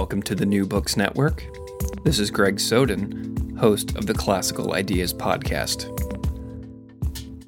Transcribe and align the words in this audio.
Welcome 0.00 0.22
to 0.22 0.34
the 0.34 0.46
New 0.46 0.64
Books 0.64 0.96
Network. 0.96 1.44
This 2.04 2.18
is 2.18 2.30
Greg 2.30 2.58
Soden, 2.58 3.54
host 3.58 3.96
of 3.96 4.06
the 4.06 4.14
Classical 4.14 4.72
Ideas 4.72 5.12
Podcast. 5.12 5.84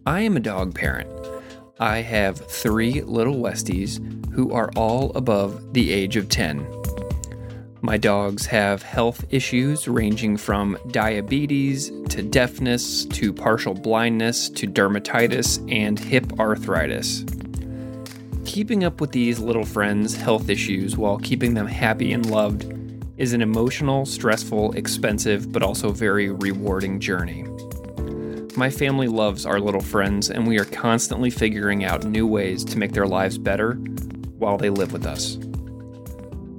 I 0.04 0.20
am 0.20 0.36
a 0.36 0.40
dog 0.40 0.74
parent. 0.74 1.08
I 1.80 2.02
have 2.02 2.46
three 2.50 3.00
little 3.00 3.36
Westies 3.36 3.98
who 4.34 4.52
are 4.52 4.70
all 4.76 5.12
above 5.16 5.72
the 5.72 5.90
age 5.90 6.16
of 6.16 6.28
10. 6.28 6.66
My 7.80 7.96
dogs 7.96 8.44
have 8.44 8.82
health 8.82 9.24
issues 9.30 9.88
ranging 9.88 10.36
from 10.36 10.76
diabetes 10.90 11.90
to 12.10 12.22
deafness 12.22 13.06
to 13.06 13.32
partial 13.32 13.72
blindness 13.72 14.50
to 14.50 14.66
dermatitis 14.66 15.58
and 15.72 15.98
hip 15.98 16.38
arthritis 16.38 17.24
keeping 18.52 18.84
up 18.84 19.00
with 19.00 19.12
these 19.12 19.38
little 19.38 19.64
friends' 19.64 20.14
health 20.14 20.50
issues 20.50 20.94
while 20.94 21.16
keeping 21.16 21.54
them 21.54 21.66
happy 21.66 22.12
and 22.12 22.30
loved 22.30 22.70
is 23.16 23.32
an 23.32 23.40
emotional, 23.40 24.04
stressful, 24.04 24.72
expensive, 24.72 25.50
but 25.50 25.62
also 25.62 25.90
very 25.90 26.28
rewarding 26.28 27.00
journey. 27.00 27.44
My 28.54 28.68
family 28.68 29.08
loves 29.08 29.46
our 29.46 29.58
little 29.58 29.80
friends, 29.80 30.28
and 30.28 30.46
we 30.46 30.58
are 30.58 30.66
constantly 30.66 31.30
figuring 31.30 31.82
out 31.82 32.04
new 32.04 32.26
ways 32.26 32.62
to 32.66 32.76
make 32.76 32.92
their 32.92 33.06
lives 33.06 33.38
better 33.38 33.76
while 34.36 34.58
they 34.58 34.68
live 34.68 34.92
with 34.92 35.06
us. 35.06 35.38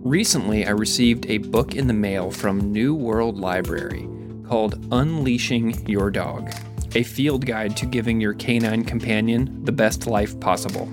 Recently, 0.01 0.65
I 0.65 0.71
received 0.71 1.27
a 1.27 1.37
book 1.37 1.75
in 1.75 1.85
the 1.85 1.93
mail 1.93 2.31
from 2.31 2.71
New 2.71 2.95
World 2.95 3.37
Library 3.37 4.09
called 4.47 4.83
Unleashing 4.91 5.87
Your 5.87 6.09
Dog, 6.09 6.51
a 6.95 7.03
field 7.03 7.45
guide 7.45 7.77
to 7.77 7.85
giving 7.85 8.19
your 8.19 8.33
canine 8.33 8.83
companion 8.83 9.63
the 9.63 9.71
best 9.71 10.07
life 10.07 10.39
possible. 10.39 10.91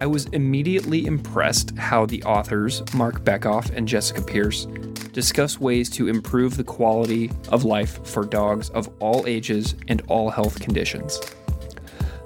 I 0.00 0.06
was 0.06 0.26
immediately 0.26 1.06
impressed 1.06 1.76
how 1.78 2.04
the 2.06 2.22
authors, 2.24 2.82
Marc 2.94 3.24
Bekoff 3.24 3.70
and 3.74 3.86
Jessica 3.86 4.22
Pierce, 4.22 4.66
discuss 5.12 5.60
ways 5.60 5.88
to 5.90 6.08
improve 6.08 6.56
the 6.56 6.64
quality 6.64 7.30
of 7.50 7.64
life 7.64 8.04
for 8.04 8.24
dogs 8.24 8.70
of 8.70 8.90
all 8.98 9.24
ages 9.26 9.76
and 9.86 10.02
all 10.08 10.30
health 10.30 10.60
conditions. 10.60 11.20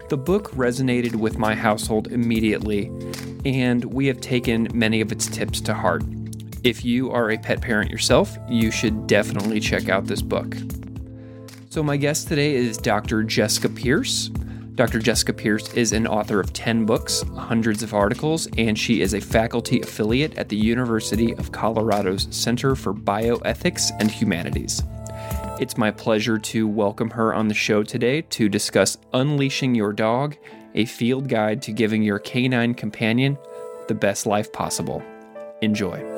The 0.09 0.17
book 0.17 0.51
resonated 0.53 1.15
with 1.15 1.37
my 1.37 1.55
household 1.55 2.11
immediately, 2.11 2.91
and 3.45 3.85
we 3.85 4.07
have 4.07 4.23
taken 4.23 4.69
many 4.73 5.03
of 5.03 5.13
its 5.13 5.27
tips 5.27 5.61
to 5.63 5.75
heart. 5.75 6.03
If 6.65 6.85
you 6.85 7.11
are 7.11 7.31
a 7.31 7.39
pet 7.39 7.61
parent 7.61 7.91
yourself, 7.91 8.39
you 8.49 8.71
should 8.71 9.07
definitely 9.07 9.61
check 9.61 9.91
out 9.91 10.07
this 10.07 10.23
book. 10.23 10.57
So, 11.69 11.83
my 11.83 11.99
guest 11.99 12.29
today 12.29 12.55
is 12.55 12.79
Dr. 12.79 13.23
Jessica 13.23 13.69
Pierce. 13.69 14.31
Dr. 14.79 15.01
Jessica 15.01 15.33
Pierce 15.33 15.75
is 15.75 15.91
an 15.91 16.07
author 16.07 16.39
of 16.39 16.53
10 16.53 16.87
books, 16.87 17.25
hundreds 17.35 17.83
of 17.83 17.95
articles, 17.95 18.47
and 18.59 18.79
she 18.79 19.01
is 19.01 19.13
a 19.13 19.21
faculty 19.21 19.81
affiliate 19.81 20.39
at 20.39 20.49
the 20.49 20.57
University 20.57 21.35
of 21.35 21.51
Colorado's 21.51 22.29
Center 22.31 22.77
for 22.77 22.95
Bioethics 22.95 23.91
and 23.99 24.09
Humanities. 24.09 24.85
It's 25.59 25.77
my 25.77 25.91
pleasure 25.91 26.39
to 26.39 26.69
welcome 26.69 27.11
her 27.11 27.35
on 27.35 27.49
the 27.49 27.55
show 27.55 27.83
today 27.83 28.23
to 28.23 28.49
discuss 28.49 28.99
Unleashing 29.13 29.75
Your 29.75 29.93
Dog, 29.93 30.37
a 30.77 30.85
field 30.85 31.29
guide 31.29 31.61
to 31.63 31.73
giving 31.73 32.05
your 32.05 32.21
canine 32.21 32.73
companion 32.73 33.37
the 33.89 33.95
best 33.95 34.27
life 34.27 34.53
possible. 34.53 35.03
Enjoy. 35.61 36.18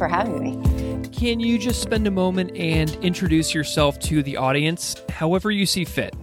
For 0.00 0.08
having 0.08 0.42
me. 0.42 1.08
Can 1.10 1.40
you 1.40 1.58
just 1.58 1.82
spend 1.82 2.06
a 2.06 2.10
moment 2.10 2.56
and 2.56 2.96
introduce 3.04 3.52
yourself 3.52 3.98
to 4.00 4.22
the 4.22 4.38
audience, 4.38 4.96
however 5.10 5.50
you 5.50 5.66
see 5.66 5.84
fit? 5.84 6.14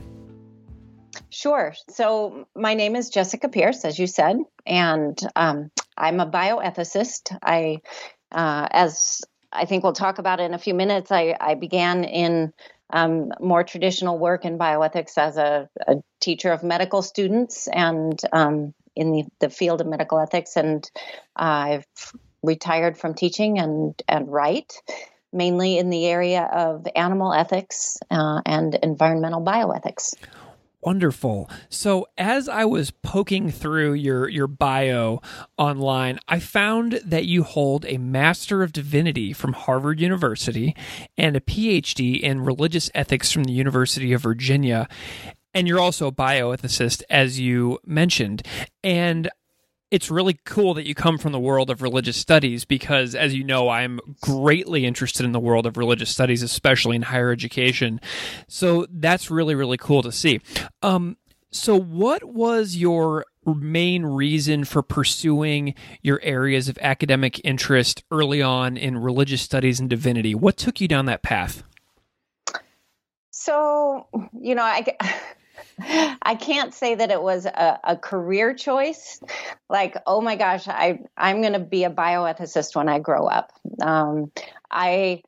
Sure. 1.29 1.75
So, 1.87 2.47
my 2.55 2.73
name 2.73 2.95
is 2.95 3.11
Jessica 3.11 3.49
Pierce, 3.49 3.85
as 3.85 3.99
you 3.99 4.07
said, 4.07 4.37
and 4.65 5.15
um, 5.35 5.69
I'm 5.95 6.19
a 6.19 6.25
bioethicist. 6.25 7.37
I, 7.43 7.81
uh, 8.31 8.67
as 8.71 9.21
I 9.53 9.65
think 9.65 9.83
we'll 9.83 9.93
talk 9.93 10.17
about 10.17 10.39
in 10.39 10.55
a 10.55 10.57
few 10.57 10.73
minutes, 10.73 11.11
I, 11.11 11.35
I 11.39 11.53
began 11.53 12.03
in 12.03 12.53
um, 12.89 13.29
more 13.39 13.63
traditional 13.63 14.17
work 14.17 14.43
in 14.43 14.57
bioethics 14.57 15.19
as 15.19 15.37
a, 15.37 15.69
a 15.87 15.97
teacher 16.19 16.51
of 16.51 16.63
medical 16.63 17.03
students 17.03 17.67
and 17.67 18.19
um, 18.33 18.73
in 18.95 19.11
the, 19.11 19.25
the 19.39 19.49
field 19.51 19.81
of 19.81 19.85
medical 19.85 20.19
ethics. 20.19 20.55
And 20.55 20.89
I've 21.35 21.85
retired 22.47 22.97
from 22.97 23.13
teaching 23.13 23.59
and, 23.59 24.01
and 24.07 24.31
write 24.31 24.73
mainly 25.33 25.77
in 25.77 25.89
the 25.89 26.05
area 26.05 26.49
of 26.53 26.87
animal 26.95 27.33
ethics 27.33 27.97
uh, 28.09 28.41
and 28.45 28.75
environmental 28.75 29.43
bioethics. 29.43 30.15
Wonderful. 30.81 31.49
So 31.69 32.07
as 32.17 32.47
I 32.47 32.63
was 32.63 32.91
poking 32.91 33.51
through 33.51 33.93
your 33.93 34.29
your 34.29 34.47
bio 34.47 35.21
online, 35.57 36.19
I 36.27 36.39
found 36.39 37.01
that 37.03 37.25
you 37.25 37.43
hold 37.43 37.83
a 37.85 37.97
Master 37.97 38.63
of 38.63 38.71
Divinity 38.71 39.33
from 39.33 39.53
Harvard 39.53 39.99
University 39.99 40.75
and 41.17 41.35
a 41.35 41.41
PhD 41.41 42.19
in 42.21 42.41
religious 42.41 42.91
ethics 42.93 43.31
from 43.31 43.45
the 43.45 43.53
University 43.53 44.13
of 44.13 44.21
Virginia. 44.21 44.87
And 45.53 45.67
you're 45.67 45.79
also 45.79 46.07
a 46.07 46.11
bioethicist, 46.11 47.01
as 47.09 47.39
you 47.39 47.79
mentioned. 47.83 48.43
And 48.83 49.29
it's 49.89 50.11
really 50.11 50.37
cool 50.45 50.73
that 50.73 50.85
you 50.85 50.93
come 50.93 51.17
from 51.17 51.31
the 51.31 51.39
world 51.39 51.69
of 51.69 51.81
religious 51.81 52.17
studies 52.17 52.65
because, 52.65 53.15
as 53.15 53.33
you 53.33 53.43
know, 53.43 53.69
I'm 53.69 53.99
greatly 54.21 54.85
interested 54.85 55.25
in 55.25 55.31
the 55.31 55.39
world 55.39 55.65
of 55.65 55.77
religious 55.77 56.09
studies, 56.09 56.43
especially 56.43 56.95
in 56.97 57.03
higher 57.03 57.31
education. 57.31 58.01
So 58.47 58.85
that's 58.89 59.31
really, 59.31 59.55
really 59.55 59.77
cool 59.77 60.01
to 60.03 60.11
see. 60.11 60.41
Um, 60.81 61.17
so, 61.51 61.79
what 61.79 62.25
was 62.25 62.75
your 62.75 63.25
main 63.45 64.05
reason 64.05 64.65
for 64.65 64.83
pursuing 64.83 65.73
your 66.01 66.19
areas 66.21 66.67
of 66.67 66.77
academic 66.81 67.39
interest 67.45 68.03
early 68.11 68.41
on 68.41 68.75
in 68.75 68.97
religious 68.97 69.41
studies 69.41 69.79
and 69.79 69.89
divinity? 69.89 70.35
What 70.35 70.57
took 70.57 70.81
you 70.81 70.89
down 70.89 71.05
that 71.05 71.23
path? 71.23 71.63
So, 73.31 74.07
you 74.39 74.55
know, 74.55 74.63
I. 74.63 74.85
I 75.79 76.35
can't 76.39 76.73
say 76.73 76.95
that 76.95 77.11
it 77.11 77.21
was 77.21 77.45
a, 77.45 77.79
a, 77.83 77.95
career 77.97 78.53
choice. 78.53 79.19
Like, 79.69 79.95
oh 80.05 80.21
my 80.21 80.35
gosh, 80.35 80.67
I 80.67 80.99
I'm 81.15 81.41
going 81.41 81.53
to 81.53 81.59
be 81.59 81.83
a 81.83 81.89
bioethicist 81.89 82.75
when 82.75 82.89
I 82.89 82.99
grow 82.99 83.27
up. 83.27 83.51
Um, 83.81 84.31
I 84.71 85.21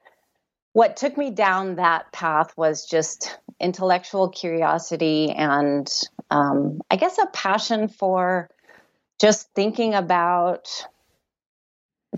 what 0.73 0.97
took 0.97 1.17
me 1.17 1.31
down 1.31 1.75
that 1.75 2.11
path 2.11 2.55
was 2.55 2.85
just 2.85 3.39
intellectual 3.59 4.29
curiosity 4.29 5.31
and 5.31 5.89
um, 6.29 6.81
I 6.89 6.95
guess 6.95 7.17
a 7.17 7.25
passion 7.27 7.87
for 7.87 8.49
just 9.19 9.49
thinking 9.53 9.93
about 9.93 10.69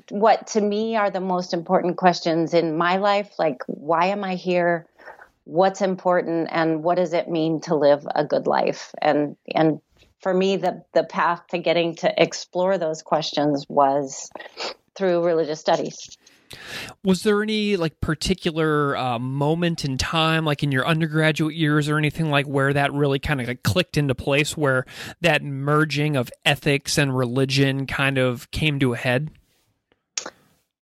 what 0.10 0.48
to 0.48 0.62
me 0.62 0.96
are 0.96 1.10
the 1.10 1.20
most 1.20 1.54
important 1.54 1.98
questions 1.98 2.54
in 2.54 2.78
my 2.78 2.98
life 2.98 3.32
like 3.38 3.62
why 3.68 4.08
am 4.08 4.24
i 4.24 4.36
here 4.36 4.86
what's 5.44 5.82
important 5.82 6.50
and 6.52 6.84
what 6.84 6.96
does 6.96 7.14
it 7.14 7.30
mean 7.30 7.62
to 7.62 7.76
live 7.76 8.08
a 8.14 8.26
good 8.26 8.48
life? 8.48 8.94
And 9.02 9.36
and 9.54 9.82
for 10.22 10.34
me 10.34 10.58
the 10.58 10.84
the 10.94 11.04
path 11.04 11.42
to 11.52 11.58
getting 11.58 11.96
to 11.96 12.22
explore 12.22 12.78
those 12.78 13.02
questions 13.02 13.66
was 13.68 14.30
through 14.96 15.26
religious 15.26 15.60
studies. 15.60 16.18
Was 17.04 17.24
there 17.24 17.42
any 17.42 17.78
like 17.78 18.02
particular 18.02 18.96
uh, 18.98 19.20
moment 19.20 19.86
in 19.86 19.98
time, 19.98 20.44
like 20.46 20.64
in 20.64 20.72
your 20.72 20.86
undergraduate 20.86 21.56
years 21.56 21.88
or 21.88 21.98
anything 21.98 22.30
like 22.30 22.46
where 22.46 22.74
that 22.74 22.92
really 22.92 23.20
kind 23.20 23.40
of 23.40 23.48
like 23.48 23.64
clicked 23.64 23.98
into 23.98 24.16
place, 24.16 24.58
where 24.58 24.86
that 25.22 25.44
merging 25.44 26.18
of 26.18 26.30
ethics 26.46 26.98
and 26.98 27.18
religion 27.18 27.88
kind 27.88 28.18
of 28.18 28.52
came 28.52 28.80
to 28.80 28.94
a 28.94 28.98
head? 28.98 29.32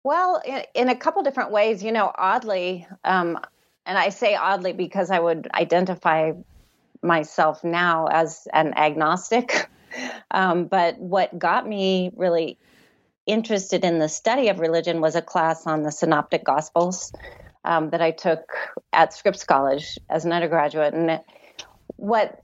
Well, 0.04 0.42
in, 0.46 0.64
in 0.76 0.90
a 0.90 0.96
couple 0.96 1.24
different 1.24 1.52
ways, 1.52 1.82
you 1.82 1.94
know, 1.94 2.12
oddly, 2.14 2.86
um, 3.06 3.40
and 3.86 3.98
I 3.98 4.10
say 4.10 4.36
oddly 4.36 4.74
because 4.74 5.10
I 5.12 5.20
would 5.20 5.48
identify 5.54 6.32
myself 7.02 7.64
now 7.64 8.08
as 8.08 8.48
an 8.54 8.74
agnostic. 8.76 9.70
Um, 10.32 10.66
but 10.66 10.98
what 10.98 11.38
got 11.38 11.68
me 11.68 12.10
really 12.16 12.58
interested 13.28 13.86
in 13.86 14.00
the 14.00 14.10
study 14.10 14.50
of 14.50 14.60
religion 14.60 15.02
was 15.02 15.16
a 15.16 15.22
class 15.22 15.68
on 15.68 15.84
the 15.84 15.92
Synoptic 15.92 16.44
Gospels 16.44 17.14
um, 17.64 17.92
that 17.92 18.02
I 18.02 18.10
took 18.10 18.52
at 18.92 19.14
Scripps 19.14 19.44
College 19.44 20.00
as 20.10 20.26
an 20.26 20.34
undergraduate. 20.34 20.96
And 20.96 21.22
what 21.98 22.42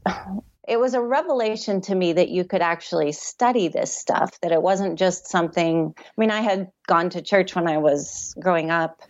it 0.69 0.80
was 0.80 0.94
a 0.94 1.01
revelation 1.01 1.81
to 1.81 1.95
me 1.95 2.13
that 2.13 2.30
you 2.30 2.45
could 2.45 2.62
actually 2.62 3.12
study 3.12 3.69
this 3.69 3.92
stuff, 3.92 4.39
that 4.42 4.51
it 4.51 4.62
wasn't 4.62 5.00
just 5.00 5.27
something. 5.27 5.95
I 5.98 6.12
mean, 6.16 6.30
I 6.30 6.42
had 6.42 6.71
gone 6.88 7.10
to 7.10 7.24
church 7.24 7.56
when 7.56 7.68
I 7.68 7.80
was 7.80 8.36
growing 8.39 8.69
up, 8.69 9.01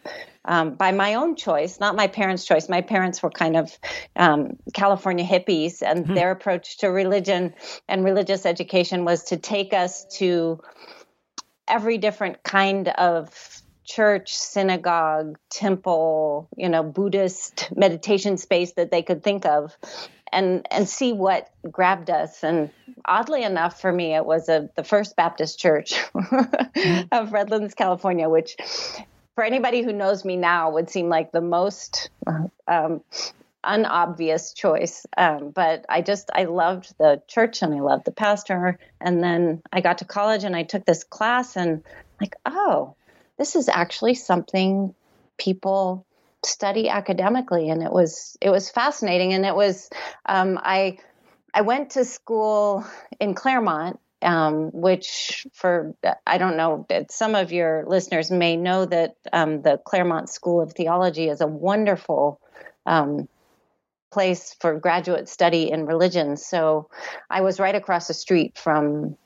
um, 0.45 0.75
by 0.75 0.93
my 0.93 1.15
own 1.15 1.35
choice, 1.35 1.77
not 1.79 1.97
my 1.97 2.07
parents' 2.07 2.45
choice. 2.45 2.69
My 2.69 2.79
parents 2.79 3.21
were 3.21 3.29
kind 3.29 3.57
of 3.57 3.77
um, 4.15 4.57
California 4.73 5.25
hippies, 5.25 5.81
and 5.81 6.05
mm-hmm. 6.05 6.13
their 6.13 6.31
approach 6.31 6.77
to 6.77 6.87
religion 6.87 7.53
and 7.89 8.05
religious 8.05 8.45
education 8.45 9.03
was 9.03 9.25
to 9.25 9.37
take 9.37 9.73
us 9.73 10.05
to 10.17 10.61
every 11.67 11.97
different 11.97 12.41
kind 12.41 12.87
of 12.87 13.61
church, 13.89 14.37
synagogue, 14.37 15.37
temple, 15.49 16.47
you 16.55 16.69
know, 16.69 16.83
Buddhist 16.83 17.69
meditation 17.75 18.37
space 18.37 18.73
that 18.73 18.91
they 18.91 19.01
could 19.01 19.23
think 19.23 19.45
of 19.45 19.75
and 20.31 20.67
and 20.71 20.87
see 20.87 21.13
what 21.13 21.49
grabbed 21.71 22.09
us 22.09 22.43
and 22.43 22.69
oddly 23.05 23.43
enough 23.43 23.81
for 23.81 23.91
me 23.91 24.15
it 24.15 24.25
was 24.25 24.49
a 24.49 24.69
the 24.75 24.83
First 24.83 25.15
Baptist 25.15 25.59
Church 25.59 25.99
of 27.11 27.33
Redlands, 27.33 27.73
California, 27.73 28.29
which 28.29 28.55
for 29.35 29.43
anybody 29.43 29.81
who 29.83 29.93
knows 29.93 30.25
me 30.25 30.35
now 30.35 30.71
would 30.71 30.89
seem 30.89 31.07
like 31.07 31.31
the 31.31 31.39
most 31.39 32.09
um, 32.67 33.01
unobvious 33.63 34.53
choice. 34.53 35.05
Um, 35.17 35.51
but 35.51 35.85
I 35.87 36.01
just, 36.01 36.29
I 36.33 36.45
loved 36.45 36.93
the 36.97 37.21
church 37.27 37.61
and 37.61 37.73
I 37.73 37.79
loved 37.79 38.05
the 38.05 38.11
pastor. 38.11 38.77
And 38.99 39.23
then 39.23 39.61
I 39.71 39.81
got 39.81 39.99
to 39.99 40.05
college 40.05 40.43
and 40.43 40.55
I 40.55 40.63
took 40.63 40.85
this 40.85 41.03
class 41.03 41.55
and 41.55 41.83
like, 42.19 42.35
oh, 42.45 42.95
this 43.37 43.55
is 43.55 43.69
actually 43.69 44.15
something 44.15 44.93
people 45.37 46.05
study 46.43 46.89
academically. 46.89 47.69
And 47.69 47.83
it 47.83 47.91
was, 47.91 48.37
it 48.41 48.49
was 48.49 48.69
fascinating. 48.69 49.33
And 49.33 49.45
it 49.45 49.55
was, 49.55 49.89
um, 50.25 50.59
I, 50.61 50.97
I 51.53 51.61
went 51.61 51.91
to 51.91 52.05
school 52.05 52.85
in 53.19 53.33
Claremont 53.33 53.99
um, 54.21 54.71
which 54.73 55.47
for 55.53 55.95
I 56.25 56.37
don't 56.37 56.57
know 56.57 56.85
some 57.09 57.35
of 57.35 57.51
your 57.51 57.85
listeners 57.87 58.29
may 58.29 58.57
know 58.57 58.85
that 58.85 59.15
um, 59.31 59.61
the 59.61 59.79
Claremont 59.85 60.29
School 60.29 60.61
of 60.61 60.73
Theology 60.73 61.29
is 61.29 61.41
a 61.41 61.47
wonderful 61.47 62.41
um, 62.85 63.27
place 64.11 64.55
for 64.59 64.79
graduate 64.79 65.29
study 65.29 65.71
in 65.71 65.85
religion. 65.85 66.35
So 66.35 66.89
I 67.29 67.41
was 67.41 67.59
right 67.59 67.75
across 67.75 68.07
the 68.07 68.13
street 68.13 68.57
from 68.57 69.17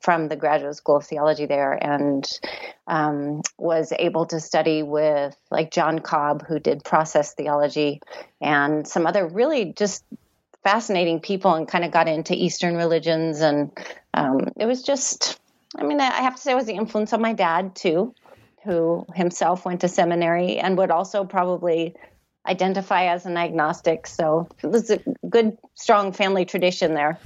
from 0.00 0.28
the 0.28 0.36
graduate 0.36 0.76
school 0.76 0.96
of 0.96 1.06
theology 1.06 1.46
there 1.46 1.72
and 1.72 2.28
um, 2.86 3.42
was 3.58 3.92
able 3.98 4.26
to 4.26 4.40
study 4.40 4.82
with 4.82 5.36
like 5.50 5.70
John 5.70 5.98
Cobb, 5.98 6.46
who 6.46 6.58
did 6.58 6.84
process 6.84 7.34
theology, 7.34 8.00
and 8.40 8.86
some 8.86 9.06
other 9.06 9.26
really 9.26 9.72
just 9.72 10.04
fascinating 10.62 11.20
people 11.20 11.54
and 11.54 11.66
kind 11.66 11.84
of 11.84 11.90
got 11.90 12.08
into 12.08 12.34
Eastern 12.34 12.76
religions. 12.76 13.40
And 13.40 13.70
um, 14.14 14.52
it 14.56 14.66
was 14.66 14.82
just, 14.82 15.40
I 15.76 15.82
mean, 15.84 16.00
I 16.00 16.22
have 16.22 16.36
to 16.36 16.40
say, 16.40 16.52
it 16.52 16.56
was 16.56 16.66
the 16.66 16.74
influence 16.74 17.12
of 17.12 17.20
my 17.20 17.32
dad 17.32 17.74
too, 17.74 18.14
who 18.64 19.04
himself 19.14 19.64
went 19.64 19.80
to 19.80 19.88
seminary 19.88 20.58
and 20.58 20.78
would 20.78 20.90
also 20.90 21.24
probably 21.24 21.94
identify 22.46 23.04
as 23.04 23.24
an 23.24 23.36
agnostic. 23.36 24.06
So 24.06 24.48
it 24.62 24.66
was 24.66 24.90
a 24.90 25.00
good, 25.28 25.56
strong 25.74 26.12
family 26.12 26.44
tradition 26.44 26.94
there. 26.94 27.18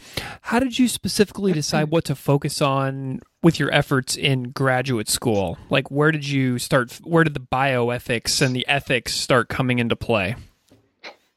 How 0.42 0.58
did 0.58 0.78
you 0.78 0.88
specifically 0.88 1.52
decide 1.52 1.90
what 1.90 2.04
to 2.06 2.14
focus 2.14 2.60
on 2.60 3.20
with 3.42 3.58
your 3.58 3.72
efforts 3.72 4.16
in 4.16 4.50
graduate 4.50 5.08
school? 5.08 5.56
Like, 5.70 5.90
where 5.90 6.12
did 6.12 6.28
you 6.28 6.58
start? 6.58 6.92
Where 7.02 7.24
did 7.24 7.34
the 7.34 7.40
bioethics 7.40 8.44
and 8.44 8.54
the 8.54 8.66
ethics 8.68 9.14
start 9.14 9.48
coming 9.48 9.78
into 9.78 9.96
play? 9.96 10.36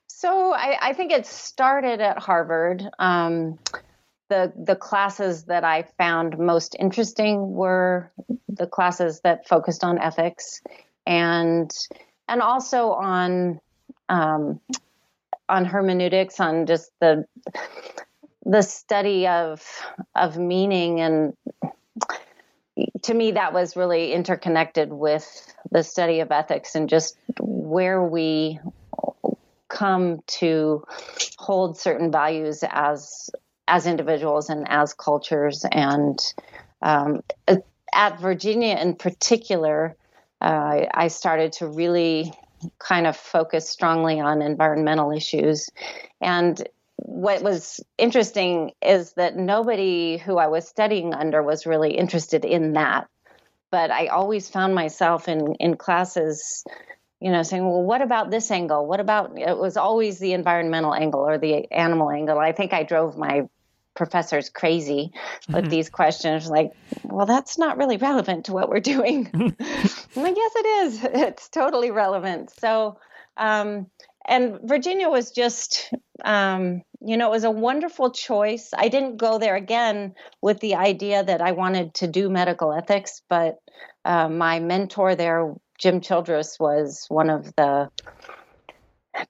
So 0.07 0.51
I, 0.51 0.77
I 0.81 0.93
think 0.93 1.13
it 1.13 1.25
started 1.25 2.01
at 2.01 2.19
Harvard. 2.19 2.83
Um, 2.99 3.57
the 4.29 4.51
the 4.55 4.75
classes 4.75 5.45
that 5.45 5.63
I 5.63 5.83
found 5.97 6.37
most 6.37 6.75
interesting 6.79 7.53
were 7.53 8.11
the 8.47 8.67
classes 8.67 9.21
that 9.21 9.47
focused 9.47 9.83
on 9.83 9.97
ethics 9.97 10.61
and 11.07 11.71
and 12.27 12.41
also 12.41 12.91
on 12.91 13.59
um, 14.09 14.59
on 15.47 15.65
hermeneutics, 15.65 16.39
on 16.39 16.65
just 16.65 16.91
the 16.99 17.25
the 18.45 18.61
study 18.61 19.27
of 19.27 19.63
of 20.15 20.37
meaning. 20.37 20.99
And 20.99 21.33
to 23.03 23.13
me 23.13 23.31
that 23.31 23.53
was 23.53 23.75
really 23.75 24.13
interconnected 24.13 24.91
with 24.91 25.53
the 25.71 25.83
study 25.83 26.19
of 26.21 26.31
ethics 26.31 26.75
and 26.75 26.89
just 26.89 27.17
where 27.39 28.01
we 28.01 28.59
come 29.67 30.19
to 30.25 30.83
hold 31.37 31.77
certain 31.77 32.11
values 32.11 32.63
as 32.69 33.29
as 33.67 33.85
individuals 33.85 34.49
and 34.49 34.67
as 34.67 34.93
cultures. 34.93 35.63
And 35.71 36.19
um, 36.81 37.21
at 37.93 38.19
Virginia 38.19 38.75
in 38.75 38.95
particular 38.95 39.95
uh, 40.41 40.85
I 40.93 41.09
started 41.09 41.53
to 41.53 41.67
really 41.67 42.33
kind 42.79 43.07
of 43.07 43.15
focus 43.15 43.69
strongly 43.69 44.19
on 44.19 44.41
environmental 44.41 45.11
issues 45.11 45.69
and 46.21 46.67
what 46.97 47.41
was 47.41 47.79
interesting 47.97 48.71
is 48.81 49.13
that 49.13 49.37
nobody 49.37 50.17
who 50.17 50.37
I 50.37 50.47
was 50.47 50.67
studying 50.67 51.13
under 51.13 51.41
was 51.41 51.65
really 51.65 51.91
interested 51.91 52.45
in 52.45 52.73
that 52.73 53.07
but 53.71 53.91
I 53.91 54.07
always 54.07 54.49
found 54.49 54.75
myself 54.75 55.27
in 55.27 55.55
in 55.55 55.77
classes 55.77 56.63
you 57.21 57.31
know, 57.31 57.43
saying, 57.43 57.65
well, 57.65 57.83
what 57.83 58.01
about 58.01 58.31
this 58.31 58.49
angle? 58.49 58.87
What 58.87 58.99
about 58.99 59.37
it 59.37 59.57
was 59.57 59.75
always 59.75 60.19
the 60.19 60.33
environmental 60.33 60.93
angle 60.93 61.19
or 61.19 61.37
the 61.37 61.69
animal 61.71 62.09
angle. 62.09 62.39
I 62.39 62.53
think 62.53 62.73
I 62.73 62.83
drove 62.83 63.17
my 63.17 63.49
professors 63.99 64.49
crazy 64.49 65.11
with 65.49 65.65
mm-hmm. 65.65 65.69
these 65.69 65.89
questions 65.89 66.49
like, 66.49 66.71
well, 67.03 67.25
that's 67.25 67.57
not 67.57 67.77
really 67.77 67.97
relevant 67.97 68.45
to 68.45 68.53
what 68.53 68.69
we're 68.69 68.79
doing. 68.79 69.29
I'm 69.33 70.23
like, 70.23 70.37
yes, 70.37 70.51
it 70.55 70.67
is. 70.67 71.03
It's 71.29 71.49
totally 71.49 71.91
relevant. 71.91 72.49
So, 72.59 72.97
um, 73.35 73.87
and 74.25 74.59
Virginia 74.63 75.09
was 75.09 75.31
just, 75.31 75.93
um, 76.23 76.81
you 77.01 77.17
know, 77.17 77.27
it 77.27 77.31
was 77.31 77.43
a 77.43 77.51
wonderful 77.51 78.11
choice. 78.11 78.69
I 78.75 78.87
didn't 78.87 79.17
go 79.17 79.37
there 79.37 79.57
again 79.57 80.15
with 80.41 80.61
the 80.61 80.75
idea 80.75 81.21
that 81.21 81.41
I 81.41 81.51
wanted 81.51 81.93
to 81.95 82.07
do 82.07 82.29
medical 82.29 82.71
ethics, 82.71 83.21
but 83.29 83.57
uh, 84.05 84.29
my 84.29 84.61
mentor 84.61 85.15
there 85.15 85.53
Jim 85.77 85.99
Childress 86.01 86.57
was 86.59 87.05
one 87.09 87.29
of 87.29 87.53
the 87.55 87.89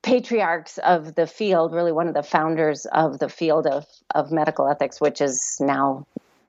patriarchs 0.02 0.78
of 0.80 1.16
the 1.16 1.28
field, 1.28 1.74
really 1.74 1.92
one 1.92 2.08
of 2.08 2.14
the 2.14 2.24
founders 2.24 2.86
of 2.86 3.20
the 3.20 3.30
field 3.30 3.68
of, 3.68 3.86
of 4.14 4.32
medical 4.32 4.68
ethics, 4.68 5.00
which 5.00 5.22
is 5.22 5.58
now 5.60 6.06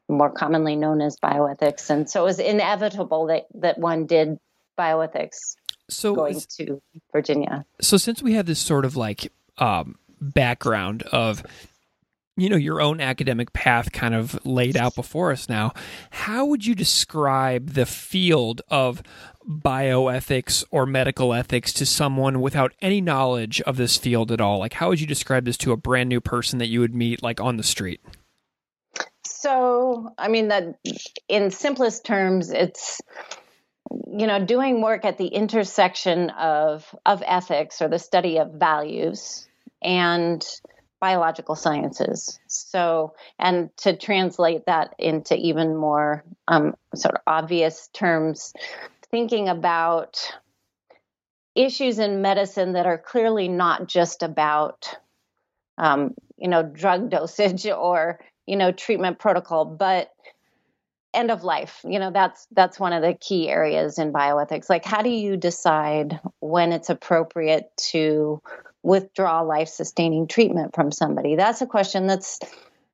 more 0.09 0.31
commonly 0.31 0.77
known 0.77 1.01
as 1.01 1.17
bioethics. 1.17 1.89
And 1.91 2.09
so 2.11 2.23
it 2.23 2.25
was 2.25 2.39
inevitable 2.39 3.27
that, 3.27 3.47
that 3.55 3.79
one 3.79 4.07
did 4.07 4.39
bioethics 4.79 5.57
so 5.89 6.15
going 6.15 6.41
to 6.57 6.81
Virginia. 7.13 7.65
So 7.81 7.97
since 7.97 8.23
we 8.23 8.35
have 8.35 8.47
this 8.47 8.61
sort 8.61 8.85
of 8.85 8.97
like 8.97 9.33
um, 9.59 9.97
background 10.21 11.03
of 11.05 11.43
you 12.41 12.49
know 12.49 12.57
your 12.57 12.81
own 12.81 13.01
academic 13.01 13.53
path 13.53 13.93
kind 13.93 14.15
of 14.15 14.45
laid 14.47 14.77
out 14.77 14.95
before 14.95 15.31
us 15.31 15.49
now 15.49 15.73
how 16.11 16.45
would 16.45 16.65
you 16.65 16.75
describe 16.75 17.71
the 17.71 17.87
field 17.87 18.63
of 18.69 19.03
bioethics 19.49 20.65
or 20.71 20.87
medical 20.87 21.33
ethics 21.33 21.73
to 21.73 21.87
someone 21.87 22.41
without 22.41 22.73
any 22.81 23.01
knowledge 23.01 23.61
of 23.63 23.77
this 23.77 23.97
field 23.97 24.31
at 24.31 24.41
all? 24.41 24.59
Like 24.59 24.75
how 24.75 24.89
would 24.89 25.01
you 25.01 25.07
describe 25.07 25.45
this 25.45 25.57
to 25.59 25.73
a 25.73 25.77
brand 25.77 26.09
new 26.09 26.21
person 26.21 26.59
that 26.59 26.69
you 26.69 26.81
would 26.81 26.95
meet 26.95 27.23
like 27.23 27.41
on 27.41 27.57
the 27.57 27.63
street? 27.63 28.01
So 29.25 30.13
i 30.19 30.29
mean 30.29 30.49
that 30.49 30.79
in 31.29 31.51
simplest 31.51 32.05
terms 32.05 32.51
it's 32.51 33.01
you 33.91 34.27
know 34.27 34.45
doing 34.45 34.83
work 34.83 35.05
at 35.05 35.19
the 35.19 35.27
intersection 35.27 36.31
of 36.31 36.95
of 37.05 37.23
ethics 37.27 37.83
or 37.83 37.89
the 37.89 37.99
study 37.99 38.39
of 38.39 38.53
values 38.53 39.49
and 39.83 40.47
biological 41.01 41.57
sciences. 41.57 42.39
So, 42.47 43.15
and 43.39 43.75
to 43.79 43.97
translate 43.97 44.67
that 44.67 44.95
into 44.99 45.35
even 45.37 45.75
more 45.77 46.25
um, 46.47 46.75
sort 46.95 47.15
of 47.15 47.23
obvious 47.27 47.89
terms, 47.93 48.53
thinking 49.11 49.49
about 49.49 50.21
issues 51.55 51.99
in 51.99 52.23
medicine 52.23 52.75
that 52.75 52.87
are 52.87 52.99
clearly 52.99 53.49
not 53.49 53.89
just 53.89 54.23
about, 54.23 54.95
um, 55.79 56.15
you 56.37 56.49
know, 56.49 56.63
drug 56.63 57.11
dosage 57.11 57.67
or 57.67 58.21
you 58.47 58.57
know 58.57 58.73
treatment 58.73 59.19
protocol, 59.19 59.65
but 59.65 60.11
end 61.13 61.33
of 61.33 61.43
life 61.43 61.81
you 61.83 61.99
know 61.99 62.13
that's 62.13 62.47
that's 62.53 62.79
one 62.79 62.93
of 62.93 63.03
the 63.03 63.15
key 63.15 63.49
areas 63.49 63.99
in 63.99 64.13
bioethics 64.13 64.71
like 64.71 64.85
how 64.85 65.03
do 65.03 65.09
you 65.09 65.37
decide 65.37 66.21
when 66.39 66.71
it's 66.71 66.89
appropriate 66.89 67.69
to 67.77 68.41
withdraw 68.83 69.41
life 69.43 69.69
sustaining 69.69 70.27
treatment 70.27 70.75
from 70.75 70.91
somebody 70.91 71.37
that's 71.37 71.61
a 71.61 71.67
question 71.67 72.07
that's 72.07 72.39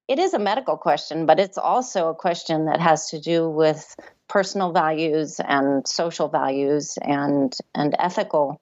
it 0.08 0.18
is 0.18 0.34
a 0.34 0.38
medical 0.38 0.76
question 0.76 1.26
but 1.26 1.38
it's 1.38 1.58
also 1.58 2.08
a 2.08 2.14
question 2.14 2.66
that 2.66 2.80
has 2.80 3.10
to 3.10 3.20
do 3.20 3.48
with 3.48 3.94
personal 4.28 4.72
values 4.72 5.40
and 5.46 5.86
social 5.86 6.28
values 6.28 6.98
and 7.02 7.56
and 7.74 7.94
ethical 7.98 8.60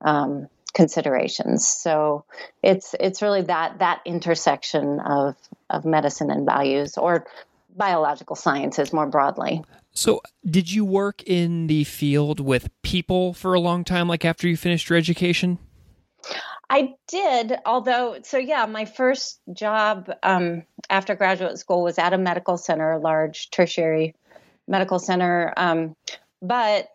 um, 0.00 0.48
considerations 0.72 1.68
so 1.68 2.24
it's 2.62 2.94
it's 2.98 3.20
really 3.20 3.42
that 3.42 3.78
that 3.78 4.00
intersection 4.06 4.98
of 5.00 5.36
of 5.68 5.84
medicine 5.84 6.30
and 6.30 6.46
values 6.46 6.96
or 6.96 7.26
biological 7.76 8.36
sciences 8.36 8.92
more 8.92 9.06
broadly. 9.06 9.62
So, 9.94 10.22
did 10.44 10.72
you 10.72 10.84
work 10.84 11.22
in 11.24 11.66
the 11.66 11.84
field 11.84 12.40
with 12.40 12.70
people 12.82 13.34
for 13.34 13.54
a 13.54 13.60
long 13.60 13.84
time, 13.84 14.08
like 14.08 14.24
after 14.24 14.48
you 14.48 14.56
finished 14.56 14.88
your 14.88 14.98
education? 14.98 15.58
I 16.72 16.94
did, 17.06 17.54
although, 17.66 18.16
so 18.22 18.38
yeah, 18.38 18.64
my 18.64 18.86
first 18.86 19.42
job 19.52 20.10
um, 20.22 20.62
after 20.88 21.14
graduate 21.14 21.58
school 21.58 21.82
was 21.82 21.98
at 21.98 22.14
a 22.14 22.18
medical 22.18 22.56
center, 22.56 22.92
a 22.92 22.98
large 22.98 23.50
tertiary 23.50 24.14
medical 24.66 24.98
center. 24.98 25.52
Um, 25.54 25.94
but 26.40 26.88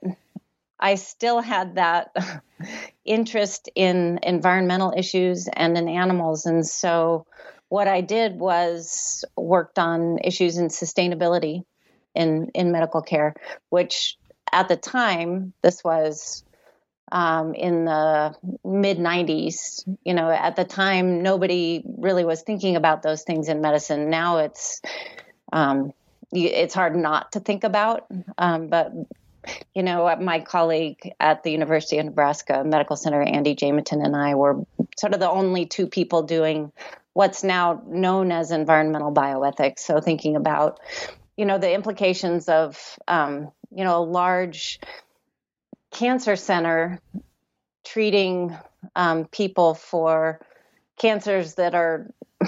I 0.80 0.96
still 0.96 1.42
had 1.42 1.76
that 1.76 2.16
interest 3.06 3.70
in 3.76 4.20
environmental 4.24 4.96
issues 4.98 5.48
and 5.48 5.78
in 5.78 5.88
animals. 5.88 6.48
And 6.48 6.66
so 6.66 7.28
what 7.70 7.88
I 7.88 8.02
did 8.02 8.40
was 8.40 9.24
worked 9.36 9.78
on 9.78 10.18
issues 10.24 10.58
in 10.58 10.70
sustainability 10.70 11.66
in 12.16 12.50
in 12.56 12.72
medical 12.72 13.04
care, 13.04 13.36
which 13.70 14.18
at 14.52 14.70
the 14.70 14.76
time 14.76 15.54
this 15.62 15.84
was 15.84 16.44
um, 17.12 17.54
in 17.54 17.86
the 17.86 18.36
mid 18.64 18.98
90s. 18.98 19.88
You 20.04 20.14
know, 20.14 20.30
at 20.30 20.56
the 20.56 20.66
time 20.66 21.22
nobody 21.22 21.84
really 21.98 22.26
was 22.26 22.42
thinking 22.42 22.76
about 22.76 23.02
those 23.02 23.24
things 23.24 23.50
in 23.50 23.62
medicine. 23.62 24.10
Now 24.10 24.38
it's 24.38 24.82
um, 25.52 25.94
it's 26.32 26.74
hard 26.74 26.96
not 26.96 27.32
to 27.34 27.40
think 27.40 27.64
about, 27.64 28.06
um, 28.38 28.68
but 28.68 28.92
you 29.74 29.84
know, 29.84 30.14
my 30.20 30.42
colleague 30.42 31.14
at 31.20 31.44
the 31.44 31.52
University 31.52 31.98
of 32.00 32.06
Nebraska 32.06 32.64
Medical 32.66 32.96
Center, 32.96 33.22
Andy 33.22 33.56
Jameton, 33.56 34.04
and 34.04 34.16
I 34.16 34.36
were 34.36 34.66
sort 34.98 35.14
of 35.14 35.20
the 35.20 35.30
only 35.30 35.66
two 35.66 35.88
people 35.88 36.24
doing 36.24 36.72
what's 37.14 37.44
now 37.44 37.82
known 37.88 38.32
as 38.32 38.52
environmental 38.52 39.14
bioethics. 39.14 39.80
So 39.80 40.02
thinking 40.02 40.36
about, 40.36 40.80
you 41.36 41.46
know, 41.46 41.58
the 41.58 41.72
implications 41.72 42.50
of, 42.50 43.00
um, 43.08 43.52
you 43.72 43.84
know, 43.84 43.98
a 43.98 44.04
large 44.04 44.80
cancer 45.98 46.36
center 46.36 47.02
treating 47.84 48.56
um, 48.96 49.26
people 49.26 49.74
for 49.74 50.40
cancers 51.00 51.56
that 51.56 51.74
are, 51.74 52.14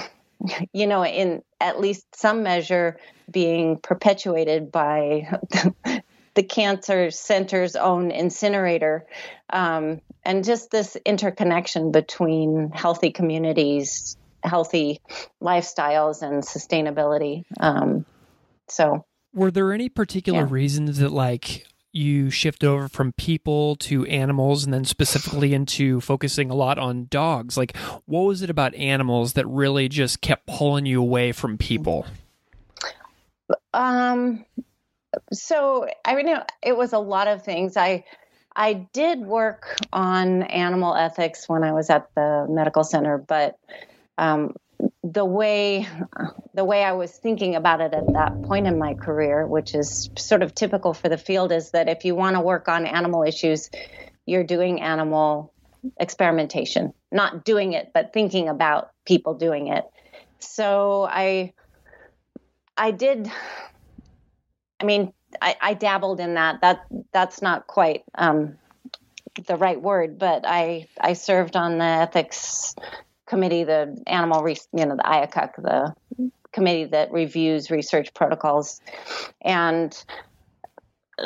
you 0.73 0.85
know, 0.85 1.03
in 1.03 1.41
at 1.59 1.79
least 1.79 2.05
some 2.15 2.43
measure 2.43 2.97
being 3.31 3.77
perpetuated 3.77 4.71
by 4.71 5.39
the 6.35 6.43
cancer 6.43 7.09
center's 7.09 7.75
own 7.75 8.11
incinerator, 8.11 9.07
um, 9.51 9.99
and 10.23 10.43
just 10.43 10.69
this 10.69 10.95
interconnection 11.03 11.91
between 11.91 12.71
healthy 12.71 13.11
communities 13.11 14.15
healthy 14.41 15.01
lifestyles 15.43 16.21
and 16.21 16.43
sustainability. 16.43 17.43
Um, 17.59 18.05
so, 18.69 19.05
were 19.33 19.51
there 19.51 19.73
any 19.73 19.89
particular 19.89 20.41
yeah. 20.41 20.47
reasons 20.49 20.99
that 20.99 21.11
like 21.11 21.65
you 21.91 22.29
shift 22.29 22.63
over 22.63 22.87
from 22.87 23.13
people 23.13 23.75
to 23.75 24.05
animals 24.05 24.63
and 24.63 24.73
then 24.73 24.85
specifically 24.85 25.53
into 25.59 26.01
focusing 26.01 26.49
a 26.49 26.55
lot 26.55 26.77
on 26.77 27.07
dogs. 27.09 27.57
Like 27.57 27.75
what 28.05 28.21
was 28.21 28.41
it 28.41 28.49
about 28.49 28.75
animals 28.75 29.33
that 29.33 29.47
really 29.47 29.89
just 29.89 30.21
kept 30.21 30.45
pulling 30.45 30.85
you 30.85 31.01
away 31.01 31.31
from 31.31 31.57
people? 31.57 32.05
Um 33.73 34.45
so 35.33 35.87
i 36.05 36.15
mean 36.15 36.27
it 36.61 36.77
was 36.77 36.93
a 36.93 36.99
lot 36.99 37.27
of 37.27 37.43
things. 37.43 37.77
I 37.77 38.05
i 38.55 38.73
did 38.93 39.19
work 39.19 39.77
on 39.93 40.43
animal 40.43 40.95
ethics 40.95 41.47
when 41.47 41.63
i 41.63 41.71
was 41.71 41.89
at 41.91 42.09
the 42.15 42.47
medical 42.49 42.83
center 42.83 43.19
but 43.19 43.59
um, 44.19 44.55
the 45.03 45.23
way 45.23 45.87
the 46.53 46.65
way 46.65 46.83
I 46.83 46.91
was 46.91 47.11
thinking 47.11 47.55
about 47.55 47.79
it 47.79 47.93
at 47.93 48.13
that 48.13 48.41
point 48.43 48.67
in 48.67 48.77
my 48.77 48.93
career, 48.95 49.47
which 49.47 49.73
is 49.73 50.09
sort 50.17 50.43
of 50.43 50.53
typical 50.53 50.93
for 50.93 51.07
the 51.07 51.17
field, 51.17 51.51
is 51.51 51.71
that 51.71 51.87
if 51.87 52.03
you 52.03 52.15
want 52.15 52.35
to 52.35 52.41
work 52.41 52.67
on 52.67 52.85
animal 52.85 53.23
issues, 53.23 53.69
you're 54.25 54.43
doing 54.43 54.81
animal 54.81 55.53
experimentation, 55.97 56.93
not 57.11 57.45
doing 57.45 57.73
it, 57.73 57.91
but 57.93 58.11
thinking 58.11 58.49
about 58.49 58.91
people 59.05 59.35
doing 59.35 59.67
it. 59.67 59.85
So 60.39 61.07
I 61.09 61.53
I 62.77 62.91
did. 62.91 63.31
I 64.81 64.85
mean, 64.85 65.13
I, 65.41 65.55
I 65.61 65.73
dabbled 65.75 66.19
in 66.19 66.33
that. 66.33 66.61
That 66.61 66.85
that's 67.13 67.41
not 67.41 67.67
quite 67.67 68.03
um, 68.15 68.57
the 69.47 69.55
right 69.55 69.81
word, 69.81 70.19
but 70.19 70.43
I 70.45 70.87
I 70.99 71.13
served 71.13 71.55
on 71.55 71.77
the 71.77 71.85
ethics 71.85 72.75
committee, 73.29 73.63
the 73.63 73.95
animal, 74.07 74.43
re- 74.43 74.57
you 74.73 74.85
know, 74.85 74.95
the 74.95 75.03
IACUC, 75.03 75.55
the 75.57 75.93
committee 76.51 76.85
that 76.85 77.11
reviews 77.11 77.71
research 77.71 78.13
protocols, 78.13 78.81
and 79.41 80.03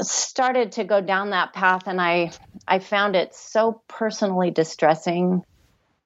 started 0.01 0.73
to 0.73 0.83
go 0.83 1.01
down 1.01 1.31
that 1.31 1.53
path. 1.53 1.83
And 1.87 2.01
I, 2.01 2.31
I 2.67 2.79
found 2.79 3.15
it 3.15 3.33
so 3.33 3.81
personally 3.87 4.51
distressing 4.51 5.43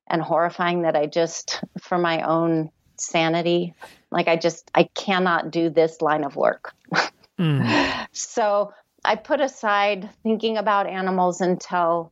and 0.07 0.21
horrifying 0.21 0.83
that 0.83 0.95
I 0.95 1.07
just, 1.07 1.61
for 1.81 1.97
my 1.97 2.21
own 2.21 2.69
sanity, 2.97 3.73
like 4.11 4.27
I 4.27 4.37
just, 4.37 4.69
I 4.73 4.83
cannot 4.83 5.51
do 5.51 5.69
this 5.69 6.01
line 6.01 6.23
of 6.23 6.35
work. 6.35 6.73
Mm. 7.39 8.07
So 8.13 8.73
I 9.05 9.15
put 9.15 9.41
aside 9.41 10.09
thinking 10.23 10.57
about 10.57 10.87
animals 10.87 11.39
until 11.39 12.11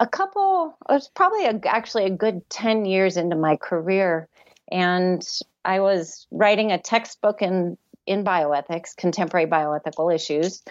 a 0.00 0.06
couple, 0.06 0.76
it 0.88 0.92
was 0.92 1.08
probably 1.08 1.46
a, 1.46 1.60
actually 1.66 2.04
a 2.04 2.10
good 2.10 2.48
10 2.50 2.84
years 2.84 3.16
into 3.16 3.36
my 3.36 3.56
career. 3.56 4.28
And 4.70 5.26
I 5.64 5.80
was 5.80 6.26
writing 6.30 6.72
a 6.72 6.78
textbook 6.78 7.42
in, 7.42 7.76
in 8.06 8.24
bioethics, 8.24 8.96
contemporary 8.96 9.46
bioethical 9.46 10.14
issues. 10.14 10.62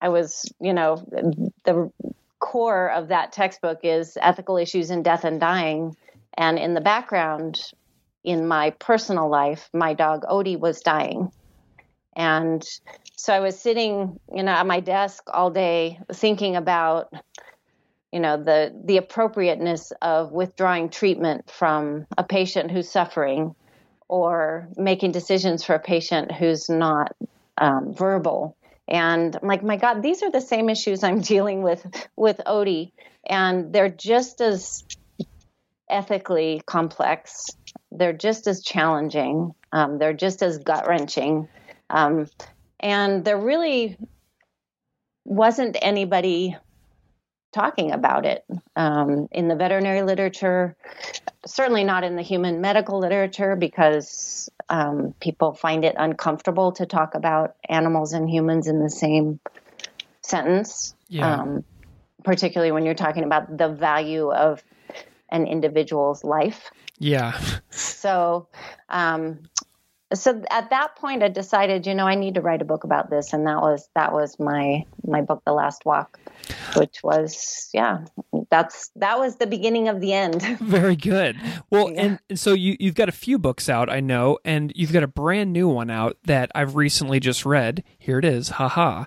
I 0.00 0.08
was, 0.08 0.44
you 0.60 0.74
know, 0.74 0.96
the 1.64 1.90
core 2.40 2.90
of 2.90 3.08
that 3.08 3.32
textbook 3.32 3.80
is 3.84 4.18
ethical 4.20 4.56
issues 4.56 4.90
in 4.90 5.02
death 5.02 5.24
and 5.24 5.40
dying. 5.40 5.96
And 6.34 6.58
in 6.58 6.74
the 6.74 6.80
background, 6.80 7.72
in 8.24 8.46
my 8.48 8.70
personal 8.70 9.28
life, 9.28 9.68
my 9.72 9.94
dog 9.94 10.24
Odie 10.24 10.58
was 10.58 10.80
dying. 10.80 11.30
And 12.14 12.62
so 13.16 13.32
I 13.32 13.40
was 13.40 13.58
sitting, 13.58 14.18
you 14.34 14.42
know, 14.42 14.52
at 14.52 14.66
my 14.66 14.80
desk 14.80 15.24
all 15.28 15.50
day 15.50 15.98
thinking 16.12 16.56
about 16.56 17.12
you 18.12 18.20
know 18.20 18.36
the 18.36 18.72
the 18.84 18.98
appropriateness 18.98 19.92
of 20.02 20.32
withdrawing 20.32 20.90
treatment 20.90 21.50
from 21.50 22.06
a 22.16 22.24
patient 22.24 22.70
who's 22.70 22.90
suffering 22.90 23.54
or 24.08 24.68
making 24.76 25.12
decisions 25.12 25.64
for 25.64 25.74
a 25.74 25.78
patient 25.78 26.30
who's 26.30 26.68
not 26.68 27.16
um, 27.56 27.94
verbal. 27.94 28.56
And 28.86 29.34
I'm 29.40 29.48
like 29.48 29.62
my 29.62 29.76
god 29.76 30.02
these 30.02 30.22
are 30.22 30.30
the 30.30 30.40
same 30.40 30.68
issues 30.68 31.02
i'm 31.02 31.20
dealing 31.32 31.62
with 31.62 31.84
with 32.16 32.40
odie 32.46 32.92
and 33.24 33.72
they're 33.72 33.88
just 33.88 34.40
as 34.40 34.84
ethically 35.88 36.62
complex. 36.66 37.50
They're 37.90 38.14
just 38.14 38.46
as 38.46 38.62
challenging. 38.62 39.54
Um, 39.72 39.98
they're 39.98 40.14
just 40.14 40.42
as 40.42 40.58
gut 40.58 40.88
wrenching 40.88 41.48
um, 41.92 42.28
and 42.80 43.24
there 43.24 43.38
really 43.38 43.96
wasn't 45.24 45.76
anybody 45.80 46.56
talking 47.52 47.92
about 47.92 48.24
it 48.24 48.44
um, 48.76 49.28
in 49.30 49.48
the 49.48 49.54
veterinary 49.54 50.02
literature, 50.02 50.76
certainly 51.46 51.84
not 51.84 52.04
in 52.04 52.16
the 52.16 52.22
human 52.22 52.60
medical 52.60 52.98
literature 52.98 53.56
because 53.56 54.50
um, 54.68 55.14
people 55.20 55.52
find 55.52 55.84
it 55.84 55.94
uncomfortable 55.98 56.72
to 56.72 56.86
talk 56.86 57.14
about 57.14 57.56
animals 57.68 58.12
and 58.12 58.28
humans 58.28 58.66
in 58.66 58.82
the 58.82 58.90
same 58.90 59.38
sentence. 60.22 60.94
Yeah. 61.08 61.42
Um, 61.42 61.64
particularly 62.24 62.72
when 62.72 62.84
you're 62.84 62.94
talking 62.94 63.24
about 63.24 63.56
the 63.58 63.68
value 63.68 64.30
of 64.30 64.62
an 65.28 65.46
individual's 65.46 66.22
life. 66.24 66.70
Yeah. 66.98 67.38
so, 67.70 68.48
um, 68.88 69.40
so 70.14 70.42
at 70.50 70.70
that 70.70 70.96
point, 70.96 71.22
I 71.22 71.28
decided, 71.28 71.86
you 71.86 71.94
know, 71.94 72.06
I 72.06 72.14
need 72.14 72.34
to 72.34 72.40
write 72.40 72.62
a 72.62 72.64
book 72.64 72.84
about 72.84 73.10
this, 73.10 73.32
and 73.32 73.46
that 73.46 73.60
was 73.60 73.88
that 73.94 74.12
was 74.12 74.38
my 74.38 74.84
my 75.06 75.22
book, 75.22 75.42
The 75.44 75.52
Last 75.52 75.84
Walk, 75.84 76.18
which 76.76 77.02
was 77.02 77.70
yeah, 77.72 78.04
that's 78.50 78.90
that 78.96 79.18
was 79.18 79.36
the 79.36 79.46
beginning 79.46 79.88
of 79.88 80.00
the 80.00 80.12
end. 80.12 80.42
Very 80.60 80.96
good. 80.96 81.36
Well, 81.70 81.90
yeah. 81.90 82.02
and, 82.02 82.18
and 82.28 82.38
so 82.38 82.52
you 82.52 82.76
you've 82.78 82.94
got 82.94 83.08
a 83.08 83.12
few 83.12 83.38
books 83.38 83.68
out, 83.68 83.90
I 83.90 84.00
know, 84.00 84.38
and 84.44 84.72
you've 84.74 84.92
got 84.92 85.02
a 85.02 85.08
brand 85.08 85.52
new 85.52 85.68
one 85.68 85.90
out 85.90 86.16
that 86.24 86.50
I've 86.54 86.76
recently 86.76 87.20
just 87.20 87.46
read. 87.46 87.84
Here 87.98 88.18
it 88.18 88.24
is, 88.24 88.50
haha. 88.50 89.04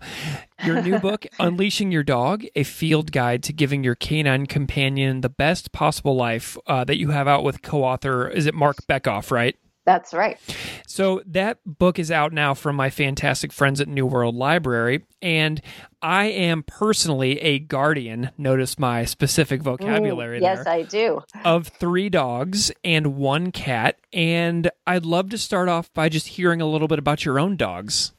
Your 0.64 0.82
new 0.82 1.00
book, 1.00 1.26
Unleashing 1.40 1.92
Your 1.92 2.04
Dog: 2.04 2.46
A 2.56 2.64
Field 2.64 3.12
Guide 3.12 3.44
to 3.44 3.54
Giving 3.54 3.84
Your 3.84 3.96
Canine 3.96 4.46
Companion 4.46 5.22
the 5.22 5.30
Best 5.30 5.72
Possible 5.72 6.16
Life, 6.16 6.58
uh, 6.68 6.84
that 6.86 6.98
you 6.98 7.12
have 7.12 7.28
out 7.28 7.44
with 7.44 7.62
co-author. 7.62 8.28
Is 8.28 8.46
it 8.46 8.54
Marc 8.54 8.78
Bekoff 8.88 9.32
right? 9.32 9.56
That's 9.86 10.16
right. 10.16 10.40
So 10.88 11.22
that 11.28 11.60
book 11.64 12.00
is 12.00 12.10
out 12.10 12.34
now 12.34 12.56
from 12.56 12.76
my 12.76 12.90
fantastic 12.90 13.54
friends 13.54 13.80
at 13.80 13.88
New 13.88 14.08
World 14.08 14.34
Library. 14.34 15.06
And 15.22 15.62
I 16.02 16.26
am 16.26 16.64
personally 16.64 17.40
a 17.42 17.60
guardian. 17.60 18.32
Notice 18.36 18.80
my 18.80 19.06
specific 19.06 19.62
vocabulary 19.62 20.40
Ooh, 20.40 20.42
yes, 20.42 20.64
there. 20.64 20.74
I 20.74 20.82
do. 20.82 21.22
Of 21.44 21.68
three 21.68 22.10
dogs 22.10 22.72
and 22.84 23.16
one 23.16 23.52
cat. 23.52 24.00
And 24.12 24.72
I'd 24.88 25.06
love 25.06 25.30
to 25.30 25.38
start 25.38 25.70
off 25.70 25.94
by 25.94 26.10
just 26.10 26.30
hearing 26.30 26.62
a 26.62 26.68
little 26.68 26.88
bit 26.88 26.98
about 26.98 27.24
your 27.24 27.40
own 27.40 27.56
dogs. 27.56 28.12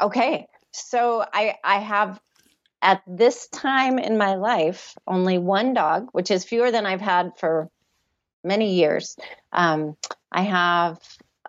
Okay. 0.00 0.48
So 0.72 1.24
I, 1.32 1.54
I 1.62 1.78
have 1.78 2.20
at 2.82 3.02
this 3.06 3.46
time 3.48 4.00
in 4.00 4.18
my 4.18 4.34
life 4.34 4.96
only 5.06 5.38
one 5.38 5.72
dog, 5.72 6.08
which 6.12 6.32
is 6.32 6.44
fewer 6.44 6.72
than 6.72 6.84
I've 6.84 7.00
had 7.00 7.38
for 7.38 7.70
many 8.42 8.74
years. 8.74 9.16
Um, 9.52 9.96
I 10.30 10.42
have 10.42 10.98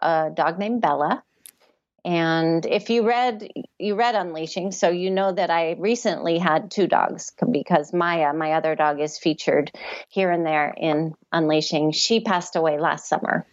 a 0.01 0.31
dog 0.33 0.59
named 0.59 0.81
Bella. 0.81 1.23
And 2.03 2.65
if 2.65 2.89
you 2.89 3.07
read 3.07 3.47
you 3.77 3.93
read 3.95 4.15
Unleashing, 4.15 4.71
so 4.71 4.89
you 4.89 5.11
know 5.11 5.31
that 5.31 5.51
I 5.51 5.75
recently 5.77 6.39
had 6.39 6.71
two 6.71 6.87
dogs 6.87 7.31
because 7.51 7.93
Maya, 7.93 8.33
my 8.33 8.53
other 8.53 8.75
dog, 8.75 8.99
is 8.99 9.19
featured 9.19 9.71
here 10.09 10.31
and 10.31 10.45
there 10.45 10.73
in 10.75 11.13
Unleashing. 11.31 11.91
She 11.91 12.19
passed 12.19 12.55
away 12.55 12.79
last 12.79 13.07
summer 13.07 13.45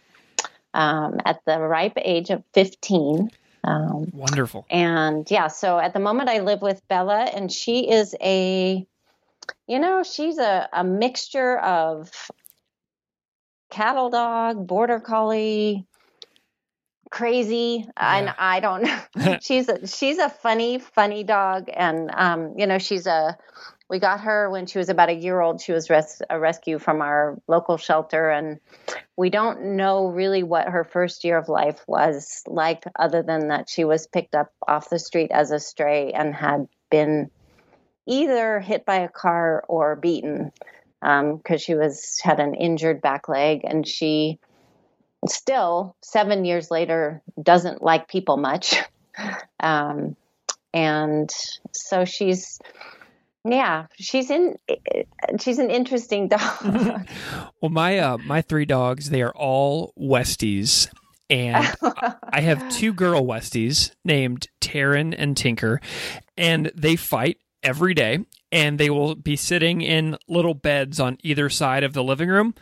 um, 0.73 1.19
at 1.25 1.45
the 1.45 1.59
ripe 1.59 1.97
age 1.97 2.31
of 2.31 2.43
15. 2.53 3.29
Um, 3.63 4.11
Wonderful. 4.13 4.65
And 4.69 5.29
yeah, 5.29 5.47
so 5.47 5.77
at 5.77 5.93
the 5.93 5.99
moment 5.99 6.29
I 6.29 6.39
live 6.39 6.61
with 6.61 6.87
Bella, 6.87 7.23
and 7.23 7.51
she 7.51 7.89
is 7.91 8.15
a, 8.21 8.85
you 9.67 9.79
know, 9.79 10.01
she's 10.03 10.39
a, 10.39 10.67
a 10.73 10.83
mixture 10.83 11.57
of 11.59 12.11
cattle 13.69 14.09
dog, 14.09 14.65
border 14.67 14.99
collie, 14.99 15.85
crazy 17.09 17.85
yeah. 17.97 18.17
and 18.17 18.33
i 18.37 18.59
don't 18.59 18.83
know. 18.83 19.37
She's 19.41 19.67
a 19.67 19.87
she's 19.87 20.19
a 20.19 20.29
funny 20.29 20.77
funny 20.77 21.23
dog 21.23 21.69
and 21.73 22.11
um 22.13 22.53
you 22.57 22.67
know 22.67 22.77
she's 22.77 23.07
a 23.07 23.35
we 23.89 23.97
got 23.97 24.21
her 24.21 24.49
when 24.51 24.67
she 24.67 24.77
was 24.77 24.89
about 24.89 25.09
a 25.09 25.15
year 25.15 25.41
old. 25.41 25.59
She 25.61 25.71
was 25.71 25.89
res- 25.89 26.21
a 26.29 26.39
rescue 26.39 26.77
from 26.77 27.01
our 27.01 27.41
local 27.47 27.77
shelter 27.77 28.29
and 28.29 28.59
we 29.17 29.31
don't 29.31 29.75
know 29.75 30.05
really 30.09 30.43
what 30.43 30.69
her 30.69 30.83
first 30.83 31.23
year 31.23 31.39
of 31.39 31.49
life 31.49 31.83
was 31.87 32.43
like 32.45 32.83
other 32.97 33.23
than 33.23 33.47
that 33.47 33.67
she 33.67 33.85
was 33.85 34.05
picked 34.05 34.35
up 34.35 34.51
off 34.67 34.91
the 34.91 34.99
street 34.99 35.31
as 35.31 35.49
a 35.49 35.59
stray 35.59 36.11
and 36.11 36.35
had 36.35 36.67
been 36.91 37.31
either 38.07 38.59
hit 38.59 38.85
by 38.85 38.97
a 38.97 39.09
car 39.09 39.63
or 39.67 39.95
beaten 39.95 40.51
because 41.01 41.39
um, 41.49 41.57
she 41.57 41.75
was 41.75 42.19
had 42.21 42.39
an 42.39 42.53
injured 42.53 43.01
back 43.01 43.29
leg 43.29 43.61
and 43.63 43.87
she 43.87 44.39
still 45.27 45.95
seven 46.01 46.45
years 46.45 46.69
later 46.71 47.21
doesn't 47.41 47.81
like 47.81 48.07
people 48.07 48.37
much. 48.37 48.75
Um, 49.61 50.15
and 50.73 51.29
so 51.73 52.05
she's 52.05 52.57
yeah 53.43 53.87
she's 53.95 54.29
in 54.29 54.55
she's 55.37 55.59
an 55.59 55.69
interesting 55.69 56.29
dog. 56.29 57.05
Well 57.61 57.69
my 57.69 57.97
uh 57.97 58.17
my 58.19 58.41
three 58.41 58.63
dogs 58.63 59.09
they 59.09 59.21
are 59.21 59.33
all 59.35 59.91
westies 59.99 60.87
and 61.29 61.75
I 62.33 62.41
have 62.41 62.71
two 62.71 62.93
girl 62.93 63.21
Westies 63.23 63.91
named 64.03 64.47
Taryn 64.61 65.13
and 65.17 65.37
Tinker, 65.37 65.79
and 66.37 66.71
they 66.75 66.95
fight 66.95 67.37
every 67.61 67.93
day 67.93 68.19
and 68.51 68.79
they 68.79 68.89
will 68.89 69.15
be 69.15 69.35
sitting 69.35 69.81
in 69.81 70.17
little 70.27 70.53
beds 70.53 70.99
on 70.99 71.17
either 71.23 71.49
side 71.49 71.83
of 71.83 71.93
the 71.93 72.03
living 72.03 72.29
room. 72.29 72.55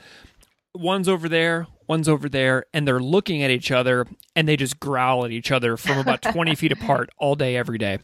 One's 0.73 1.09
over 1.09 1.27
there, 1.27 1.67
one's 1.87 2.09
over 2.09 2.29
there, 2.29 2.65
and 2.73 2.87
they're 2.87 2.99
looking 2.99 3.41
at 3.41 3.51
each 3.51 3.71
other 3.71 4.05
and 4.35 4.47
they 4.47 4.57
just 4.57 4.79
growl 4.79 5.25
at 5.25 5.31
each 5.31 5.51
other 5.51 5.77
from 5.77 5.97
about 5.97 6.21
20 6.33 6.55
feet 6.55 6.71
apart 6.71 7.09
all 7.17 7.35
day, 7.35 7.55
every 7.55 7.77
day. 7.77 7.99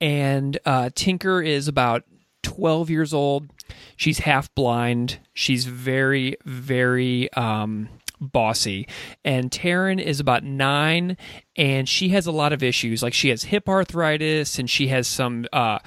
And 0.00 0.58
uh, 0.66 0.90
Tinker 0.94 1.40
is 1.40 1.68
about 1.68 2.04
12 2.42 2.90
years 2.90 3.14
old. 3.14 3.48
She's 3.96 4.18
half 4.18 4.52
blind. 4.54 5.20
She's 5.32 5.64
very, 5.64 6.36
very 6.44 7.32
um, 7.34 7.88
bossy. 8.22 8.88
And 9.24 9.50
Taryn 9.50 10.00
is 10.00 10.20
about 10.20 10.44
nine, 10.44 11.16
and 11.56 11.88
she 11.88 12.10
has 12.10 12.26
a 12.26 12.32
lot 12.32 12.52
of 12.52 12.62
issues. 12.62 13.02
Like 13.02 13.14
she 13.14 13.28
has 13.30 13.44
hip 13.44 13.68
arthritis, 13.68 14.58
and 14.58 14.70
she 14.70 14.88
has 14.88 15.06
some 15.06 15.46
uh, 15.52 15.80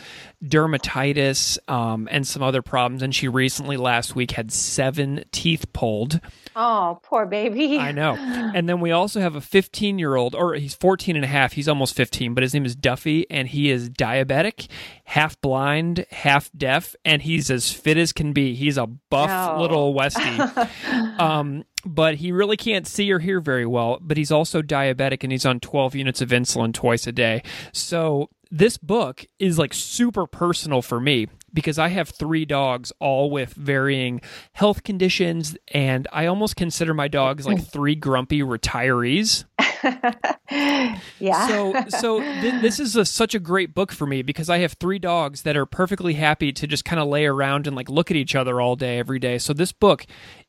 dermatitis, 0.43 1.57
um, 1.69 2.07
and 2.11 2.27
some 2.27 2.43
other 2.43 2.61
problems. 2.61 3.01
And 3.01 3.15
she 3.15 3.27
recently, 3.27 3.77
last 3.77 4.15
week, 4.15 4.31
had 4.31 4.51
seven 4.51 5.23
teeth 5.31 5.71
pulled. 5.73 6.19
Oh, 6.55 6.99
poor 7.03 7.25
baby. 7.25 7.77
I 7.77 7.91
know. 7.91 8.15
And 8.55 8.69
then 8.69 8.79
we 8.79 8.91
also 8.91 9.19
have 9.19 9.35
a 9.35 9.41
15 9.41 9.99
year 9.99 10.15
old, 10.15 10.33
or 10.33 10.53
he's 10.53 10.75
14 10.75 11.17
and 11.17 11.25
a 11.25 11.27
half. 11.27 11.53
He's 11.53 11.67
almost 11.67 11.93
15, 11.93 12.33
but 12.33 12.41
his 12.41 12.53
name 12.53 12.65
is 12.65 12.73
Duffy, 12.73 13.29
and 13.29 13.49
he 13.49 13.69
is 13.69 13.89
diabetic, 13.89 14.67
half 15.03 15.39
blind, 15.41 16.05
half 16.11 16.49
deaf, 16.55 16.95
and 17.03 17.21
he's 17.23 17.51
as 17.51 17.73
fit 17.73 17.97
as 17.97 18.13
can 18.13 18.31
be. 18.31 18.55
He's 18.55 18.77
a 18.77 18.87
buff 18.87 19.29
oh. 19.29 19.61
little 19.61 19.93
Westie. 19.93 21.19
um, 21.19 21.65
but 21.85 22.15
he 22.15 22.31
really 22.31 22.55
can't 22.55 22.87
see 22.87 23.11
or 23.11 23.19
hear 23.19 23.41
very 23.41 23.65
well. 23.65 23.97
But 23.99 24.15
he's 24.15 24.31
also 24.31 24.61
diabetic 24.61 25.23
and 25.23 25.33
he's 25.33 25.45
on 25.45 25.59
12 25.59 25.95
units 25.95 26.21
of 26.21 26.29
insulin 26.29 26.73
twice 26.73 27.07
a 27.07 27.11
day. 27.11 27.43
So 27.73 28.29
this 28.49 28.77
book 28.77 29.25
is 29.37 29.59
like 29.59 29.73
super 29.73 30.25
personal 30.25 30.81
for 30.81 31.01
me 31.01 31.27
because 31.55 31.79
I 31.79 31.87
have 31.87 32.09
three 32.09 32.45
dogs, 32.45 32.91
all 32.99 33.31
with 33.31 33.53
varying 33.53 34.21
health 34.53 34.83
conditions, 34.83 35.57
and 35.73 36.07
I 36.13 36.27
almost 36.27 36.55
consider 36.55 36.93
my 36.93 37.07
dogs 37.07 37.47
like 37.47 37.65
three 37.71 37.95
grumpy 37.95 38.41
retirees. 38.41 39.45
yeah. 41.19 41.47
So, 41.47 41.73
so 41.89 42.19
th- 42.19 42.61
this 42.61 42.79
is 42.79 42.95
a, 42.95 43.05
such 43.05 43.33
a 43.33 43.39
great 43.39 43.73
book 43.73 43.91
for 43.91 44.05
me 44.05 44.21
because 44.21 44.49
I 44.49 44.59
have 44.59 44.73
three 44.73 44.99
dogs 44.99 45.41
that 45.43 45.57
are 45.57 45.65
perfectly 45.65 46.13
happy 46.13 46.51
to 46.51 46.67
just 46.67 46.85
kind 46.85 46.99
of 46.99 47.07
lay 47.07 47.25
around 47.25 47.65
and 47.65 47.75
like 47.75 47.89
look 47.89 48.11
at 48.11 48.17
each 48.17 48.35
other 48.35 48.61
all 48.61 48.75
day, 48.75 48.99
every 48.99 49.19
day. 49.19 49.37
So 49.37 49.53
this 49.53 49.71
book 49.71 50.05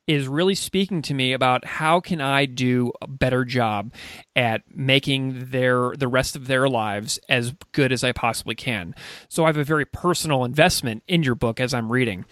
is 0.07 0.29
really 0.29 0.55
speaking 0.55 1.03
to 1.03 1.15
me 1.15 1.33
about 1.33 1.65
how 1.65 2.01
can 2.01 2.21
I 2.21 2.47
do 2.47 2.93
a 3.03 3.09
better 3.09 3.45
job 3.45 3.93
at 4.35 4.63
making 4.73 5.51
their 5.51 5.95
the 5.97 6.09
rest 6.09 6.37
of 6.37 6.47
their 6.47 6.69
lives 6.69 7.19
as 7.29 7.55
good 7.73 7.93
as 7.93 8.05
I 8.05 8.13
possibly 8.13 8.55
can. 8.55 8.95
So 9.29 9.45
I 9.45 9.49
have 9.49 9.57
a 9.57 9.65
very 9.65 9.85
personal 9.85 10.45
investment 10.45 11.03
in 11.09 11.23
your 11.23 11.35
book 11.35 11.59
as 11.61 11.75
I'm 11.75 11.91
reading. 11.91 12.25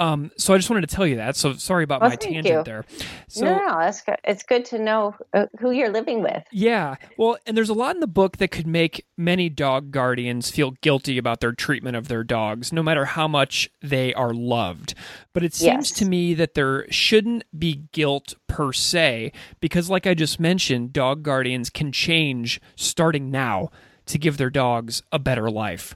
Um, 0.00 0.30
so 0.38 0.54
I 0.54 0.56
just 0.56 0.70
wanted 0.70 0.88
to 0.88 0.96
tell 0.96 1.06
you 1.06 1.16
that. 1.16 1.36
So 1.36 1.52
sorry 1.52 1.84
about 1.84 2.00
well, 2.00 2.08
my 2.08 2.16
tangent 2.16 2.46
you. 2.46 2.64
there. 2.64 2.86
So, 3.28 3.44
no, 3.44 3.58
no, 3.58 3.78
that's 3.78 4.00
good. 4.00 4.16
It's 4.24 4.42
good 4.42 4.64
to 4.64 4.78
know 4.78 5.14
uh, 5.34 5.46
who 5.58 5.72
you're 5.72 5.90
living 5.90 6.22
with. 6.22 6.42
Yeah. 6.50 6.96
Well, 7.18 7.36
and 7.46 7.54
there's 7.54 7.68
a 7.68 7.74
lot 7.74 7.94
in 7.96 8.00
the 8.00 8.06
book 8.06 8.38
that 8.38 8.50
could 8.50 8.66
make 8.66 9.04
many 9.18 9.50
dog 9.50 9.90
guardians 9.90 10.50
feel 10.50 10.70
guilty 10.80 11.18
about 11.18 11.40
their 11.40 11.52
treatment 11.52 11.96
of 11.96 12.08
their 12.08 12.24
dogs, 12.24 12.72
no 12.72 12.82
matter 12.82 13.04
how 13.04 13.28
much 13.28 13.70
they 13.82 14.14
are 14.14 14.32
loved. 14.32 14.94
But 15.34 15.44
it 15.44 15.54
seems 15.54 15.90
yes. 15.90 15.98
to 15.98 16.06
me 16.06 16.32
that 16.32 16.54
there 16.54 16.90
shouldn't 16.90 17.44
be 17.56 17.84
guilt 17.92 18.34
per 18.46 18.72
se, 18.72 19.32
because, 19.60 19.90
like 19.90 20.06
I 20.06 20.14
just 20.14 20.40
mentioned, 20.40 20.94
dog 20.94 21.22
guardians 21.22 21.68
can 21.68 21.92
change 21.92 22.58
starting 22.74 23.30
now 23.30 23.68
to 24.06 24.18
give 24.18 24.38
their 24.38 24.50
dogs 24.50 25.02
a 25.12 25.18
better 25.18 25.50
life. 25.50 25.94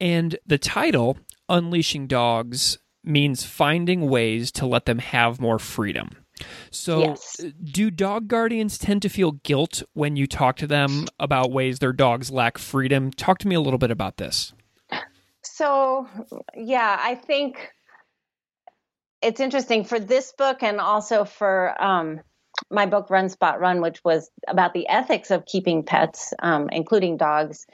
And 0.00 0.38
the 0.46 0.58
title, 0.58 1.18
Unleashing 1.50 2.06
Dogs 2.06 2.78
means 3.06 3.44
finding 3.44 4.08
ways 4.08 4.50
to 4.52 4.66
let 4.66 4.86
them 4.86 4.98
have 4.98 5.40
more 5.40 5.58
freedom. 5.58 6.10
So, 6.70 7.00
yes. 7.00 7.40
do 7.62 7.90
dog 7.90 8.28
guardians 8.28 8.76
tend 8.76 9.02
to 9.02 9.08
feel 9.08 9.32
guilt 9.32 9.82
when 9.94 10.16
you 10.16 10.26
talk 10.26 10.56
to 10.56 10.66
them 10.66 11.06
about 11.18 11.50
ways 11.50 11.78
their 11.78 11.94
dogs 11.94 12.30
lack 12.30 12.58
freedom? 12.58 13.10
Talk 13.10 13.38
to 13.38 13.48
me 13.48 13.54
a 13.54 13.60
little 13.60 13.78
bit 13.78 13.90
about 13.90 14.18
this. 14.18 14.52
So, 15.42 16.06
yeah, 16.54 16.98
I 17.00 17.14
think 17.14 17.72
it's 19.22 19.40
interesting 19.40 19.84
for 19.84 19.98
this 19.98 20.32
book 20.36 20.62
and 20.62 20.80
also 20.80 21.24
for 21.24 21.74
um, 21.82 22.20
my 22.70 22.86
book, 22.86 23.08
Run 23.10 23.28
Spot 23.28 23.58
Run, 23.58 23.80
which 23.80 24.02
was 24.04 24.30
about 24.46 24.74
the 24.74 24.88
ethics 24.88 25.30
of 25.30 25.46
keeping 25.46 25.84
pets, 25.84 26.34
um, 26.40 26.68
including 26.70 27.16
dogs. 27.16 27.66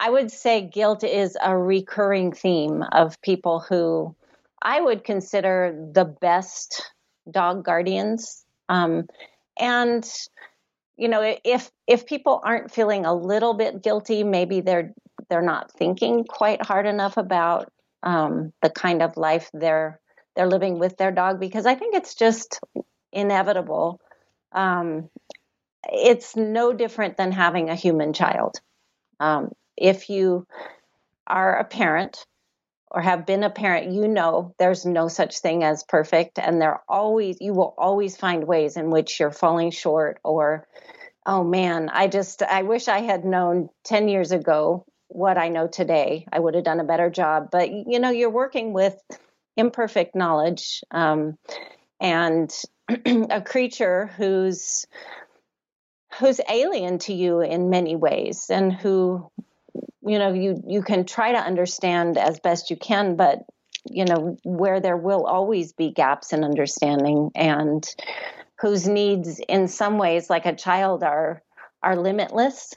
I 0.00 0.10
would 0.10 0.32
say 0.32 0.62
guilt 0.62 1.04
is 1.04 1.36
a 1.40 1.56
recurring 1.56 2.32
theme 2.32 2.82
of 2.90 3.20
people 3.22 3.60
who 3.60 4.16
I 4.62 4.80
would 4.80 5.04
consider 5.04 5.76
the 5.92 6.04
best 6.04 6.82
dog 7.30 7.64
guardians. 7.64 8.44
Um, 8.68 9.06
and 9.58 10.08
you 10.96 11.08
know, 11.08 11.36
if 11.44 11.70
if 11.86 12.06
people 12.06 12.40
aren't 12.44 12.70
feeling 12.70 13.04
a 13.04 13.14
little 13.14 13.54
bit 13.54 13.82
guilty, 13.82 14.24
maybe 14.24 14.60
they're 14.60 14.92
they're 15.28 15.42
not 15.42 15.72
thinking 15.72 16.24
quite 16.24 16.64
hard 16.64 16.86
enough 16.86 17.16
about 17.16 17.72
um, 18.02 18.52
the 18.62 18.70
kind 18.70 19.02
of 19.02 19.16
life 19.16 19.50
they're 19.52 19.98
they're 20.36 20.46
living 20.46 20.78
with 20.78 20.96
their 20.96 21.10
dog 21.10 21.40
because 21.40 21.66
I 21.66 21.74
think 21.74 21.94
it's 21.94 22.14
just 22.14 22.60
inevitable. 23.12 24.00
Um, 24.52 25.08
it's 25.90 26.36
no 26.36 26.72
different 26.72 27.16
than 27.16 27.32
having 27.32 27.68
a 27.68 27.74
human 27.74 28.12
child. 28.12 28.60
Um, 29.18 29.52
if 29.76 30.08
you 30.08 30.46
are 31.26 31.56
a 31.58 31.64
parent 31.64 32.26
or 32.92 33.00
have 33.00 33.26
been 33.26 33.42
a 33.42 33.50
parent, 33.50 33.92
you 33.92 34.06
know 34.06 34.54
there's 34.58 34.84
no 34.84 35.08
such 35.08 35.38
thing 35.38 35.64
as 35.64 35.82
perfect, 35.82 36.38
and 36.38 36.60
there 36.60 36.80
always 36.88 37.38
you 37.40 37.54
will 37.54 37.74
always 37.78 38.16
find 38.16 38.46
ways 38.46 38.76
in 38.76 38.90
which 38.90 39.18
you're 39.18 39.30
falling 39.30 39.70
short 39.70 40.20
or 40.22 40.68
oh 41.26 41.44
man, 41.44 41.88
I 41.88 42.08
just 42.08 42.42
I 42.42 42.62
wish 42.62 42.88
I 42.88 43.00
had 43.00 43.24
known 43.24 43.68
10 43.84 44.08
years 44.08 44.32
ago 44.32 44.84
what 45.08 45.38
I 45.38 45.48
know 45.48 45.68
today. 45.68 46.26
I 46.32 46.38
would 46.38 46.54
have 46.54 46.64
done 46.64 46.80
a 46.80 46.84
better 46.84 47.10
job. 47.10 47.48
But 47.50 47.70
you 47.70 47.98
know, 47.98 48.10
you're 48.10 48.30
working 48.30 48.72
with 48.72 48.96
imperfect 49.56 50.14
knowledge 50.14 50.82
um, 50.90 51.36
and 52.00 52.52
a 53.30 53.40
creature 53.40 54.06
who's 54.16 54.86
who's 56.18 56.40
alien 56.48 56.98
to 56.98 57.14
you 57.14 57.40
in 57.40 57.70
many 57.70 57.96
ways 57.96 58.46
and 58.50 58.72
who 58.72 59.30
you 60.04 60.18
know 60.18 60.32
you 60.32 60.62
you 60.66 60.82
can 60.82 61.04
try 61.04 61.32
to 61.32 61.38
understand 61.38 62.18
as 62.18 62.40
best 62.40 62.70
you 62.70 62.76
can 62.76 63.16
but 63.16 63.44
you 63.84 64.04
know 64.04 64.36
where 64.44 64.80
there 64.80 64.96
will 64.96 65.24
always 65.26 65.72
be 65.72 65.90
gaps 65.90 66.32
in 66.32 66.44
understanding 66.44 67.30
and 67.34 67.94
whose 68.60 68.86
needs 68.86 69.40
in 69.48 69.66
some 69.66 69.98
ways 69.98 70.30
like 70.30 70.46
a 70.46 70.54
child 70.54 71.02
are 71.02 71.42
are 71.82 71.96
limitless. 71.96 72.74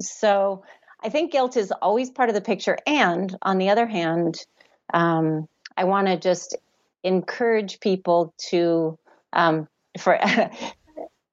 So 0.00 0.64
i 1.02 1.08
think 1.08 1.32
guilt 1.32 1.56
is 1.56 1.70
always 1.70 2.10
part 2.10 2.28
of 2.28 2.34
the 2.34 2.40
picture. 2.40 2.78
And 2.86 3.36
on 3.42 3.58
the 3.58 3.70
other 3.70 3.86
hand 3.86 4.44
um, 4.92 5.48
i 5.76 5.84
want 5.84 6.08
to 6.08 6.16
just 6.16 6.56
encourage 7.04 7.78
people 7.80 8.34
to 8.50 8.98
um, 9.32 9.68
for 9.98 10.18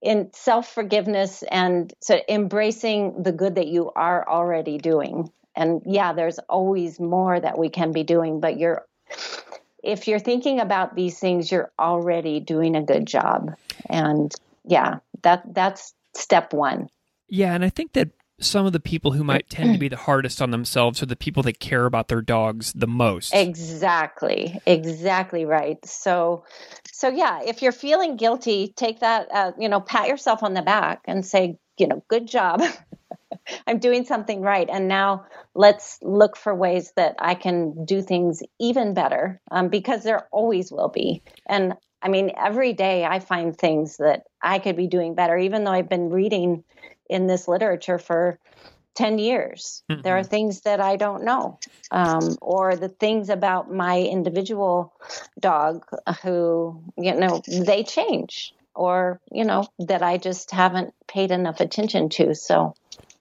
in 0.03 0.29
self 0.33 0.71
forgiveness 0.71 1.43
and 1.49 1.93
so 2.01 2.19
embracing 2.29 3.23
the 3.23 3.31
good 3.31 3.55
that 3.55 3.67
you 3.67 3.91
are 3.95 4.27
already 4.27 4.77
doing. 4.77 5.31
And 5.55 5.81
yeah, 5.85 6.13
there's 6.13 6.39
always 6.49 6.99
more 6.99 7.39
that 7.39 7.57
we 7.57 7.69
can 7.69 7.91
be 7.91 8.03
doing, 8.03 8.39
but 8.39 8.59
you're 8.59 8.85
if 9.83 10.07
you're 10.07 10.19
thinking 10.19 10.59
about 10.59 10.95
these 10.95 11.19
things, 11.19 11.51
you're 11.51 11.71
already 11.77 12.39
doing 12.39 12.75
a 12.75 12.81
good 12.81 13.05
job. 13.05 13.55
And 13.89 14.33
yeah, 14.65 14.99
that 15.23 15.43
that's 15.53 15.93
step 16.13 16.53
one. 16.53 16.89
Yeah, 17.27 17.53
and 17.53 17.63
I 17.63 17.69
think 17.69 17.93
that 17.93 18.09
some 18.39 18.65
of 18.65 18.73
the 18.73 18.79
people 18.79 19.11
who 19.11 19.23
might 19.23 19.49
tend 19.49 19.73
to 19.73 19.79
be 19.79 19.87
the 19.87 19.95
hardest 20.07 20.41
on 20.41 20.51
themselves 20.51 21.01
are 21.01 21.05
the 21.05 21.15
people 21.15 21.43
that 21.43 21.59
care 21.59 21.85
about 21.85 22.07
their 22.07 22.21
dogs 22.21 22.73
the 22.73 22.87
most. 22.87 23.33
Exactly. 23.33 24.59
Exactly 24.65 25.45
right. 25.45 25.83
So 25.85 26.45
so 26.91 27.09
yeah, 27.09 27.41
if 27.45 27.61
you're 27.61 27.71
feeling 27.71 28.17
guilty, 28.17 28.73
take 28.75 28.99
that 28.99 29.27
uh, 29.31 29.51
you 29.59 29.69
know, 29.69 29.79
pat 29.79 30.07
yourself 30.07 30.43
on 30.43 30.53
the 30.53 30.61
back 30.61 31.01
and 31.05 31.25
say, 31.25 31.57
you 31.77 31.87
know, 31.87 32.03
good 32.07 32.27
job. 32.27 32.61
I'm 33.67 33.79
doing 33.79 34.05
something 34.05 34.41
right. 34.41 34.69
And 34.71 34.87
now 34.87 35.25
let's 35.53 35.99
look 36.01 36.37
for 36.37 36.53
ways 36.53 36.93
that 36.95 37.15
I 37.19 37.35
can 37.35 37.85
do 37.85 38.01
things 38.01 38.41
even 38.59 38.93
better 38.93 39.41
um, 39.51 39.69
because 39.69 40.03
there 40.03 40.27
always 40.31 40.71
will 40.71 40.89
be. 40.89 41.23
And 41.47 41.73
I 42.01 42.09
mean, 42.09 42.31
every 42.37 42.73
day 42.73 43.05
I 43.05 43.19
find 43.19 43.57
things 43.57 43.97
that 43.97 44.23
I 44.41 44.59
could 44.59 44.75
be 44.75 44.87
doing 44.87 45.15
better, 45.15 45.37
even 45.37 45.63
though 45.63 45.71
I've 45.71 45.89
been 45.89 46.09
reading 46.09 46.63
in 47.09 47.27
this 47.27 47.47
literature 47.47 47.99
for 47.99 48.39
10 48.95 49.17
years. 49.17 49.83
Mm-hmm. 49.89 50.01
There 50.01 50.17
are 50.17 50.23
things 50.23 50.61
that 50.61 50.79
I 50.79 50.95
don't 50.95 51.23
know, 51.23 51.59
um, 51.91 52.37
or 52.41 52.75
the 52.75 52.89
things 52.89 53.29
about 53.29 53.73
my 53.73 53.99
individual 53.99 54.93
dog 55.39 55.85
who, 56.21 56.83
you 56.97 57.15
know, 57.15 57.41
they 57.47 57.83
change, 57.83 58.53
or, 58.75 59.19
you 59.31 59.45
know, 59.45 59.67
that 59.79 60.01
I 60.01 60.17
just 60.17 60.51
haven't 60.51 60.93
paid 61.07 61.31
enough 61.31 61.59
attention 61.59 62.09
to. 62.09 62.35
So, 62.35 62.75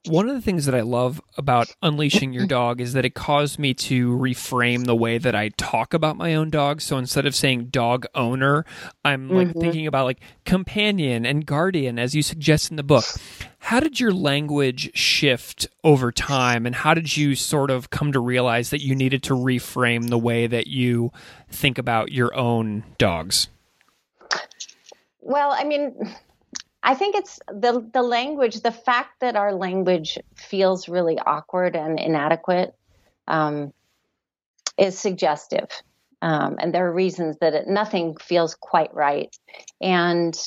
one 0.07 0.29
of 0.29 0.35
the 0.35 0.41
things 0.41 0.67
that 0.67 0.75
I 0.75 0.81
love 0.81 1.21
about 1.37 1.75
unleashing 1.81 2.33
your 2.33 2.47
dog 2.47 2.81
is 2.81 2.93
that 2.95 3.05
it 3.05 3.15
caused 3.15 3.59
me 3.59 3.73
to 3.75 4.17
reframe 4.17 4.85
the 4.85 4.97
way 4.97 5.19
that 5.19 5.35
I 5.35 5.51
talk 5.51 5.95
about 5.95 6.17
my 6.17 6.35
own 6.35 6.51
dog. 6.51 6.81
So 6.81 6.99
instead 6.99 7.25
of 7.25 7.37
saying 7.37 7.67
dog 7.67 8.07
owner, 8.15 8.65
I'm 9.05 9.29
like 9.29 9.49
mm-hmm. 9.49 9.61
thinking 9.61 9.87
about 9.87 10.07
like 10.07 10.21
companion 10.45 11.25
and 11.25 11.47
guardian, 11.47 11.99
as 11.99 12.15
you 12.15 12.23
suggest 12.23 12.71
in 12.71 12.77
the 12.77 12.83
book. 12.83 13.05
How 13.61 13.79
did 13.79 14.01
your 14.01 14.13
language 14.13 14.91
shift 14.97 15.69
over 15.85 16.11
time, 16.11 16.67
and 16.67 16.75
how 16.75 16.95
did 16.95 17.17
you 17.17 17.37
sort 17.37 17.71
of 17.71 17.91
come 17.91 18.13
to 18.13 18.19
realize 18.19 18.71
that 18.71 18.83
you 18.83 18.97
needed 18.97 19.23
to 19.25 19.35
reframe 19.35 20.09
the 20.09 20.19
way 20.19 20.49
that 20.49 20.67
you 20.67 21.13
think 21.49 21.79
about 21.79 22.11
your 22.11 22.35
own 22.35 22.83
dogs? 22.99 23.49
Well, 25.21 25.53
I 25.53 25.63
mean, 25.63 25.95
I 26.83 26.95
think 26.95 27.15
it's 27.15 27.39
the 27.49 27.89
the 27.93 28.03
language, 28.03 28.61
the 28.61 28.73
fact 28.73 29.21
that 29.21 29.37
our 29.37 29.55
language 29.55 30.19
feels 30.35 30.89
really 30.89 31.19
awkward 31.19 31.77
and 31.77 31.99
inadequate 31.99 32.75
um, 33.29 33.73
is 34.77 34.99
suggestive. 34.99 35.69
Um, 36.23 36.57
and 36.61 36.73
there 36.73 36.87
are 36.87 36.93
reasons 36.93 37.39
that 37.41 37.53
it, 37.53 37.67
nothing 37.67 38.17
feels 38.17 38.55
quite 38.55 38.95
right. 38.95 39.37
And 39.81 40.39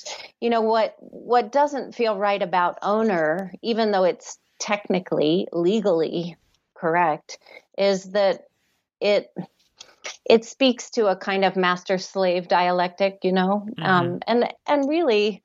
you 0.42 0.50
know 0.50 0.62
what 0.62 0.96
what 1.00 1.52
doesn't 1.52 1.96
feel 1.96 2.18
right 2.18 2.42
about 2.42 2.80
owner, 2.82 3.54
even 3.62 3.92
though 3.92 4.04
it's 4.04 4.38
technically 4.60 5.48
legally 5.52 6.38
correct, 6.76 7.40
is 7.78 8.12
that 8.12 8.48
it 9.00 9.34
it 10.26 10.46
speaks 10.46 10.90
to 10.92 11.08
a 11.08 11.16
kind 11.16 11.46
of 11.46 11.56
master 11.56 11.98
slave 11.98 12.48
dialectic, 12.48 13.20
you 13.24 13.32
know, 13.32 13.66
mm-hmm. 13.70 13.84
um, 13.84 14.20
and 14.28 14.54
and 14.68 14.90
really 14.90 15.44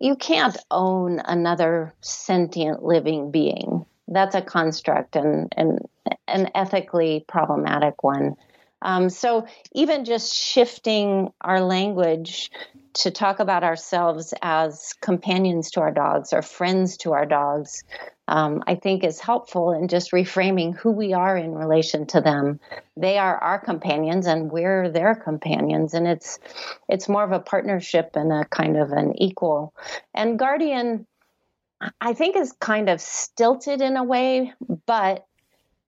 you 0.00 0.16
can't 0.16 0.56
own 0.70 1.20
another 1.24 1.94
sentient 2.00 2.82
living 2.82 3.30
being. 3.30 3.84
That's 4.06 4.34
a 4.34 4.42
construct 4.42 5.16
and, 5.16 5.52
and 5.56 5.86
an 6.26 6.50
ethically 6.54 7.24
problematic 7.28 8.02
one. 8.02 8.36
Um, 8.80 9.10
so 9.10 9.46
even 9.72 10.04
just 10.04 10.34
shifting 10.34 11.32
our 11.40 11.60
language 11.60 12.50
to 12.94 13.10
talk 13.10 13.40
about 13.40 13.64
ourselves 13.64 14.32
as 14.40 14.94
companions 15.00 15.72
to 15.72 15.80
our 15.80 15.90
dogs 15.90 16.32
or 16.32 16.42
friends 16.42 16.96
to 16.98 17.12
our 17.12 17.26
dogs, 17.26 17.82
um, 18.28 18.62
I 18.66 18.74
think 18.74 19.02
is 19.02 19.18
helpful 19.18 19.72
in 19.72 19.88
just 19.88 20.12
reframing 20.12 20.76
who 20.76 20.90
we 20.90 21.14
are 21.14 21.36
in 21.36 21.54
relation 21.54 22.06
to 22.08 22.20
them. 22.20 22.60
They 22.96 23.16
are 23.16 23.38
our 23.38 23.58
companions 23.58 24.26
and 24.26 24.52
we're 24.52 24.90
their 24.90 25.14
companions, 25.14 25.94
and 25.94 26.06
it's 26.06 26.38
it's 26.88 27.08
more 27.08 27.24
of 27.24 27.32
a 27.32 27.40
partnership 27.40 28.10
and 28.14 28.30
a 28.30 28.44
kind 28.44 28.76
of 28.76 28.92
an 28.92 29.20
equal. 29.20 29.74
And 30.14 30.38
guardian, 30.38 31.06
I 32.00 32.12
think, 32.12 32.36
is 32.36 32.52
kind 32.52 32.90
of 32.90 33.00
stilted 33.00 33.80
in 33.80 33.96
a 33.96 34.04
way, 34.04 34.52
but 34.86 35.24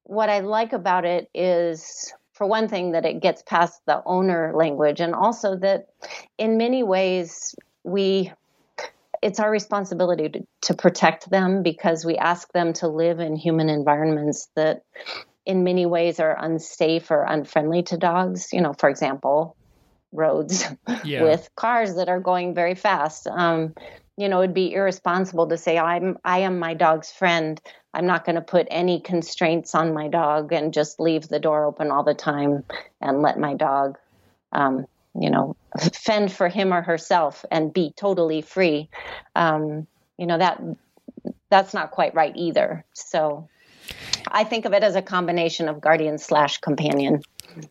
what 0.04 0.30
I 0.30 0.40
like 0.40 0.72
about 0.72 1.04
it 1.04 1.28
is 1.34 2.12
for 2.32 2.46
one 2.46 2.68
thing, 2.68 2.92
that 2.92 3.04
it 3.04 3.20
gets 3.20 3.42
past 3.42 3.82
the 3.84 4.02
owner 4.06 4.52
language, 4.56 4.98
and 5.00 5.14
also 5.14 5.56
that 5.56 5.88
in 6.38 6.56
many 6.56 6.82
ways 6.82 7.54
we 7.84 8.32
it's 9.22 9.40
our 9.40 9.50
responsibility 9.50 10.28
to, 10.28 10.46
to 10.62 10.74
protect 10.74 11.30
them 11.30 11.62
because 11.62 12.04
we 12.04 12.16
ask 12.16 12.52
them 12.52 12.72
to 12.74 12.88
live 12.88 13.20
in 13.20 13.36
human 13.36 13.68
environments 13.68 14.48
that 14.56 14.82
in 15.44 15.64
many 15.64 15.86
ways 15.86 16.20
are 16.20 16.36
unsafe 16.42 17.10
or 17.10 17.24
unfriendly 17.24 17.82
to 17.84 17.96
dogs. 17.96 18.52
You 18.52 18.60
know 18.60 18.72
for 18.72 18.88
example 18.88 19.56
roads 20.12 20.66
yeah. 21.04 21.22
with 21.22 21.48
cars 21.54 21.94
that 21.94 22.08
are 22.08 22.20
going 22.20 22.54
very 22.54 22.74
fast. 22.74 23.26
Um, 23.26 23.74
you 24.16 24.28
know 24.28 24.42
it'd 24.42 24.54
be 24.54 24.74
irresponsible 24.74 25.48
to 25.48 25.56
say 25.56 25.78
i'm 25.78 26.18
i 26.24 26.40
am 26.40 26.58
my 26.58 26.74
dog's 26.74 27.10
friend. 27.10 27.60
I'm 27.92 28.06
not 28.06 28.24
going 28.24 28.36
to 28.36 28.42
put 28.42 28.68
any 28.70 29.00
constraints 29.00 29.74
on 29.74 29.92
my 29.92 30.08
dog 30.08 30.52
and 30.52 30.72
just 30.72 31.00
leave 31.00 31.28
the 31.28 31.40
door 31.40 31.64
open 31.64 31.90
all 31.90 32.04
the 32.04 32.14
time 32.14 32.64
and 33.00 33.20
let 33.20 33.38
my 33.38 33.54
dog, 33.54 33.98
um, 34.52 34.86
you 35.14 35.30
know, 35.30 35.56
fend 35.92 36.32
for 36.32 36.48
him 36.48 36.72
or 36.72 36.82
herself 36.82 37.44
and 37.50 37.72
be 37.72 37.92
totally 37.96 38.42
free. 38.42 38.88
Um, 39.34 39.86
you 40.16 40.26
know 40.26 40.38
that 40.38 40.62
that's 41.48 41.74
not 41.74 41.90
quite 41.90 42.14
right 42.14 42.32
either. 42.36 42.84
So 42.92 43.48
I 44.28 44.44
think 44.44 44.64
of 44.64 44.72
it 44.72 44.82
as 44.82 44.94
a 44.94 45.02
combination 45.02 45.68
of 45.68 45.80
guardian 45.80 46.18
slash 46.18 46.58
companion. 46.58 47.22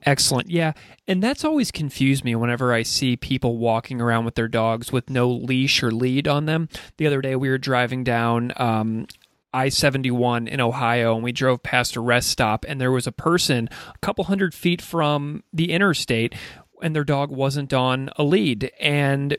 Excellent. 0.05 0.49
Yeah. 0.49 0.73
And 1.07 1.23
that's 1.23 1.45
always 1.45 1.71
confused 1.71 2.25
me 2.25 2.35
whenever 2.35 2.73
I 2.73 2.83
see 2.83 3.15
people 3.15 3.57
walking 3.57 4.01
around 4.01 4.25
with 4.25 4.35
their 4.35 4.49
dogs 4.49 4.91
with 4.91 5.09
no 5.09 5.29
leash 5.29 5.81
or 5.81 5.91
lead 5.91 6.27
on 6.27 6.45
them. 6.45 6.67
The 6.97 7.07
other 7.07 7.21
day 7.21 7.35
we 7.35 7.49
were 7.49 7.57
driving 7.57 8.03
down 8.03 8.51
um, 8.57 9.07
I 9.53 9.69
71 9.69 10.47
in 10.47 10.61
Ohio, 10.61 11.15
and 11.15 11.23
we 11.23 11.31
drove 11.31 11.63
past 11.63 11.95
a 11.95 12.01
rest 12.01 12.29
stop, 12.29 12.65
and 12.67 12.79
there 12.79 12.91
was 12.91 13.07
a 13.07 13.11
person 13.11 13.67
a 13.87 13.97
couple 13.99 14.25
hundred 14.25 14.53
feet 14.53 14.79
from 14.81 15.43
the 15.51 15.71
interstate, 15.71 16.35
and 16.81 16.95
their 16.95 17.03
dog 17.03 17.31
wasn't 17.31 17.73
on 17.73 18.09
a 18.15 18.23
lead. 18.23 18.71
And 18.79 19.37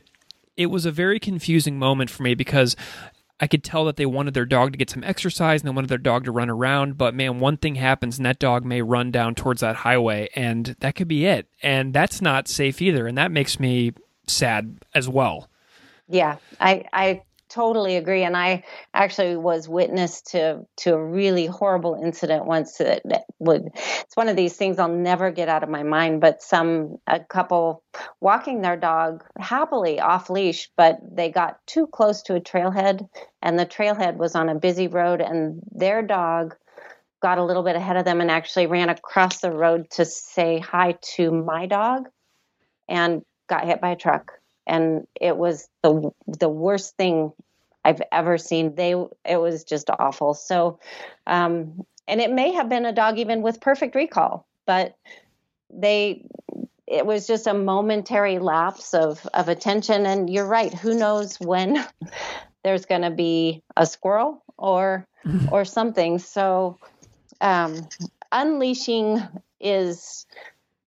it 0.57 0.67
was 0.67 0.85
a 0.85 0.91
very 0.91 1.19
confusing 1.19 1.77
moment 1.79 2.09
for 2.09 2.23
me 2.23 2.35
because 2.35 2.75
I 3.39 3.47
could 3.47 3.63
tell 3.63 3.85
that 3.85 3.95
they 3.95 4.05
wanted 4.05 4.35
their 4.35 4.45
dog 4.45 4.71
to 4.71 4.77
get 4.77 4.91
some 4.91 5.03
exercise 5.03 5.61
and 5.61 5.67
they 5.67 5.73
wanted 5.73 5.89
their 5.89 5.97
dog 5.97 6.25
to 6.25 6.31
run 6.31 6.49
around. 6.49 6.97
But 6.97 7.15
man, 7.15 7.39
one 7.39 7.57
thing 7.57 7.75
happens 7.75 8.17
and 8.17 8.25
that 8.25 8.37
dog 8.37 8.63
may 8.63 8.83
run 8.83 9.09
down 9.09 9.33
towards 9.33 9.61
that 9.61 9.77
highway 9.77 10.29
and 10.35 10.75
that 10.79 10.95
could 10.95 11.07
be 11.07 11.25
it. 11.25 11.47
And 11.63 11.93
that's 11.93 12.21
not 12.21 12.47
safe 12.47 12.81
either. 12.81 13.07
And 13.07 13.17
that 13.17 13.31
makes 13.31 13.59
me 13.59 13.93
sad 14.27 14.77
as 14.93 15.09
well. 15.09 15.49
Yeah, 16.07 16.37
I, 16.59 16.85
I 16.93 17.23
totally 17.51 17.97
agree. 17.97 18.23
And 18.23 18.35
I 18.35 18.63
actually 18.93 19.35
was 19.35 19.67
witness 19.67 20.21
to 20.31 20.65
to 20.77 20.93
a 20.93 21.03
really 21.03 21.45
horrible 21.45 21.99
incident 22.01 22.45
once 22.45 22.77
that, 22.77 23.01
that 23.05 23.23
would 23.39 23.69
it's 23.75 24.15
one 24.15 24.29
of 24.29 24.35
these 24.35 24.55
things 24.55 24.79
I'll 24.79 24.87
never 24.87 25.31
get 25.31 25.49
out 25.49 25.63
of 25.63 25.69
my 25.69 25.83
mind. 25.83 26.21
But 26.21 26.41
some 26.41 26.97
a 27.07 27.19
couple 27.19 27.83
walking 28.19 28.61
their 28.61 28.77
dog 28.77 29.23
happily 29.37 29.99
off 29.99 30.29
leash, 30.29 30.69
but 30.77 30.99
they 31.03 31.29
got 31.29 31.57
too 31.67 31.87
close 31.87 32.23
to 32.23 32.35
a 32.35 32.41
trailhead 32.41 33.07
and 33.41 33.59
the 33.59 33.65
trailhead 33.65 34.15
was 34.17 34.35
on 34.35 34.49
a 34.49 34.55
busy 34.55 34.87
road 34.87 35.21
and 35.21 35.61
their 35.71 36.01
dog 36.01 36.55
got 37.21 37.37
a 37.37 37.43
little 37.43 37.63
bit 37.63 37.75
ahead 37.75 37.97
of 37.97 38.05
them 38.05 38.19
and 38.19 38.31
actually 38.31 38.67
ran 38.67 38.89
across 38.89 39.39
the 39.39 39.51
road 39.51 39.89
to 39.91 40.05
say 40.05 40.59
hi 40.59 40.97
to 41.01 41.31
my 41.31 41.67
dog 41.67 42.07
and 42.89 43.21
got 43.47 43.65
hit 43.65 43.79
by 43.79 43.91
a 43.91 43.95
truck 43.95 44.40
and 44.67 45.07
it 45.19 45.37
was 45.37 45.67
the 45.83 46.11
the 46.27 46.49
worst 46.49 46.95
thing 46.97 47.33
I've 47.83 48.01
ever 48.11 48.37
seen. 48.37 48.75
They 48.75 48.91
it 49.25 49.37
was 49.37 49.63
just 49.63 49.89
awful. 49.89 50.33
So, 50.33 50.79
um, 51.27 51.85
and 52.07 52.21
it 52.21 52.31
may 52.31 52.53
have 52.53 52.69
been 52.69 52.85
a 52.85 52.93
dog 52.93 53.17
even 53.19 53.41
with 53.41 53.61
perfect 53.61 53.95
recall, 53.95 54.45
but 54.65 54.95
they 55.73 56.25
it 56.87 57.05
was 57.05 57.25
just 57.25 57.47
a 57.47 57.53
momentary 57.53 58.39
lapse 58.39 58.93
of 58.93 59.25
of 59.33 59.49
attention. 59.49 60.05
And 60.05 60.29
you're 60.29 60.47
right. 60.47 60.73
Who 60.73 60.93
knows 60.93 61.39
when 61.39 61.83
there's 62.63 62.85
going 62.85 63.01
to 63.01 63.11
be 63.11 63.63
a 63.75 63.85
squirrel 63.85 64.43
or 64.57 65.07
or 65.51 65.65
something. 65.65 66.19
So, 66.19 66.77
um, 67.39 67.87
unleashing 68.31 69.21
is 69.59 70.25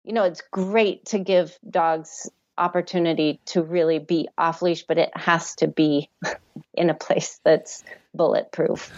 you 0.03 0.13
know 0.13 0.23
it's 0.23 0.41
great 0.51 1.05
to 1.05 1.19
give 1.19 1.57
dogs 1.69 2.29
opportunity 2.57 3.39
to 3.45 3.61
really 3.61 3.99
be 3.99 4.27
off 4.37 4.61
leash, 4.61 4.83
but 4.83 4.97
it 4.97 5.15
has 5.15 5.55
to 5.55 5.67
be 5.67 6.09
in 6.73 6.89
a 6.89 6.93
place 6.93 7.39
that's 7.43 7.83
bulletproof. 8.13 8.91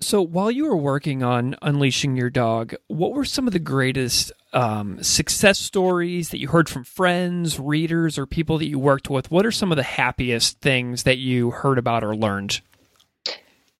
So, 0.00 0.22
while 0.22 0.50
you 0.50 0.64
were 0.64 0.76
working 0.76 1.22
on 1.22 1.56
unleashing 1.60 2.16
your 2.16 2.30
dog, 2.30 2.74
what 2.86 3.12
were 3.12 3.24
some 3.24 3.46
of 3.46 3.52
the 3.52 3.58
greatest 3.58 4.32
um, 4.52 5.02
success 5.02 5.58
stories 5.58 6.30
that 6.30 6.38
you 6.38 6.48
heard 6.48 6.68
from 6.68 6.84
friends, 6.84 7.58
readers, 7.58 8.16
or 8.18 8.26
people 8.26 8.58
that 8.58 8.68
you 8.68 8.78
worked 8.78 9.10
with? 9.10 9.30
What 9.30 9.44
are 9.44 9.52
some 9.52 9.70
of 9.70 9.76
the 9.76 9.82
happiest 9.82 10.60
things 10.60 11.02
that 11.02 11.18
you 11.18 11.50
heard 11.50 11.78
about 11.78 12.02
or 12.02 12.16
learned? 12.16 12.60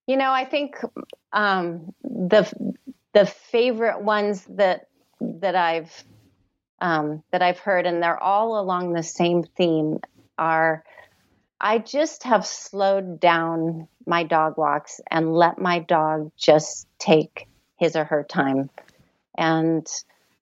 You 0.06 0.16
know, 0.16 0.32
I 0.32 0.44
think 0.44 0.76
um, 1.32 1.94
the 2.02 2.52
the 3.14 3.26
favorite 3.26 4.02
ones 4.02 4.44
that 4.50 4.88
that 5.20 5.56
I've 5.56 6.04
um, 6.80 7.22
that 7.30 7.42
I've 7.42 7.58
heard, 7.58 7.86
and 7.86 8.02
they're 8.02 8.22
all 8.22 8.58
along 8.58 8.92
the 8.92 9.02
same 9.02 9.42
theme, 9.42 10.00
are 10.38 10.84
I 11.60 11.78
just 11.78 12.24
have 12.24 12.46
slowed 12.46 13.20
down 13.20 13.86
my 14.06 14.22
dog 14.24 14.56
walks 14.56 15.00
and 15.10 15.34
let 15.34 15.58
my 15.58 15.80
dog 15.80 16.32
just 16.36 16.86
take 16.98 17.48
his 17.78 17.96
or 17.96 18.04
her 18.04 18.24
time. 18.24 18.70
And 19.36 19.86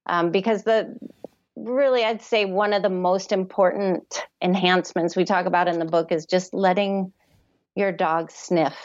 um, 0.07 0.31
because 0.31 0.62
the 0.62 0.96
really, 1.57 2.05
I'd 2.05 2.22
say 2.22 2.44
one 2.44 2.72
of 2.72 2.83
the 2.83 2.88
most 2.88 3.33
important 3.33 4.22
enhancements 4.40 5.16
we 5.16 5.24
talk 5.24 5.46
about 5.46 5.66
in 5.66 5.81
the 5.81 5.85
book 5.85 6.12
is 6.12 6.24
just 6.24 6.55
letting 6.55 7.12
your 7.74 7.90
dog 7.90 8.31
sniff. 8.31 8.77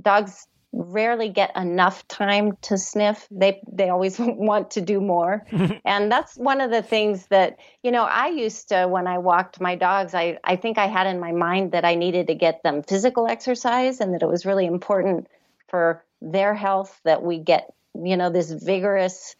Dogs 0.00 0.46
rarely 0.72 1.28
get 1.28 1.56
enough 1.56 2.06
time 2.08 2.56
to 2.62 2.78
sniff. 2.78 3.26
They 3.30 3.60
they 3.70 3.88
always 3.88 4.18
want 4.18 4.72
to 4.72 4.80
do 4.80 5.00
more. 5.00 5.44
and 5.84 6.10
that's 6.10 6.36
one 6.36 6.60
of 6.60 6.70
the 6.70 6.82
things 6.82 7.26
that, 7.26 7.58
you 7.82 7.90
know, 7.90 8.04
I 8.04 8.28
used 8.28 8.68
to 8.68 8.86
when 8.86 9.06
I 9.06 9.18
walked 9.18 9.60
my 9.60 9.74
dogs, 9.74 10.14
I 10.14 10.38
I 10.44 10.56
think 10.56 10.78
I 10.78 10.86
had 10.86 11.06
in 11.06 11.20
my 11.20 11.32
mind 11.32 11.72
that 11.72 11.84
I 11.84 11.94
needed 11.94 12.28
to 12.28 12.34
get 12.34 12.62
them 12.62 12.82
physical 12.82 13.26
exercise 13.26 14.00
and 14.00 14.14
that 14.14 14.22
it 14.22 14.28
was 14.28 14.46
really 14.46 14.66
important 14.66 15.26
for 15.68 16.04
their 16.20 16.54
health 16.54 17.00
that 17.04 17.22
we 17.22 17.38
get, 17.38 17.72
you 17.94 18.16
know, 18.16 18.30
this 18.30 18.50
vigorous 18.50 19.36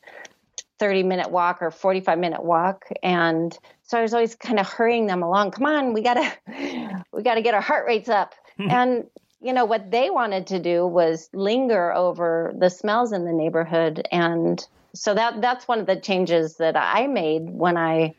30 0.79 1.03
minute 1.03 1.31
walk 1.31 1.59
or 1.61 1.71
45 1.71 2.19
minute 2.19 2.43
walk 2.43 2.87
and 3.03 3.57
so 3.83 3.99
I 3.99 4.03
was 4.03 4.15
always 4.15 4.35
kind 4.37 4.59
of 4.59 4.67
hurrying 4.69 5.07
them 5.07 5.23
along. 5.23 5.51
Come 5.51 5.67
on, 5.67 5.93
we 5.93 6.01
got 6.01 6.15
to 6.15 7.05
we 7.13 7.23
got 7.23 7.35
to 7.35 7.43
get 7.43 7.55
our 7.55 7.61
heart 7.61 7.87
rates 7.87 8.09
up. 8.09 8.35
and 8.59 9.05
you 9.41 9.53
know 9.53 9.65
what 9.65 9.91
they 9.91 10.11
wanted 10.11 10.49
to 10.49 10.59
do 10.59 10.87
was 10.87 11.31
linger 11.33 11.93
over 11.93 12.53
the 12.57 12.71
smells 12.71 13.13
in 13.13 13.25
the 13.25 13.33
neighborhood. 13.33 14.07
And 14.13 14.65
so 14.95 15.15
that 15.15 15.41
that's 15.41 15.67
one 15.67 15.81
of 15.81 15.87
the 15.87 15.97
changes 15.97 16.57
that 16.57 16.77
I 16.77 17.07
made 17.07 17.49
when 17.49 17.77
I 17.77 18.15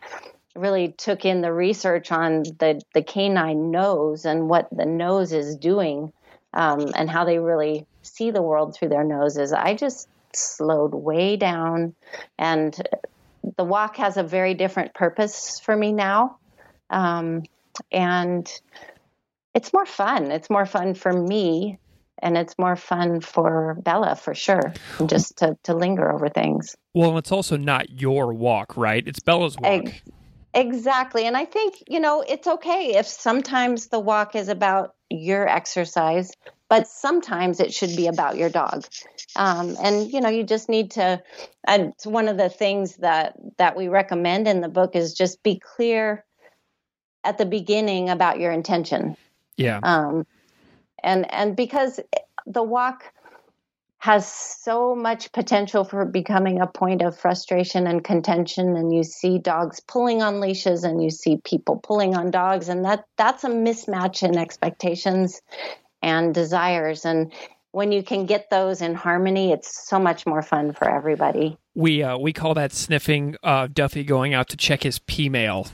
really 0.56 0.90
took 0.98 1.24
in 1.24 1.42
the 1.42 1.54
research 1.54 2.12
on 2.12 2.44
the 2.44 2.82
the 2.94 3.04
canine 3.04 3.72
nose 3.72 4.26
and 4.26 4.50
what 4.50 4.68
the 4.72 4.86
nose 4.86 5.32
is 5.32 5.56
doing 5.56 6.12
um, 6.54 6.92
and 6.96 7.10
how 7.10 7.24
they 7.26 7.40
really 7.40 7.86
see 8.02 8.32
the 8.32 8.42
world 8.42 8.76
through 8.76 8.90
their 8.90 9.04
noses. 9.04 9.54
I 9.54 9.76
just 9.76 10.10
slowed 10.34 10.94
way 10.94 11.38
down, 11.38 11.94
and 12.38 12.76
the 13.58 13.64
walk 13.64 13.98
has 13.98 14.18
a 14.18 14.24
very 14.24 14.54
different 14.54 14.94
purpose 14.94 15.60
for 15.60 15.76
me 15.76 15.92
now, 15.92 16.38
um, 16.90 17.44
and 17.92 18.52
it's 19.54 19.74
more 19.74 19.86
fun. 19.86 20.32
It's 20.32 20.50
more 20.50 20.66
fun 20.66 20.94
for 20.94 21.12
me 21.12 21.80
and 22.22 22.38
it's 22.38 22.58
more 22.58 22.76
fun 22.76 23.20
for 23.20 23.78
Bella 23.82 24.16
for 24.16 24.36
sure, 24.36 24.74
just 25.08 25.38
to, 25.38 25.58
to 25.64 25.74
linger 25.74 26.12
over 26.12 26.30
things. 26.30 26.76
Well, 26.94 27.18
it's 27.18 27.32
also 27.32 27.58
not 27.58 28.02
your 28.02 28.34
walk, 28.34 28.78
right? 28.78 29.06
It's 29.06 29.20
Bella's 29.20 29.58
walk. 29.58 29.90
Exactly. 30.54 31.26
And 31.26 31.36
I 31.36 31.46
think, 31.46 31.84
you 31.88 32.00
know, 32.00 32.22
it's 32.28 32.46
okay 32.46 32.96
if 32.96 33.08
sometimes 33.08 33.88
the 33.88 34.00
walk 34.00 34.36
is 34.36 34.50
about 34.50 34.96
your 35.10 35.48
exercise, 35.48 36.32
but 36.70 36.88
sometimes 36.88 37.60
it 37.60 37.74
should 37.74 37.96
be 37.96 38.08
about 38.08 38.38
your 38.38 38.50
dog. 38.50 38.86
Um, 39.36 39.78
and, 39.82 40.12
you 40.12 40.20
know, 40.22 40.30
you 40.30 40.44
just 40.44 40.70
need 40.70 40.92
to, 40.92 41.24
and 41.66 41.94
one 42.04 42.28
of 42.28 42.38
the 42.38 42.50
things 42.50 42.98
that, 42.98 43.36
that 43.58 43.78
we 43.78 43.88
recommend 43.88 44.48
in 44.48 44.62
the 44.62 44.70
book 44.70 44.96
is 44.96 45.14
just 45.14 45.42
be 45.42 45.60
clear 45.60 46.26
at 47.24 47.38
the 47.38 47.46
beginning 47.46 48.10
about 48.10 48.40
your 48.40 48.52
intention 48.52 49.16
yeah. 49.62 49.80
Um, 49.84 50.26
and 51.04 51.32
and 51.34 51.56
because 51.56 52.00
the 52.46 52.64
walk 52.64 53.04
has 54.02 54.28
so 54.28 54.96
much 54.96 55.32
potential 55.32 55.84
for 55.84 56.06
becoming 56.06 56.60
a 56.60 56.66
point 56.66 57.04
of 57.04 57.16
frustration 57.16 57.86
and 57.86 58.04
contention 58.04 58.76
and 58.76 58.92
you 58.92 59.04
see 59.04 59.38
dogs 59.38 59.80
pulling 59.80 60.24
on 60.24 60.40
leashes 60.40 60.84
and 60.84 61.04
you 61.04 61.12
see 61.12 61.38
people 61.44 61.78
pulling 61.78 62.16
on 62.16 62.32
dogs 62.32 62.68
and 62.68 62.84
that 62.84 63.06
that's 63.16 63.44
a 63.44 63.50
mismatch 63.50 64.24
in 64.28 64.40
expectations 64.40 65.44
and 66.02 66.34
desires. 66.34 67.06
And 67.06 67.32
when 67.74 67.92
you 67.92 68.02
can 68.02 68.26
get 68.26 68.50
those 68.50 68.82
in 68.82 68.96
harmony 68.96 69.52
it's 69.52 69.88
so 69.88 70.00
much 70.00 70.26
more 70.26 70.42
fun 70.42 70.74
for 70.74 70.90
everybody. 70.90 71.60
We 71.76 72.02
uh, 72.02 72.18
we 72.18 72.34
call 72.34 72.56
that 72.56 72.72
sniffing 72.72 73.36
uh, 73.44 73.68
duffy 73.72 74.04
going 74.04 74.34
out 74.34 74.50
to 74.50 74.58
check 74.58 74.82
his 74.82 74.98
p 74.98 75.30
mail 75.30 75.68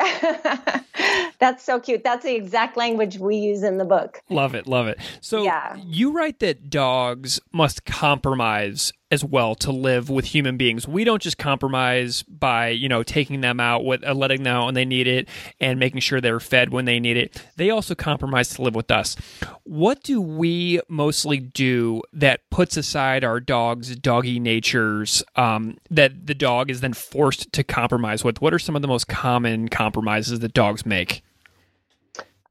That's 1.38 1.64
so 1.64 1.80
cute. 1.80 2.04
That's 2.04 2.24
the 2.24 2.34
exact 2.34 2.76
language 2.76 3.18
we 3.18 3.36
use 3.36 3.62
in 3.62 3.78
the 3.78 3.84
book. 3.84 4.22
Love 4.28 4.54
it, 4.54 4.66
love 4.66 4.86
it. 4.86 4.98
So 5.20 5.42
yeah. 5.42 5.76
you 5.84 6.12
write 6.12 6.38
that 6.40 6.70
dogs 6.70 7.40
must 7.52 7.84
compromise 7.84 8.92
as 9.10 9.24
well 9.24 9.54
to 9.56 9.72
live 9.72 10.08
with 10.08 10.26
human 10.26 10.56
beings. 10.56 10.86
We 10.86 11.02
don't 11.02 11.20
just 11.20 11.36
compromise 11.36 12.22
by, 12.22 12.68
you 12.68 12.88
know, 12.88 13.02
taking 13.02 13.40
them 13.40 13.58
out 13.58 13.84
with 13.84 14.06
uh, 14.06 14.14
letting 14.14 14.44
them 14.44 14.56
out 14.56 14.66
when 14.66 14.74
they 14.74 14.84
need 14.84 15.08
it 15.08 15.28
and 15.60 15.80
making 15.80 16.00
sure 16.00 16.20
they're 16.20 16.38
fed 16.38 16.70
when 16.70 16.84
they 16.84 17.00
need 17.00 17.16
it. 17.16 17.42
They 17.56 17.70
also 17.70 17.94
compromise 17.94 18.50
to 18.50 18.62
live 18.62 18.74
with 18.74 18.90
us. 18.90 19.16
What 19.64 20.02
do 20.02 20.20
we 20.20 20.80
mostly 20.88 21.38
do 21.38 22.02
that 22.12 22.48
puts 22.50 22.76
aside 22.76 23.24
our 23.24 23.40
dog's 23.40 23.96
doggy 23.96 24.38
natures 24.38 25.24
um, 25.34 25.78
that 25.90 26.26
the 26.26 26.34
dog 26.34 26.70
is 26.70 26.80
then 26.80 26.92
forced 26.92 27.52
to 27.52 27.64
compromise 27.64 28.22
with? 28.22 28.40
What 28.40 28.54
are 28.54 28.58
some 28.58 28.76
of 28.76 28.82
the 28.82 28.88
most 28.88 29.08
common 29.08 29.68
compromises 29.68 30.38
that 30.38 30.54
dogs 30.54 30.86
make? 30.86 31.22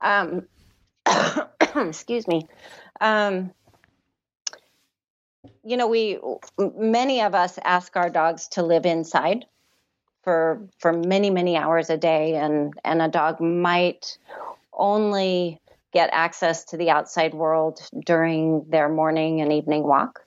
Um, 0.02 0.46
excuse 1.76 2.28
me. 2.28 2.48
Um, 3.02 3.52
you 5.70 5.78
know, 5.78 5.88
we 5.88 6.18
many 6.58 7.22
of 7.22 7.36
us 7.36 7.60
ask 7.64 7.96
our 7.96 8.10
dogs 8.10 8.48
to 8.50 8.64
live 8.64 8.88
inside 8.88 9.46
for 10.24 10.60
for 10.80 10.92
many 10.92 11.30
many 11.30 11.56
hours 11.56 11.92
a 11.92 11.98
day, 11.98 12.36
and 12.36 12.74
and 12.84 13.04
a 13.04 13.08
dog 13.08 13.40
might 13.40 14.18
only 14.74 15.62
get 15.94 16.10
access 16.12 16.66
to 16.66 16.78
the 16.78 16.90
outside 16.90 17.36
world 17.36 17.88
during 18.04 18.66
their 18.70 18.90
morning 18.90 19.42
and 19.42 19.54
evening 19.54 19.84
walk. 19.84 20.26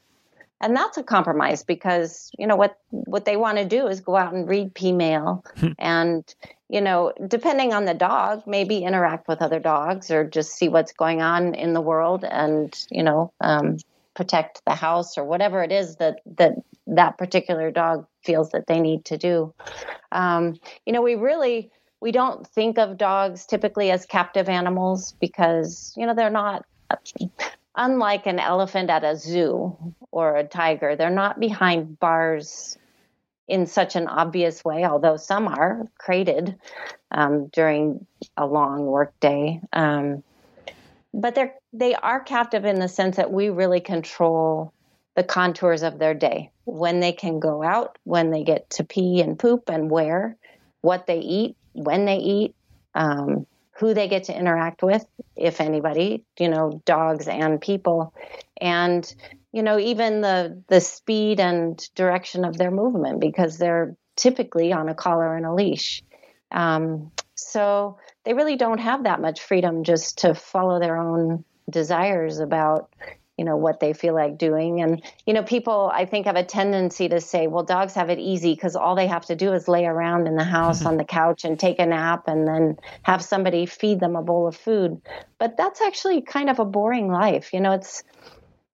and 0.61 0.76
that's 0.76 0.96
a 0.96 1.02
compromise 1.02 1.64
because 1.64 2.31
you 2.38 2.46
know 2.46 2.55
what 2.55 2.78
what 2.90 3.24
they 3.24 3.37
want 3.37 3.59
to 3.59 3.64
do 3.64 3.88
is 3.88 4.00
go 4.00 4.14
out 4.14 4.33
and 4.33 4.48
read 4.48 4.72
p-mail 4.74 5.44
hmm. 5.57 5.72
and 5.78 6.37
you 6.68 6.81
know 6.81 7.12
depending 7.26 7.72
on 7.72 7.85
the 7.85 7.94
dog 7.94 8.44
maybe 8.46 8.85
interact 8.85 9.26
with 9.26 9.42
other 9.42 9.59
dogs 9.59 10.11
or 10.12 10.22
just 10.22 10.52
see 10.52 10.68
what's 10.68 10.92
going 10.92 11.20
on 11.20 11.55
in 11.55 11.72
the 11.72 11.81
world 11.81 12.24
and 12.24 12.87
you 12.90 13.02
know 13.02 13.33
um, 13.40 13.76
protect 14.14 14.62
the 14.66 14.75
house 14.75 15.16
or 15.16 15.25
whatever 15.25 15.62
it 15.62 15.72
is 15.72 15.96
that 15.96 16.20
that 16.27 16.55
that 16.87 17.16
particular 17.16 17.70
dog 17.70 18.07
feels 18.22 18.51
that 18.51 18.66
they 18.66 18.81
need 18.81 19.05
to 19.05 19.16
do 19.16 19.55
um, 20.12 20.59
you 20.87 20.92
know 20.92 21.03
we 21.03 21.14
really 21.14 21.70
we 22.01 22.12
don't 22.12 22.46
think 22.46 22.79
of 22.79 22.98
dogs 22.98 23.46
typically 23.46 23.90
as 23.90 24.05
captive 24.07 24.48
animals 24.48 25.14
because 25.20 25.94
you 25.96 26.07
know 26.07 26.14
they're 26.14 26.31
not 26.31 26.64
unlike 27.77 28.27
an 28.27 28.38
elephant 28.38 28.90
at 28.90 29.05
a 29.05 29.16
zoo 29.16 29.94
or 30.11 30.37
a 30.37 30.44
tiger, 30.44 30.96
they're 30.96 31.11
not 31.11 31.40
behind 31.40 31.98
bars 31.98 32.77
in 33.48 33.66
such 33.66 33.96
an 33.96 34.07
obvious 34.07 34.64
way, 34.64 34.85
although 34.85 35.16
some 35.16 35.48
are 35.48 35.88
crated 35.98 36.57
um, 37.11 37.48
during 37.48 38.07
a 38.37 38.46
long 38.46 38.87
work 38.87 39.18
day. 39.20 39.61
Um, 39.72 40.22
but 41.12 41.35
they're 41.35 41.55
they 41.72 41.94
are 41.94 42.20
captive 42.20 42.64
in 42.64 42.78
the 42.78 42.88
sense 42.88 43.16
that 43.16 43.32
we 43.32 43.48
really 43.48 43.80
control 43.80 44.72
the 45.14 45.24
contours 45.24 45.82
of 45.82 45.98
their 45.98 46.14
day 46.14 46.50
when 46.64 47.00
they 47.00 47.12
can 47.12 47.38
go 47.38 47.62
out 47.62 47.98
when 48.04 48.30
they 48.30 48.44
get 48.44 48.68
to 48.70 48.85
pee 48.85 49.20
and 49.20 49.38
poop 49.38 49.68
and 49.68 49.90
where 49.90 50.37
what 50.80 51.06
they 51.06 51.18
eat 51.18 51.56
when 51.74 52.04
they 52.04 52.16
eat 52.16 52.54
um, 52.94 53.46
who 53.78 53.94
they 53.94 54.08
get 54.08 54.24
to 54.24 54.38
interact 54.38 54.82
with, 54.82 55.04
if 55.37 55.61
anybody, 55.61 56.24
you 56.38 56.48
know, 56.48 56.82
dogs 56.85 57.26
and 57.26 57.61
people, 57.61 58.14
and 58.61 59.14
you 59.52 59.62
know, 59.62 59.78
even 59.78 60.20
the 60.20 60.62
the 60.68 60.80
speed 60.80 61.40
and 61.40 61.78
direction 61.94 62.44
of 62.44 62.56
their 62.56 62.70
movement 62.70 63.20
because 63.20 63.58
they're 63.58 63.96
typically 64.16 64.72
on 64.72 64.88
a 64.88 64.94
collar 64.94 65.37
and 65.37 65.46
a 65.46 65.52
leash. 65.52 66.02
Um, 66.50 67.11
so 67.35 67.98
they 68.24 68.35
really 68.35 68.56
don't 68.56 68.78
have 68.78 69.04
that 69.04 69.20
much 69.20 69.40
freedom 69.40 69.85
just 69.85 70.18
to 70.18 70.35
follow 70.35 70.78
their 70.78 70.96
own 70.96 71.44
desires 71.70 72.38
about 72.38 72.90
you 73.38 73.46
know 73.46 73.57
what 73.57 73.81
they 73.81 73.92
feel 73.92 74.14
like 74.14 74.38
doing. 74.38 74.83
And 74.83 75.03
you 75.27 75.33
know 75.33 75.42
people 75.42 75.90
i 75.94 76.05
think 76.05 76.27
have 76.27 76.37
a 76.37 76.44
tendency 76.44 77.09
to 77.09 77.20
say 77.20 77.46
well 77.46 77.64
dogs 77.64 77.94
have 77.94 78.11
it 78.11 78.18
easy 78.18 78.55
because 78.55 78.77
all 78.77 78.94
they 78.94 79.07
have 79.07 79.27
to 79.27 79.37
do 79.37 79.53
is 79.53 79.68
lay 79.68 79.87
around 79.87 80.27
in 80.27 80.37
the 80.37 80.44
house 80.44 80.85
on 80.90 80.96
the 80.96 81.05
couch 81.05 81.44
and 81.44 81.59
take 81.59 81.79
a 81.79 81.87
nap 81.87 82.25
and 82.27 82.46
then 82.46 82.77
have 83.03 83.22
somebody 83.22 83.66
feed 83.66 84.01
them 84.01 84.16
a 84.16 84.22
bowl 84.22 84.46
of 84.46 84.57
food. 84.57 85.01
But 85.38 85.57
that's 85.57 85.81
actually 85.81 86.22
kind 86.22 86.51
of 86.51 86.59
a 86.59 86.64
boring 86.64 87.09
life. 87.09 87.53
You 87.53 87.61
know 87.61 87.72
it's 87.72 88.03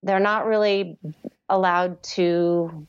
they're 0.03 0.21
not 0.21 0.47
really 0.47 0.97
allowed 1.49 2.03
to 2.03 2.87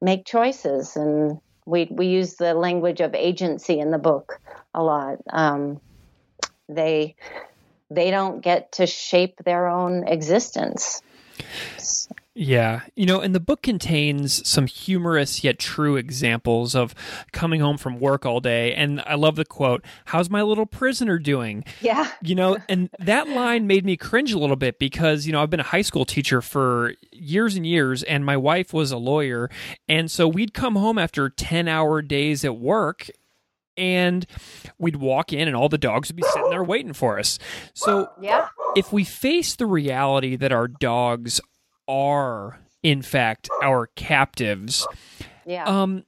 make 0.00 0.26
choices. 0.26 0.96
And 0.96 1.40
we 1.66 1.88
we 1.90 2.06
use 2.06 2.34
the 2.34 2.54
language 2.54 3.00
of 3.00 3.14
agency 3.14 3.78
in 3.78 3.90
the 3.90 3.98
book 3.98 4.40
a 4.74 4.82
lot. 4.82 5.18
Um, 5.30 5.80
they 6.68 7.16
they 7.90 8.10
don't 8.10 8.40
get 8.40 8.72
to 8.72 8.86
shape 8.86 9.36
their 9.44 9.68
own 9.68 10.06
existence. 10.06 11.02
Yeah. 12.36 12.80
You 12.96 13.06
know, 13.06 13.20
and 13.20 13.32
the 13.32 13.40
book 13.40 13.62
contains 13.62 14.46
some 14.48 14.66
humorous 14.66 15.44
yet 15.44 15.58
true 15.60 15.96
examples 15.96 16.74
of 16.74 16.94
coming 17.32 17.60
home 17.60 17.78
from 17.78 18.00
work 18.00 18.26
all 18.26 18.40
day. 18.40 18.74
And 18.74 19.00
I 19.02 19.14
love 19.14 19.36
the 19.36 19.44
quote, 19.44 19.84
How's 20.06 20.28
my 20.28 20.42
little 20.42 20.66
prisoner 20.66 21.18
doing? 21.20 21.64
Yeah. 21.80 22.10
You 22.22 22.34
know, 22.34 22.58
and 22.68 22.90
that 22.98 23.28
line 23.28 23.68
made 23.68 23.84
me 23.84 23.96
cringe 23.96 24.32
a 24.32 24.38
little 24.38 24.56
bit 24.56 24.80
because, 24.80 25.26
you 25.26 25.32
know, 25.32 25.42
I've 25.42 25.50
been 25.50 25.60
a 25.60 25.64
high 25.64 25.82
school 25.82 26.04
teacher 26.04 26.42
for 26.42 26.94
years 27.12 27.54
and 27.54 27.64
years, 27.64 28.02
and 28.02 28.24
my 28.24 28.36
wife 28.36 28.72
was 28.72 28.90
a 28.90 28.98
lawyer. 28.98 29.48
And 29.88 30.10
so 30.10 30.26
we'd 30.26 30.54
come 30.54 30.74
home 30.74 30.98
after 30.98 31.28
10 31.28 31.68
hour 31.68 32.02
days 32.02 32.44
at 32.44 32.56
work 32.56 33.10
and 33.76 34.26
we'd 34.78 34.96
walk 34.96 35.32
in 35.32 35.48
and 35.48 35.56
all 35.56 35.68
the 35.68 35.78
dogs 35.78 36.08
would 36.08 36.16
be 36.16 36.22
sitting 36.22 36.50
there 36.50 36.64
waiting 36.64 36.92
for 36.92 37.18
us. 37.18 37.38
So 37.74 38.10
yeah. 38.20 38.48
if 38.76 38.92
we 38.92 39.04
face 39.04 39.56
the 39.56 39.66
reality 39.66 40.36
that 40.36 40.52
our 40.52 40.68
dogs 40.68 41.40
are 41.88 42.60
in 42.82 43.02
fact 43.02 43.48
our 43.62 43.88
captives, 43.94 44.86
yeah. 45.46 45.64
um 45.64 46.04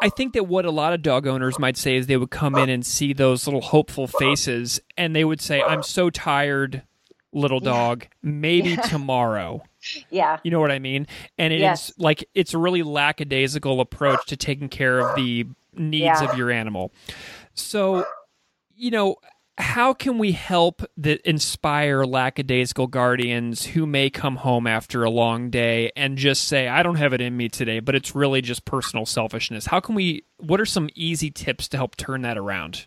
I 0.00 0.08
think 0.08 0.34
that 0.34 0.44
what 0.44 0.64
a 0.64 0.70
lot 0.70 0.92
of 0.92 1.02
dog 1.02 1.26
owners 1.26 1.58
might 1.58 1.76
say 1.76 1.96
is 1.96 2.06
they 2.06 2.16
would 2.16 2.30
come 2.30 2.56
in 2.56 2.68
and 2.68 2.84
see 2.84 3.12
those 3.12 3.46
little 3.46 3.60
hopeful 3.60 4.06
faces 4.06 4.80
and 4.96 5.14
they 5.14 5.24
would 5.24 5.40
say, 5.40 5.62
I'm 5.62 5.82
so 5.82 6.10
tired, 6.10 6.82
little 7.32 7.60
dog, 7.60 8.04
yeah. 8.04 8.08
maybe 8.22 8.70
yeah. 8.70 8.80
tomorrow. 8.82 9.62
Yeah. 10.10 10.38
You 10.42 10.50
know 10.50 10.60
what 10.60 10.70
I 10.70 10.78
mean? 10.78 11.06
And 11.36 11.52
it 11.52 11.60
yes. 11.60 11.90
is 11.90 11.98
like 11.98 12.28
it's 12.34 12.54
a 12.54 12.58
really 12.58 12.82
lackadaisical 12.82 13.80
approach 13.80 14.26
to 14.26 14.36
taking 14.36 14.68
care 14.68 15.00
of 15.00 15.16
the 15.16 15.46
needs 15.74 16.02
yeah. 16.02 16.24
of 16.24 16.36
your 16.36 16.50
animal. 16.50 16.92
So, 17.54 18.06
you 18.74 18.90
know, 18.90 19.16
how 19.58 19.92
can 19.92 20.18
we 20.18 20.32
help 20.32 20.82
that 20.96 21.20
inspire 21.28 22.04
lackadaisical 22.04 22.86
guardians 22.86 23.66
who 23.66 23.86
may 23.86 24.08
come 24.08 24.36
home 24.36 24.68
after 24.68 25.02
a 25.02 25.10
long 25.10 25.50
day 25.50 25.90
and 25.96 26.16
just 26.16 26.44
say, 26.44 26.68
I 26.68 26.82
don't 26.84 26.94
have 26.96 27.12
it 27.12 27.20
in 27.20 27.36
me 27.36 27.48
today, 27.48 27.80
but 27.80 27.96
it's 27.96 28.14
really 28.14 28.40
just 28.40 28.64
personal 28.64 29.04
selfishness? 29.04 29.66
How 29.66 29.80
can 29.80 29.96
we, 29.96 30.24
what 30.36 30.60
are 30.60 30.66
some 30.66 30.88
easy 30.94 31.30
tips 31.30 31.66
to 31.68 31.76
help 31.76 31.96
turn 31.96 32.22
that 32.22 32.38
around? 32.38 32.86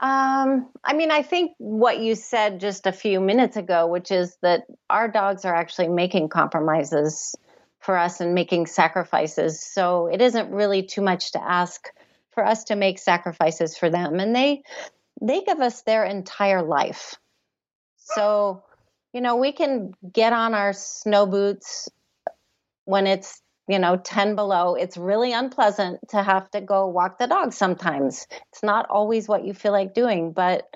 Um, 0.00 0.68
I 0.84 0.92
mean, 0.94 1.10
I 1.10 1.22
think 1.22 1.52
what 1.58 2.00
you 2.00 2.16
said 2.16 2.60
just 2.60 2.86
a 2.86 2.92
few 2.92 3.20
minutes 3.20 3.56
ago, 3.56 3.86
which 3.86 4.10
is 4.10 4.36
that 4.42 4.64
our 4.90 5.08
dogs 5.08 5.44
are 5.44 5.54
actually 5.54 5.88
making 5.88 6.28
compromises 6.28 7.34
for 7.80 7.96
us 7.96 8.20
and 8.20 8.34
making 8.34 8.66
sacrifices. 8.66 9.60
So 9.60 10.06
it 10.06 10.20
isn't 10.20 10.50
really 10.50 10.82
too 10.82 11.02
much 11.02 11.32
to 11.32 11.42
ask 11.42 11.88
for 12.32 12.44
us 12.44 12.64
to 12.64 12.76
make 12.76 12.98
sacrifices 12.98 13.76
for 13.76 13.90
them. 13.90 14.20
And 14.20 14.34
they 14.34 14.62
they 15.20 15.42
give 15.42 15.60
us 15.60 15.82
their 15.82 16.04
entire 16.04 16.62
life. 16.62 17.14
So, 17.96 18.62
you 19.12 19.20
know, 19.20 19.36
we 19.36 19.52
can 19.52 19.92
get 20.12 20.32
on 20.32 20.54
our 20.54 20.72
snow 20.72 21.26
boots 21.26 21.88
when 22.84 23.06
it's, 23.06 23.40
you 23.66 23.78
know, 23.78 23.96
10 23.96 24.36
below. 24.36 24.74
It's 24.74 24.96
really 24.96 25.32
unpleasant 25.32 26.00
to 26.10 26.22
have 26.22 26.50
to 26.50 26.60
go 26.60 26.88
walk 26.88 27.18
the 27.18 27.26
dog 27.26 27.52
sometimes. 27.52 28.26
It's 28.52 28.62
not 28.62 28.88
always 28.90 29.26
what 29.26 29.44
you 29.44 29.54
feel 29.54 29.72
like 29.72 29.94
doing, 29.94 30.32
but 30.32 30.68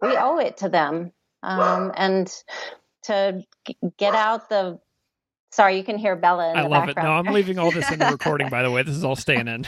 we 0.00 0.16
owe 0.16 0.38
it 0.38 0.56
to 0.58 0.68
them. 0.68 1.12
Um, 1.42 1.92
and 1.96 2.32
to 3.04 3.42
get 3.98 4.14
out 4.14 4.48
the 4.48 4.80
Sorry, 5.52 5.76
you 5.76 5.84
can 5.84 5.98
hear 5.98 6.16
Bella 6.16 6.50
in 6.50 6.56
I 6.56 6.62
love 6.62 6.86
background. 6.86 6.98
it. 6.98 7.02
No, 7.10 7.30
I'm 7.30 7.34
leaving 7.34 7.58
all 7.58 7.70
this 7.70 7.90
in 7.90 7.98
the 7.98 8.06
recording, 8.10 8.48
by 8.48 8.62
the 8.62 8.70
way. 8.70 8.82
This 8.82 8.96
is 8.96 9.04
all 9.04 9.16
staying 9.16 9.48
in. 9.48 9.66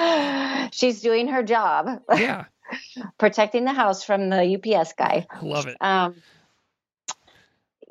She's 0.72 1.02
doing 1.02 1.28
her 1.28 1.42
job. 1.42 2.00
Yeah. 2.16 2.46
Protecting 3.18 3.66
the 3.66 3.74
house 3.74 4.02
from 4.02 4.30
the 4.30 4.56
UPS 4.56 4.94
guy. 4.94 5.26
Love 5.42 5.66
it. 5.66 5.76
Um, 5.82 6.16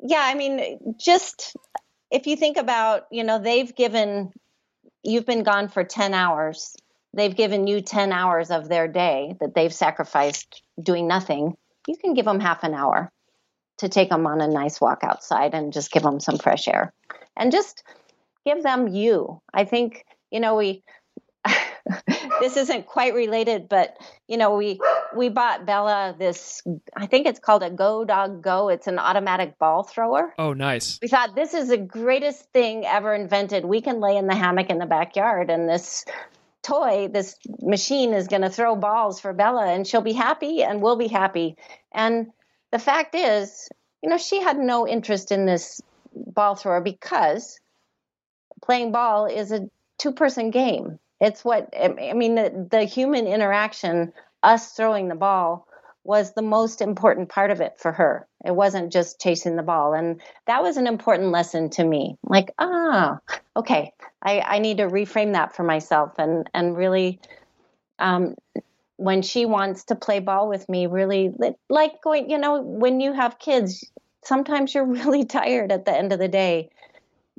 yeah, 0.02 0.20
I 0.20 0.34
mean, 0.34 0.96
just 0.98 1.56
if 2.10 2.26
you 2.26 2.36
think 2.36 2.56
about, 2.56 3.06
you 3.12 3.22
know, 3.22 3.38
they've 3.38 3.72
given, 3.74 4.32
you've 5.04 5.26
been 5.26 5.44
gone 5.44 5.68
for 5.68 5.84
10 5.84 6.12
hours. 6.12 6.74
They've 7.14 7.34
given 7.34 7.68
you 7.68 7.82
10 7.82 8.12
hours 8.12 8.50
of 8.50 8.68
their 8.68 8.88
day 8.88 9.36
that 9.40 9.54
they've 9.54 9.72
sacrificed 9.72 10.60
doing 10.82 11.06
nothing. 11.06 11.56
You 11.86 11.96
can 11.96 12.14
give 12.14 12.24
them 12.24 12.40
half 12.40 12.64
an 12.64 12.74
hour 12.74 13.12
to 13.78 13.88
take 13.88 14.10
them 14.10 14.26
on 14.26 14.40
a 14.40 14.48
nice 14.48 14.80
walk 14.80 15.00
outside 15.02 15.54
and 15.54 15.72
just 15.72 15.90
give 15.90 16.02
them 16.02 16.20
some 16.20 16.38
fresh 16.38 16.68
air 16.68 16.92
and 17.36 17.52
just 17.52 17.82
give 18.44 18.62
them 18.62 18.88
you. 18.88 19.40
I 19.52 19.64
think, 19.64 20.04
you 20.30 20.40
know, 20.40 20.56
we 20.56 20.82
this 22.40 22.56
isn't 22.56 22.86
quite 22.86 23.14
related, 23.14 23.68
but 23.68 23.96
you 24.26 24.36
know, 24.36 24.56
we 24.56 24.80
we 25.14 25.28
bought 25.28 25.66
Bella 25.66 26.14
this 26.18 26.62
I 26.96 27.06
think 27.06 27.26
it's 27.26 27.38
called 27.38 27.62
a 27.62 27.70
Go 27.70 28.04
Dog 28.04 28.42
Go. 28.42 28.68
It's 28.68 28.86
an 28.86 28.98
automatic 28.98 29.58
ball 29.58 29.82
thrower. 29.82 30.34
Oh, 30.38 30.52
nice. 30.52 30.98
We 31.00 31.08
thought 31.08 31.34
this 31.34 31.54
is 31.54 31.68
the 31.68 31.76
greatest 31.76 32.50
thing 32.52 32.84
ever 32.84 33.14
invented. 33.14 33.64
We 33.64 33.80
can 33.80 34.00
lay 34.00 34.16
in 34.16 34.26
the 34.26 34.34
hammock 34.34 34.70
in 34.70 34.78
the 34.78 34.86
backyard 34.86 35.50
and 35.50 35.68
this 35.68 36.04
toy, 36.66 37.08
this 37.12 37.36
machine 37.60 38.12
is 38.12 38.26
going 38.26 38.42
to 38.42 38.50
throw 38.50 38.74
balls 38.74 39.20
for 39.20 39.32
Bella 39.32 39.66
and 39.66 39.86
she'll 39.86 40.00
be 40.00 40.12
happy 40.12 40.64
and 40.64 40.82
we'll 40.82 40.96
be 40.96 41.06
happy. 41.06 41.56
And 41.92 42.32
the 42.76 42.82
fact 42.82 43.14
is, 43.14 43.70
you 44.02 44.10
know, 44.10 44.18
she 44.18 44.42
had 44.42 44.58
no 44.58 44.86
interest 44.86 45.32
in 45.32 45.46
this 45.46 45.80
ball 46.14 46.56
thrower 46.56 46.82
because 46.82 47.58
playing 48.62 48.92
ball 48.92 49.24
is 49.24 49.50
a 49.50 49.70
two 49.96 50.12
person 50.12 50.50
game. 50.50 50.98
It's 51.18 51.42
what, 51.42 51.72
I 51.74 52.12
mean, 52.12 52.34
the, 52.34 52.68
the 52.70 52.84
human 52.84 53.26
interaction, 53.26 54.12
us 54.42 54.72
throwing 54.72 55.08
the 55.08 55.14
ball, 55.14 55.66
was 56.04 56.34
the 56.34 56.42
most 56.42 56.82
important 56.82 57.30
part 57.30 57.50
of 57.50 57.62
it 57.62 57.78
for 57.78 57.92
her. 57.92 58.28
It 58.44 58.54
wasn't 58.54 58.92
just 58.92 59.22
chasing 59.22 59.56
the 59.56 59.62
ball. 59.62 59.94
And 59.94 60.20
that 60.46 60.62
was 60.62 60.76
an 60.76 60.86
important 60.86 61.30
lesson 61.30 61.70
to 61.70 61.84
me. 61.84 62.18
Like, 62.24 62.52
ah, 62.58 63.20
okay, 63.56 63.94
I, 64.20 64.40
I 64.40 64.58
need 64.58 64.76
to 64.76 64.88
reframe 64.88 65.32
that 65.32 65.56
for 65.56 65.62
myself 65.62 66.12
and, 66.18 66.46
and 66.52 66.76
really 66.76 67.20
um, 67.98 68.34
when 68.96 69.22
she 69.22 69.44
wants 69.44 69.84
to 69.84 69.94
play 69.94 70.20
ball 70.20 70.48
with 70.48 70.68
me 70.68 70.86
really 70.86 71.32
like 71.68 72.00
going 72.02 72.30
you 72.30 72.38
know 72.38 72.60
when 72.62 73.00
you 73.00 73.12
have 73.12 73.38
kids 73.38 73.84
sometimes 74.24 74.74
you're 74.74 74.84
really 75.04 75.24
tired 75.24 75.70
at 75.70 75.84
the 75.84 75.96
end 75.96 76.12
of 76.12 76.18
the 76.18 76.28
day 76.28 76.68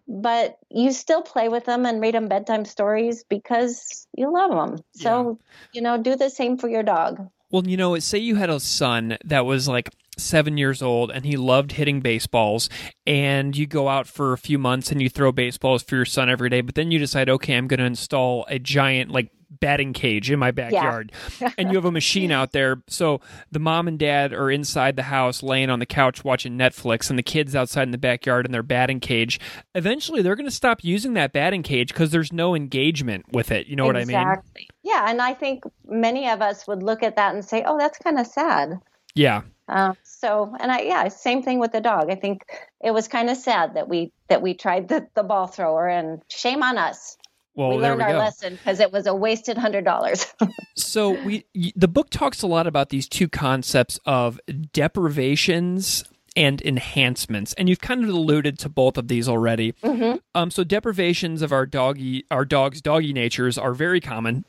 but 0.08 0.58
you 0.70 0.91
still 0.91 1.22
play 1.22 1.49
with 1.49 1.66
them 1.66 1.86
and 1.86 2.01
read 2.01 2.16
them 2.16 2.28
bedtime 2.28 2.66
stories 2.66 3.24
because 3.24 4.08
you 4.16 4.32
love 4.32 4.51
them. 4.51 4.80
So, 4.91 5.38
yeah. 5.39 5.68
you 5.74 5.82
know, 5.82 6.01
do 6.01 6.16
the 6.16 6.30
same 6.30 6.58
for 6.58 6.70
your 6.70 6.84
dog. 6.84 7.30
Well, 7.51 7.68
you 7.68 7.78
know, 7.78 7.97
say 7.99 8.18
you 8.18 8.36
had 8.36 8.49
a 8.49 8.60
son 8.60 9.18
that 9.26 9.45
was 9.45 9.68
like 9.68 9.89
seven 10.18 10.58
years 10.58 10.82
old 10.82 11.12
and 11.12 11.26
he 11.26 11.38
loved 11.38 11.74
hitting 11.74 12.01
baseballs 12.01 12.70
and 13.05 13.55
you 13.55 13.68
go 13.68 13.88
out 13.88 14.08
for 14.08 14.34
a 14.34 14.38
few 14.38 14.58
months 14.58 14.91
and 14.91 15.01
you 15.01 15.10
throw 15.10 15.32
baseballs 15.32 15.84
for 15.84 15.95
your 15.95 16.05
son 16.05 16.28
every 16.28 16.49
day 16.49 16.60
but 16.60 16.74
then 16.74 16.89
you 16.89 16.97
decide 16.97 17.30
okay 17.30 17.53
i'm 17.53 17.68
going 17.68 17.80
to 17.80 17.86
install 17.86 18.43
a 18.49 18.58
giant 18.58 19.12
like 19.12 19.30
batting 19.50 19.93
cage 19.93 20.30
in 20.30 20.39
my 20.39 20.52
backyard 20.52 21.12
yeah. 21.39 21.52
and 21.58 21.70
you 21.70 21.76
have 21.76 21.86
a 21.86 21.91
machine 21.91 22.32
out 22.32 22.52
there 22.52 22.82
so 22.88 23.22
the 23.52 23.60
mom 23.60 23.88
and 23.88 23.98
dad 24.00 24.34
are 24.34 24.52
inside 24.52 24.95
the 24.95 25.04
house 25.04 25.41
laying 25.41 25.70
on 25.70 25.80
the 25.80 25.86
couch 25.86 26.24
watching 26.24 26.58
netflix 26.58 27.10
and 27.10 27.18
the 27.18 27.24
kids 27.24 27.56
outside 27.56 27.84
in 27.84 27.91
the 27.91 27.98
backyard 27.98 28.45
in 28.45 28.52
their 28.52 28.64
batting 28.64 29.00
cage 29.00 29.39
eventually 29.76 30.22
they're 30.22 30.36
going 30.36 30.45
to 30.45 30.52
stop 30.52 30.84
using 30.84 31.14
that 31.14 31.32
batting 31.32 31.64
cage 31.64 31.89
because 31.89 32.12
there's 32.12 32.34
no 32.34 32.56
engagement 32.56 33.26
with 33.32 33.52
it 33.52 33.68
you 33.68 33.76
know 33.76 33.89
exactly. 33.89 34.14
what 34.14 34.24
i 34.24 34.60
mean 34.60 34.68
yeah 34.84 35.06
and 35.08 35.22
i 35.22 35.34
think 35.34 35.64
many 35.86 36.30
of 36.30 36.41
us 36.41 36.68
would 36.68 36.84
look 36.84 37.04
at 37.04 37.16
that 37.16 37.34
and 37.34 37.43
say 37.45 37.64
oh 37.66 37.78
that's 37.78 37.98
kind 38.00 38.20
of 38.20 38.28
sad 38.28 38.80
yeah 39.16 39.41
uh, 39.70 39.93
so, 40.04 40.56
and 40.60 40.72
I, 40.72 40.82
yeah, 40.82 41.08
same 41.10 41.43
thing 41.43 41.60
with 41.60 41.74
the 41.74 41.82
dog. 41.82 42.10
I 42.10 42.16
think 42.16 42.45
it 42.82 42.91
was 42.91 43.08
kind 43.08 43.30
of 43.30 43.36
sad 43.36 43.74
that 43.74 43.89
we 43.89 44.14
that 44.30 44.41
we 44.41 44.54
tried 44.54 44.88
the, 44.88 45.08
the 45.14 45.24
ball 45.24 45.48
thrower, 45.48 45.88
and 45.89 46.22
shame 46.30 46.64
on 46.64 46.78
us. 46.78 47.18
Well, 47.58 47.70
we 47.70 47.78
learned 47.78 47.97
we 47.97 48.03
our 48.03 48.12
go. 48.12 48.20
lesson 48.20 48.53
because 48.55 48.80
it 48.80 48.93
was 48.93 49.08
a 49.08 49.16
wasted 49.16 49.58
hundred 49.58 49.84
dollars. 49.84 50.28
so 50.78 51.20
we, 51.24 51.43
the 51.76 51.88
book 51.88 52.12
talks 52.12 52.43
a 52.43 52.47
lot 52.47 52.68
about 52.68 52.89
these 52.89 53.10
two 53.10 53.28
concepts 53.28 53.99
of 54.05 54.39
deprivations 54.72 56.03
and 56.36 56.62
enhancements, 56.62 57.53
and 57.53 57.68
you've 57.68 57.82
kind 57.82 58.03
of 58.03 58.10
alluded 58.12 58.60
to 58.60 58.70
both 58.70 58.95
of 58.95 59.08
these 59.08 59.28
already. 59.28 59.74
Mm-hmm. 59.84 60.18
Um, 60.36 60.51
so 60.51 60.64
deprivations 60.64 61.41
of 61.41 61.51
our 61.51 61.66
doggy, 61.66 62.26
our 62.30 62.45
dog's 62.45 62.80
doggy 62.80 63.12
natures 63.12 63.58
are 63.58 63.74
very 63.74 63.99
common. 63.99 64.45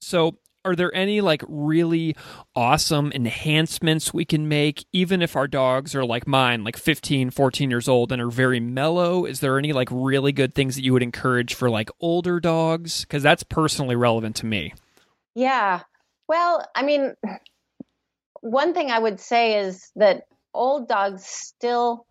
So 0.00 0.38
are 0.64 0.76
there 0.76 0.94
any 0.94 1.20
like 1.20 1.42
really 1.48 2.16
awesome 2.54 3.12
enhancements 3.12 4.14
we 4.14 4.24
can 4.24 4.48
make 4.48 4.84
even 4.92 5.22
if 5.22 5.36
our 5.36 5.48
dogs 5.48 5.94
are 5.94 6.04
like 6.04 6.26
mine 6.26 6.64
like 6.64 6.76
15 6.76 7.30
14 7.30 7.70
years 7.70 7.88
old 7.88 8.12
and 8.12 8.22
are 8.22 8.30
very 8.30 8.60
mellow? 8.60 9.24
Is 9.24 9.40
there 9.40 9.58
any 9.58 9.72
like 9.72 9.88
really 9.90 10.32
good 10.32 10.54
things 10.54 10.76
that 10.76 10.84
you 10.84 10.92
would 10.92 11.02
encourage 11.02 11.54
for 11.54 11.68
like 11.68 11.90
older 12.00 12.40
dogs? 12.40 13.02
Because 13.02 13.22
that's 13.22 13.42
personally 13.42 13.96
relevant 13.96 14.36
to 14.36 14.46
me. 14.46 14.74
Yeah. 15.34 15.80
Well 16.28 16.66
i 16.74 16.82
mean 16.82 17.14
one 18.40 18.74
thing 18.74 18.90
i 18.90 18.98
would 18.98 19.20
say 19.20 19.58
is 19.58 19.90
that 19.96 20.26
old 20.54 20.88
dogs 20.88 21.24
still 21.24 22.06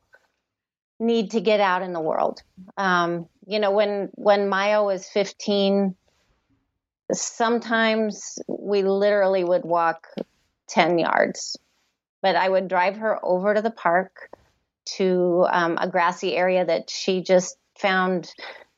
need 1.00 1.32
to 1.32 1.42
get 1.42 1.60
out 1.60 1.82
in 1.82 1.94
the 1.94 2.00
world. 2.00 2.44
Um, 2.78 3.28
you 3.48 3.60
know 3.60 3.72
when 3.72 4.10
when 4.14 4.48
Maya 4.50 4.84
was 4.84 5.08
15 5.10 5.96
sometimes 7.14 8.40
we 8.48 8.84
literally 8.84 9.44
would 9.44 9.64
walk 9.64 10.08
10 10.68 11.00
yards, 11.00 11.58
but 12.22 12.36
I 12.36 12.48
would 12.48 12.68
drive 12.68 12.98
her 12.98 13.24
over 13.24 13.54
to 13.54 13.62
the 13.62 13.72
park 13.72 14.30
to 14.98 15.46
um, 15.50 15.78
a 15.80 15.88
grassy 15.88 16.36
area 16.36 16.66
that 16.66 16.90
she 16.90 17.22
just 17.22 17.58
found 17.78 18.34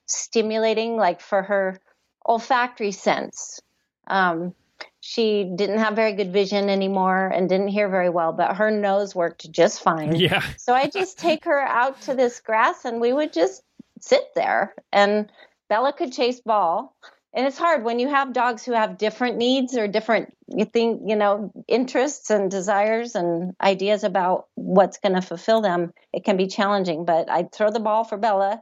stimulating, 0.06 0.98
like 0.98 1.22
for 1.22 1.42
her 1.44 1.80
olfactory 2.26 2.92
sense. 2.92 3.62
Um, 4.08 4.54
she 5.00 5.52
didn't 5.56 5.80
have 5.80 5.96
very 5.96 6.14
good 6.14 6.32
vision 6.32 6.70
anymore 6.70 7.28
and 7.28 7.50
didn't 7.50 7.68
hear 7.68 7.90
very 7.90 8.10
well, 8.10 8.32
but 8.32 8.56
her 8.56 8.72
nose 8.72 9.14
worked 9.14 9.52
just 9.52 9.82
fine. 9.82 10.16
Yeah. 10.16 10.42
so 10.58 10.74
I 10.74 10.88
just 10.90 11.20
take 11.20 11.44
her 11.46 11.60
out 11.60 12.02
to 12.04 12.14
this 12.14 12.40
grass 12.40 12.86
and 12.86 13.02
we 13.02 13.12
would 13.12 13.34
just 13.34 13.64
sit 14.00 14.24
there 14.36 14.74
and 14.92 15.30
Bella 15.68 15.92
could 15.92 16.14
chase 16.14 16.40
ball 16.40 16.96
and 17.34 17.48
it's 17.48 17.58
hard 17.58 17.84
when 17.84 18.00
you 18.00 18.08
have 18.08 18.34
dogs 18.34 18.64
who 18.64 18.74
have 18.74 18.98
different 18.98 19.38
needs 19.38 19.76
or 19.76 19.88
different 19.88 20.36
you 20.48 20.66
think 20.66 21.02
you 21.06 21.16
know 21.16 21.52
interests 21.68 22.30
and 22.30 22.52
desires 22.52 23.16
and 23.16 23.56
ideas 23.62 24.04
about 24.04 24.48
what's 24.56 24.98
going 25.00 25.16
to 25.16 25.22
fulfill 25.22 25.62
them 25.62 25.94
it 26.14 26.24
can 26.24 26.38
be 26.38 26.48
challenging. 26.48 27.06
But 27.06 27.30
i'd 27.30 27.52
throw 27.52 27.72
the 27.72 27.80
ball 27.80 28.04
for 28.04 28.18
bella 28.18 28.62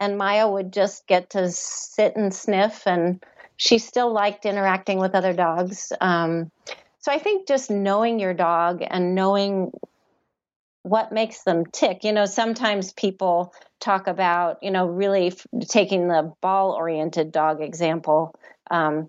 and 0.00 0.18
maya 0.18 0.48
would 0.48 0.72
just 0.72 1.06
get 1.06 1.30
to 1.30 1.50
sit 1.50 2.16
and 2.16 2.34
sniff 2.34 2.86
and 2.86 3.22
she 3.56 3.78
still 3.78 4.12
liked 4.12 4.46
interacting 4.46 5.00
with 5.00 5.16
other 5.16 5.32
dogs. 5.32 5.92
Um, 6.00 6.50
so 7.00 7.12
i 7.12 7.18
think 7.18 7.46
just 7.46 7.70
knowing 7.70 8.18
your 8.18 8.34
dog 8.34 8.82
and 8.88 9.14
knowing 9.14 9.72
what 10.82 11.12
makes 11.12 11.42
them 11.42 11.64
tick 11.66 12.04
you 12.04 12.12
know 12.12 12.24
sometimes 12.24 12.92
people 12.92 13.52
talk 13.80 14.06
about, 14.06 14.58
you 14.62 14.70
know, 14.70 14.86
really 14.86 15.28
f- 15.28 15.46
taking 15.68 16.08
the 16.08 16.32
ball 16.40 16.72
oriented 16.72 17.32
dog 17.32 17.62
example. 17.62 18.34
Um, 18.70 19.08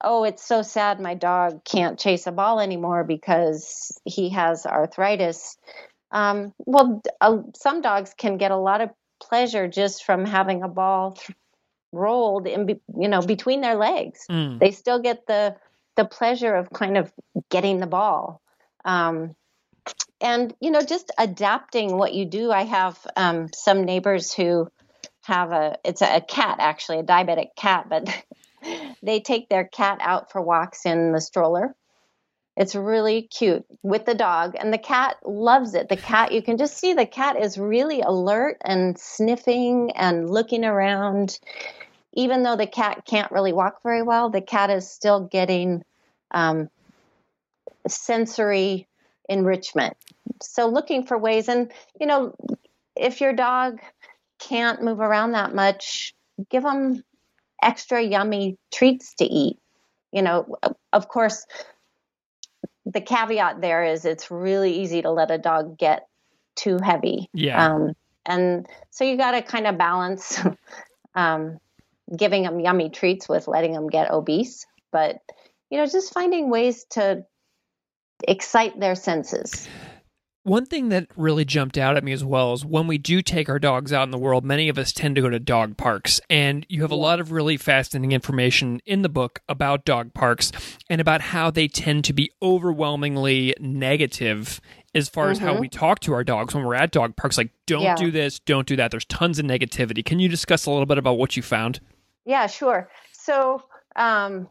oh, 0.00 0.24
it's 0.24 0.46
so 0.46 0.62
sad 0.62 1.00
my 1.00 1.14
dog 1.14 1.64
can't 1.64 1.98
chase 1.98 2.26
a 2.26 2.32
ball 2.32 2.60
anymore 2.60 3.04
because 3.04 3.98
he 4.04 4.30
has 4.30 4.66
arthritis. 4.66 5.56
Um, 6.10 6.52
well, 6.58 7.02
uh, 7.20 7.38
some 7.56 7.80
dogs 7.80 8.14
can 8.16 8.36
get 8.36 8.50
a 8.50 8.56
lot 8.56 8.80
of 8.80 8.90
pleasure 9.20 9.66
just 9.66 10.04
from 10.04 10.24
having 10.24 10.62
a 10.62 10.68
ball 10.68 11.12
th- 11.12 11.36
rolled 11.92 12.46
in, 12.46 12.66
be- 12.66 12.80
you 12.98 13.08
know, 13.08 13.20
between 13.20 13.60
their 13.60 13.76
legs. 13.76 14.26
Mm. 14.30 14.58
They 14.60 14.70
still 14.70 15.00
get 15.00 15.26
the 15.26 15.56
the 15.96 16.04
pleasure 16.04 16.52
of 16.52 16.70
kind 16.70 16.96
of 16.96 17.12
getting 17.50 17.78
the 17.78 17.86
ball. 17.86 18.42
Um, 18.84 19.36
and 20.20 20.54
you 20.60 20.70
know 20.70 20.80
just 20.80 21.10
adapting 21.18 21.96
what 21.96 22.14
you 22.14 22.24
do. 22.24 22.50
I 22.50 22.64
have 22.64 22.98
um, 23.16 23.48
some 23.54 23.84
neighbors 23.84 24.32
who 24.32 24.68
have 25.22 25.52
a 25.52 25.78
it's 25.84 26.02
a, 26.02 26.16
a 26.16 26.20
cat 26.20 26.56
actually 26.60 26.98
a 26.98 27.04
diabetic 27.04 27.54
cat 27.56 27.88
but 27.88 28.08
they 29.02 29.20
take 29.20 29.48
their 29.48 29.64
cat 29.64 29.98
out 30.00 30.32
for 30.32 30.40
walks 30.40 30.86
in 30.86 31.12
the 31.12 31.20
stroller. 31.20 31.74
It's 32.56 32.76
really 32.76 33.22
cute 33.22 33.64
with 33.82 34.06
the 34.06 34.14
dog 34.14 34.54
and 34.58 34.72
the 34.72 34.78
cat 34.78 35.16
loves 35.24 35.74
it. 35.74 35.88
The 35.88 35.96
cat 35.96 36.32
you 36.32 36.40
can 36.40 36.56
just 36.56 36.78
see 36.78 36.94
the 36.94 37.06
cat 37.06 37.36
is 37.36 37.58
really 37.58 38.00
alert 38.00 38.58
and 38.64 38.98
sniffing 38.98 39.90
and 39.96 40.30
looking 40.30 40.64
around. 40.64 41.38
Even 42.12 42.44
though 42.44 42.56
the 42.56 42.68
cat 42.68 43.04
can't 43.06 43.32
really 43.32 43.52
walk 43.52 43.82
very 43.82 44.02
well 44.02 44.30
the 44.30 44.40
cat 44.40 44.70
is 44.70 44.90
still 44.90 45.20
getting 45.20 45.84
um, 46.30 46.70
sensory 47.88 48.86
enrichment. 49.28 49.96
So 50.42 50.68
looking 50.68 51.06
for 51.06 51.18
ways, 51.18 51.48
and 51.48 51.72
you 52.00 52.06
know, 52.06 52.34
if 52.96 53.20
your 53.20 53.32
dog 53.32 53.80
can't 54.38 54.82
move 54.82 55.00
around 55.00 55.32
that 55.32 55.54
much, 55.54 56.14
give 56.50 56.62
them 56.62 57.02
extra 57.62 58.02
yummy 58.02 58.58
treats 58.72 59.14
to 59.14 59.24
eat. 59.24 59.58
You 60.12 60.22
know, 60.22 60.56
of 60.92 61.08
course, 61.08 61.46
the 62.86 63.00
caveat 63.00 63.60
there 63.60 63.84
is 63.84 64.04
it's 64.04 64.30
really 64.30 64.80
easy 64.80 65.02
to 65.02 65.10
let 65.10 65.30
a 65.30 65.38
dog 65.38 65.78
get 65.78 66.06
too 66.54 66.78
heavy. 66.82 67.28
Yeah. 67.32 67.64
Um, 67.64 67.94
and 68.26 68.66
so 68.90 69.04
you 69.04 69.16
got 69.16 69.32
to 69.32 69.42
kind 69.42 69.66
of 69.66 69.78
balance 69.78 70.40
um, 71.14 71.58
giving 72.14 72.42
them 72.42 72.60
yummy 72.60 72.90
treats 72.90 73.28
with 73.28 73.48
letting 73.48 73.72
them 73.72 73.88
get 73.88 74.10
obese. 74.10 74.66
But, 74.92 75.20
you 75.70 75.78
know, 75.78 75.86
just 75.86 76.14
finding 76.14 76.50
ways 76.50 76.84
to 76.90 77.24
excite 78.28 78.78
their 78.78 78.94
senses. 78.94 79.68
One 80.44 80.66
thing 80.66 80.90
that 80.90 81.06
really 81.16 81.46
jumped 81.46 81.78
out 81.78 81.96
at 81.96 82.04
me 82.04 82.12
as 82.12 82.22
well 82.22 82.52
is 82.52 82.66
when 82.66 82.86
we 82.86 82.98
do 82.98 83.22
take 83.22 83.48
our 83.48 83.58
dogs 83.58 83.94
out 83.94 84.02
in 84.02 84.10
the 84.10 84.18
world, 84.18 84.44
many 84.44 84.68
of 84.68 84.76
us 84.76 84.92
tend 84.92 85.16
to 85.16 85.22
go 85.22 85.30
to 85.30 85.40
dog 85.40 85.78
parks. 85.78 86.20
And 86.28 86.66
you 86.68 86.82
have 86.82 86.90
a 86.90 86.96
lot 86.96 87.18
of 87.18 87.32
really 87.32 87.56
fascinating 87.56 88.12
information 88.12 88.82
in 88.84 89.00
the 89.00 89.08
book 89.08 89.40
about 89.48 89.86
dog 89.86 90.12
parks 90.12 90.52
and 90.90 91.00
about 91.00 91.22
how 91.22 91.50
they 91.50 91.66
tend 91.66 92.04
to 92.04 92.12
be 92.12 92.30
overwhelmingly 92.42 93.54
negative 93.58 94.60
as 94.94 95.08
far 95.08 95.24
mm-hmm. 95.24 95.32
as 95.32 95.38
how 95.38 95.52
mm-hmm. 95.52 95.62
we 95.62 95.68
talk 95.70 96.00
to 96.00 96.12
our 96.12 96.22
dogs 96.22 96.54
when 96.54 96.62
we're 96.62 96.74
at 96.74 96.90
dog 96.90 97.16
parks. 97.16 97.38
Like, 97.38 97.50
don't 97.64 97.80
yeah. 97.80 97.96
do 97.96 98.10
this, 98.10 98.38
don't 98.38 98.66
do 98.66 98.76
that. 98.76 98.90
There's 98.90 99.06
tons 99.06 99.38
of 99.38 99.46
negativity. 99.46 100.04
Can 100.04 100.20
you 100.20 100.28
discuss 100.28 100.66
a 100.66 100.70
little 100.70 100.84
bit 100.84 100.98
about 100.98 101.16
what 101.16 101.38
you 101.38 101.42
found? 101.42 101.80
Yeah, 102.26 102.48
sure. 102.48 102.90
So, 103.12 103.62
um, 103.96 104.48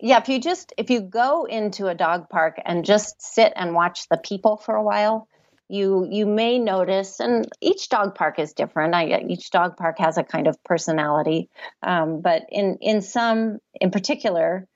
yeah, 0.00 0.18
if 0.18 0.28
you 0.28 0.40
just 0.40 0.72
if 0.76 0.90
you 0.90 1.00
go 1.00 1.44
into 1.44 1.86
a 1.86 1.94
dog 1.94 2.28
park 2.28 2.60
and 2.64 2.84
just 2.84 3.20
sit 3.20 3.52
and 3.56 3.74
watch 3.74 4.08
the 4.08 4.16
people 4.18 4.56
for 4.56 4.74
a 4.74 4.82
while, 4.82 5.28
you 5.68 6.06
you 6.10 6.26
may 6.26 6.58
notice, 6.58 7.20
and 7.20 7.48
each 7.60 7.88
dog 7.88 8.14
park 8.14 8.38
is 8.38 8.52
different. 8.52 8.94
I, 8.94 9.24
each 9.28 9.50
dog 9.50 9.76
park 9.76 9.98
has 9.98 10.18
a 10.18 10.24
kind 10.24 10.46
of 10.46 10.62
personality, 10.64 11.48
um, 11.82 12.20
but 12.20 12.42
in 12.50 12.78
in 12.80 13.02
some 13.02 13.58
in 13.80 13.90
particular, 13.90 14.66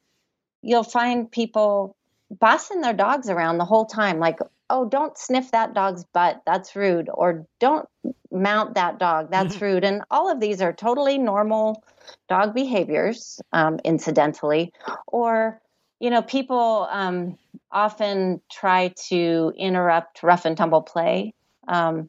you'll 0.62 0.82
find 0.82 1.30
people 1.30 1.96
bossing 2.30 2.80
their 2.80 2.94
dogs 2.94 3.28
around 3.28 3.58
the 3.58 3.64
whole 3.64 3.86
time, 3.86 4.18
like 4.18 4.38
oh, 4.70 4.88
don't 4.88 5.18
sniff 5.18 5.50
that 5.50 5.74
dog's 5.74 6.04
butt. 6.04 6.42
That's 6.46 6.74
rude. 6.74 7.10
Or 7.12 7.46
don't 7.58 7.88
mount 8.30 8.74
that 8.74 8.98
dog. 8.98 9.30
That's 9.30 9.56
mm-hmm. 9.56 9.64
rude. 9.64 9.84
And 9.84 10.02
all 10.10 10.30
of 10.30 10.40
these 10.40 10.62
are 10.62 10.72
totally 10.72 11.18
normal 11.18 11.84
dog 12.28 12.54
behaviors, 12.54 13.40
um, 13.52 13.78
incidentally. 13.84 14.72
Or, 15.06 15.60
you 15.98 16.10
know, 16.10 16.22
people 16.22 16.88
um, 16.90 17.36
often 17.70 18.40
try 18.50 18.94
to 19.08 19.52
interrupt 19.56 20.22
rough 20.22 20.44
and 20.44 20.56
tumble 20.56 20.82
play. 20.82 21.34
Um, 21.68 22.08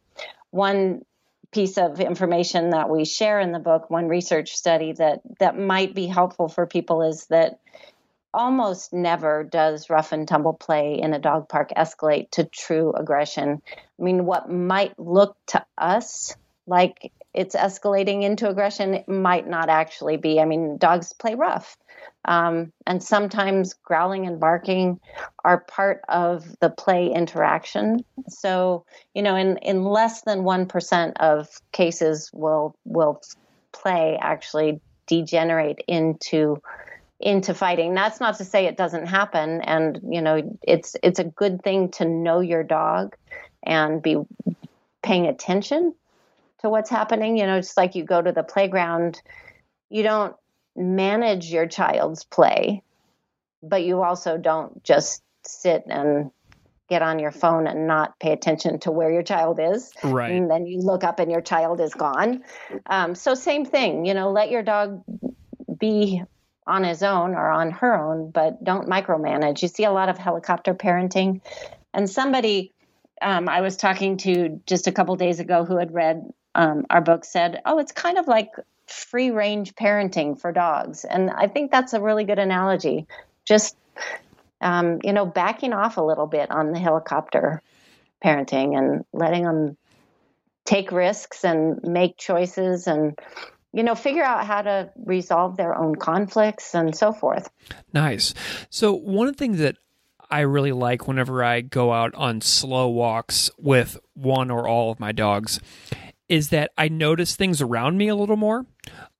one 0.51 1.03
piece 1.51 1.77
of 1.77 1.99
information 1.99 2.69
that 2.69 2.89
we 2.89 3.03
share 3.03 3.39
in 3.39 3.51
the 3.51 3.59
book, 3.59 3.89
one 3.89 4.07
research 4.07 4.53
study 4.53 4.93
that 4.93 5.21
that 5.39 5.57
might 5.57 5.93
be 5.93 6.07
helpful 6.07 6.47
for 6.47 6.65
people 6.65 7.01
is 7.01 7.25
that 7.27 7.59
almost 8.33 8.93
never 8.93 9.43
does 9.43 9.89
rough 9.89 10.11
and 10.11 10.27
tumble 10.27 10.53
play 10.53 10.99
in 10.99 11.13
a 11.13 11.19
dog 11.19 11.49
park 11.49 11.71
escalate 11.75 12.31
to 12.31 12.45
true 12.45 12.93
aggression. 12.93 13.61
I 13.67 14.03
mean, 14.03 14.25
what 14.25 14.49
might 14.49 14.97
look 14.99 15.35
to 15.47 15.65
us 15.77 16.35
like 16.67 17.11
it's 17.33 17.55
escalating 17.55 18.23
into 18.23 18.49
aggression, 18.49 18.93
it 18.93 19.07
might 19.07 19.47
not 19.47 19.69
actually 19.69 20.17
be. 20.17 20.39
I 20.39 20.45
mean, 20.45 20.77
dogs 20.77 21.13
play 21.13 21.35
rough. 21.35 21.77
Um, 22.25 22.71
and 22.85 23.01
sometimes 23.01 23.73
growling 23.73 24.27
and 24.27 24.39
barking 24.39 24.99
are 25.43 25.59
part 25.59 26.01
of 26.09 26.45
the 26.59 26.69
play 26.69 27.11
interaction. 27.11 28.03
So, 28.27 28.85
you 29.13 29.21
know, 29.21 29.35
in, 29.35 29.57
in 29.57 29.83
less 29.83 30.21
than 30.23 30.39
1% 30.39 31.13
of 31.19 31.47
cases 31.71 32.29
will, 32.33 32.75
will 32.85 33.21
play 33.71 34.17
actually 34.21 34.81
degenerate 35.07 35.83
into 35.87 36.61
into 37.21 37.53
fighting. 37.53 37.93
That's 37.93 38.19
not 38.19 38.37
to 38.37 38.45
say 38.45 38.65
it 38.65 38.77
doesn't 38.77 39.07
happen 39.07 39.61
and 39.61 39.99
you 40.09 40.21
know 40.21 40.57
it's 40.61 40.95
it's 41.03 41.19
a 41.19 41.23
good 41.23 41.63
thing 41.63 41.91
to 41.91 42.05
know 42.05 42.39
your 42.39 42.63
dog 42.63 43.15
and 43.63 44.01
be 44.01 44.17
paying 45.03 45.27
attention 45.27 45.93
to 46.59 46.69
what's 46.69 46.89
happening. 46.89 47.37
You 47.37 47.45
know, 47.45 47.59
just 47.59 47.77
like 47.77 47.95
you 47.95 48.03
go 48.03 48.21
to 48.21 48.31
the 48.31 48.43
playground, 48.43 49.21
you 49.89 50.03
don't 50.03 50.35
manage 50.75 51.51
your 51.51 51.67
child's 51.67 52.23
play, 52.23 52.81
but 53.61 53.83
you 53.83 54.01
also 54.01 54.37
don't 54.37 54.83
just 54.83 55.21
sit 55.43 55.83
and 55.87 56.31
get 56.89 57.01
on 57.01 57.19
your 57.19 57.31
phone 57.31 57.67
and 57.67 57.87
not 57.87 58.19
pay 58.19 58.33
attention 58.33 58.79
to 58.79 58.91
where 58.91 59.09
your 59.11 59.23
child 59.23 59.59
is. 59.61 59.93
Right. 60.03 60.31
And 60.33 60.51
then 60.51 60.65
you 60.65 60.79
look 60.79 61.03
up 61.03 61.19
and 61.19 61.31
your 61.31 61.41
child 61.41 61.79
is 61.79 61.93
gone. 61.93 62.43
Um, 62.85 63.15
so, 63.15 63.33
same 63.33 63.65
thing, 63.65 64.05
you 64.05 64.13
know, 64.13 64.31
let 64.31 64.51
your 64.51 64.61
dog 64.61 65.01
be 65.79 66.21
on 66.67 66.83
his 66.83 67.03
own 67.03 67.33
or 67.33 67.49
on 67.49 67.71
her 67.71 67.95
own, 67.95 68.31
but 68.31 68.63
don't 68.63 68.87
micromanage. 68.87 69.61
You 69.61 69.67
see 69.67 69.83
a 69.83 69.91
lot 69.91 70.09
of 70.09 70.17
helicopter 70.17 70.73
parenting. 70.73 71.41
And 71.93 72.09
somebody 72.09 72.73
um, 73.21 73.47
I 73.47 73.61
was 73.61 73.77
talking 73.77 74.17
to 74.17 74.61
just 74.65 74.87
a 74.87 74.91
couple 74.91 75.15
days 75.15 75.39
ago 75.39 75.63
who 75.63 75.77
had 75.77 75.93
read 75.93 76.31
um, 76.55 76.85
our 76.89 77.01
book 77.01 77.23
said, 77.23 77.61
oh, 77.65 77.79
it's 77.79 77.91
kind 77.91 78.17
of 78.17 78.27
like 78.27 78.49
free 78.87 79.31
range 79.31 79.75
parenting 79.75 80.39
for 80.39 80.51
dogs. 80.51 81.05
And 81.05 81.29
I 81.29 81.47
think 81.47 81.71
that's 81.71 81.93
a 81.93 82.01
really 82.01 82.23
good 82.23 82.39
analogy. 82.39 83.07
Just, 83.45 83.77
um, 84.59 84.99
you 85.03 85.13
know, 85.13 85.25
backing 85.25 85.73
off 85.73 85.97
a 85.97 86.01
little 86.01 86.27
bit 86.27 86.51
on 86.51 86.71
the 86.71 86.79
helicopter 86.79 87.61
parenting 88.23 88.77
and 88.77 89.05
letting 89.13 89.43
them 89.43 89.77
take 90.65 90.91
risks 90.91 91.43
and 91.43 91.79
make 91.83 92.17
choices 92.17 92.87
and 92.87 93.17
you 93.73 93.83
know 93.83 93.95
figure 93.95 94.23
out 94.23 94.45
how 94.45 94.61
to 94.61 94.91
resolve 95.05 95.57
their 95.57 95.77
own 95.77 95.95
conflicts 95.95 96.73
and 96.75 96.95
so 96.95 97.11
forth 97.11 97.49
nice 97.93 98.33
so 98.69 98.93
one 98.93 99.27
of 99.27 99.33
the 99.33 99.39
things 99.39 99.59
that 99.59 99.77
I 100.29 100.41
really 100.41 100.71
like 100.71 101.09
whenever 101.09 101.43
I 101.43 101.59
go 101.59 101.91
out 101.91 102.15
on 102.15 102.39
slow 102.39 102.87
walks 102.87 103.51
with 103.57 103.99
one 104.13 104.49
or 104.49 104.65
all 104.65 104.89
of 104.89 104.99
my 104.99 105.11
dogs 105.11 105.59
is 106.29 106.49
that 106.49 106.71
I 106.77 106.87
notice 106.87 107.35
things 107.35 107.61
around 107.61 107.97
me 107.97 108.07
a 108.07 108.15
little 108.15 108.37
more. 108.37 108.65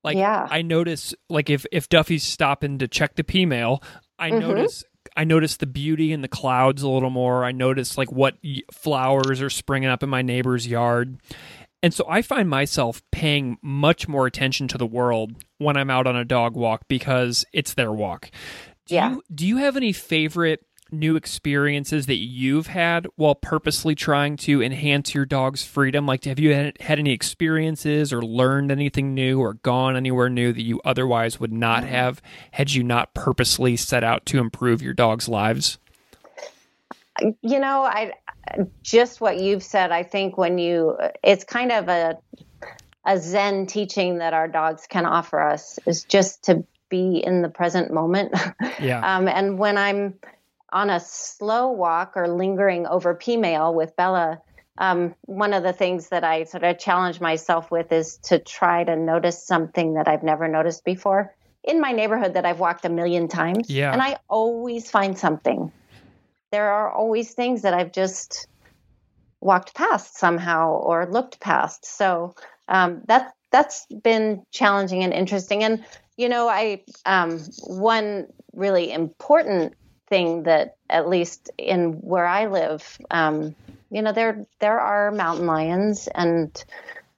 Like 0.01 0.15
yeah. 0.15 0.47
I 0.49 0.61
notice 0.61 1.13
like 1.29 1.49
if 1.49 1.65
if 1.71 1.89
Duffy's 1.89 2.23
stopping 2.23 2.79
to 2.79 2.87
check 2.87 3.15
the 3.15 3.25
P 3.25 3.45
mail, 3.45 3.83
I 4.17 4.31
mm-hmm. 4.31 4.39
notice 4.39 4.85
I 5.17 5.25
notice 5.25 5.57
the 5.57 5.67
beauty 5.67 6.13
in 6.13 6.21
the 6.21 6.29
clouds 6.29 6.81
a 6.81 6.89
little 6.89 7.09
more. 7.09 7.43
I 7.43 7.51
notice 7.51 7.97
like 7.97 8.11
what 8.11 8.37
flowers 8.71 9.41
are 9.41 9.49
springing 9.49 9.89
up 9.89 10.03
in 10.03 10.09
my 10.09 10.21
neighbor's 10.21 10.65
yard. 10.65 11.19
And 11.83 11.93
so 11.93 12.05
I 12.07 12.21
find 12.21 12.49
myself 12.49 13.01
paying 13.11 13.57
much 13.61 14.07
more 14.07 14.27
attention 14.27 14.67
to 14.69 14.77
the 14.77 14.85
world 14.85 15.43
when 15.57 15.77
I'm 15.77 15.89
out 15.89 16.07
on 16.07 16.15
a 16.15 16.25
dog 16.25 16.55
walk 16.55 16.87
because 16.87 17.45
it's 17.53 17.73
their 17.73 17.91
walk. 17.91 18.29
Do 18.85 18.95
yeah. 18.95 19.11
You, 19.11 19.23
do 19.33 19.47
you 19.47 19.57
have 19.57 19.77
any 19.77 19.93
favorite 19.93 20.65
new 20.91 21.15
experiences 21.15 22.05
that 22.05 22.17
you've 22.17 22.67
had 22.67 23.07
while 23.15 23.33
purposely 23.33 23.95
trying 23.95 24.35
to 24.35 24.61
enhance 24.61 25.15
your 25.15 25.25
dog's 25.25 25.63
freedom? 25.63 26.05
Like, 26.05 26.25
have 26.25 26.39
you 26.39 26.53
had, 26.53 26.79
had 26.81 26.99
any 26.99 27.13
experiences 27.13 28.11
or 28.11 28.21
learned 28.21 28.71
anything 28.71 29.13
new 29.13 29.39
or 29.39 29.53
gone 29.55 29.95
anywhere 29.95 30.29
new 30.29 30.51
that 30.53 30.61
you 30.61 30.81
otherwise 30.83 31.39
would 31.39 31.53
not 31.53 31.83
mm. 31.83 31.87
have 31.87 32.21
had 32.51 32.73
you 32.73 32.83
not 32.83 33.13
purposely 33.13 33.77
set 33.77 34.03
out 34.03 34.25
to 34.27 34.39
improve 34.39 34.81
your 34.81 34.93
dog's 34.93 35.29
lives? 35.29 35.79
You 37.19 37.59
know, 37.59 37.81
I 37.83 38.13
just 38.83 39.21
what 39.21 39.39
you've 39.39 39.63
said. 39.63 39.91
I 39.91 40.03
think 40.03 40.37
when 40.37 40.57
you, 40.57 40.97
it's 41.23 41.43
kind 41.43 41.71
of 41.71 41.87
a 41.89 42.17
a 43.05 43.19
Zen 43.19 43.65
teaching 43.65 44.19
that 44.19 44.33
our 44.33 44.47
dogs 44.47 44.85
can 44.87 45.05
offer 45.05 45.41
us 45.41 45.79
is 45.85 46.03
just 46.03 46.43
to 46.43 46.63
be 46.89 47.17
in 47.17 47.41
the 47.41 47.49
present 47.49 47.91
moment. 47.91 48.33
Yeah. 48.79 49.17
um, 49.17 49.27
and 49.27 49.59
when 49.59 49.77
I'm 49.77 50.15
on 50.71 50.89
a 50.89 50.99
slow 50.99 51.69
walk 51.69 52.13
or 52.15 52.27
lingering 52.27 52.87
over 52.87 53.13
P 53.13 53.37
mail 53.37 53.75
with 53.75 53.95
Bella, 53.95 54.41
um, 54.79 55.13
one 55.21 55.53
of 55.53 55.61
the 55.61 55.73
things 55.73 56.09
that 56.09 56.23
I 56.23 56.45
sort 56.45 56.63
of 56.63 56.79
challenge 56.79 57.21
myself 57.21 57.69
with 57.69 57.91
is 57.91 58.17
to 58.23 58.39
try 58.39 58.83
to 58.83 58.95
notice 58.95 59.45
something 59.45 59.95
that 59.95 60.07
I've 60.07 60.23
never 60.23 60.47
noticed 60.47 60.83
before 60.83 61.31
in 61.63 61.79
my 61.79 61.91
neighborhood 61.91 62.33
that 62.33 62.45
I've 62.45 62.59
walked 62.59 62.85
a 62.85 62.89
million 62.89 63.27
times. 63.27 63.69
Yeah. 63.69 63.93
And 63.93 64.01
I 64.01 64.17
always 64.27 64.89
find 64.89 65.15
something. 65.15 65.71
There 66.51 66.71
are 66.71 66.91
always 66.91 67.33
things 67.33 67.63
that 67.63 67.73
I've 67.73 67.91
just 67.91 68.47
walked 69.39 69.73
past 69.73 70.17
somehow 70.17 70.71
or 70.71 71.07
looked 71.07 71.39
past. 71.39 71.85
So 71.85 72.35
um, 72.67 73.01
that 73.07 73.33
that's 73.51 73.85
been 73.87 74.43
challenging 74.51 75.03
and 75.03 75.13
interesting. 75.13 75.63
And 75.63 75.83
you 76.17 76.29
know, 76.29 76.47
I 76.47 76.83
um, 77.05 77.39
one 77.63 78.27
really 78.53 78.91
important 78.91 79.73
thing 80.07 80.43
that 80.43 80.75
at 80.89 81.07
least 81.07 81.49
in 81.57 81.93
where 81.93 82.25
I 82.25 82.47
live, 82.47 82.97
um, 83.09 83.55
you 83.89 84.01
know, 84.01 84.11
there 84.11 84.45
there 84.59 84.79
are 84.79 85.11
mountain 85.11 85.47
lions 85.47 86.07
and 86.07 86.63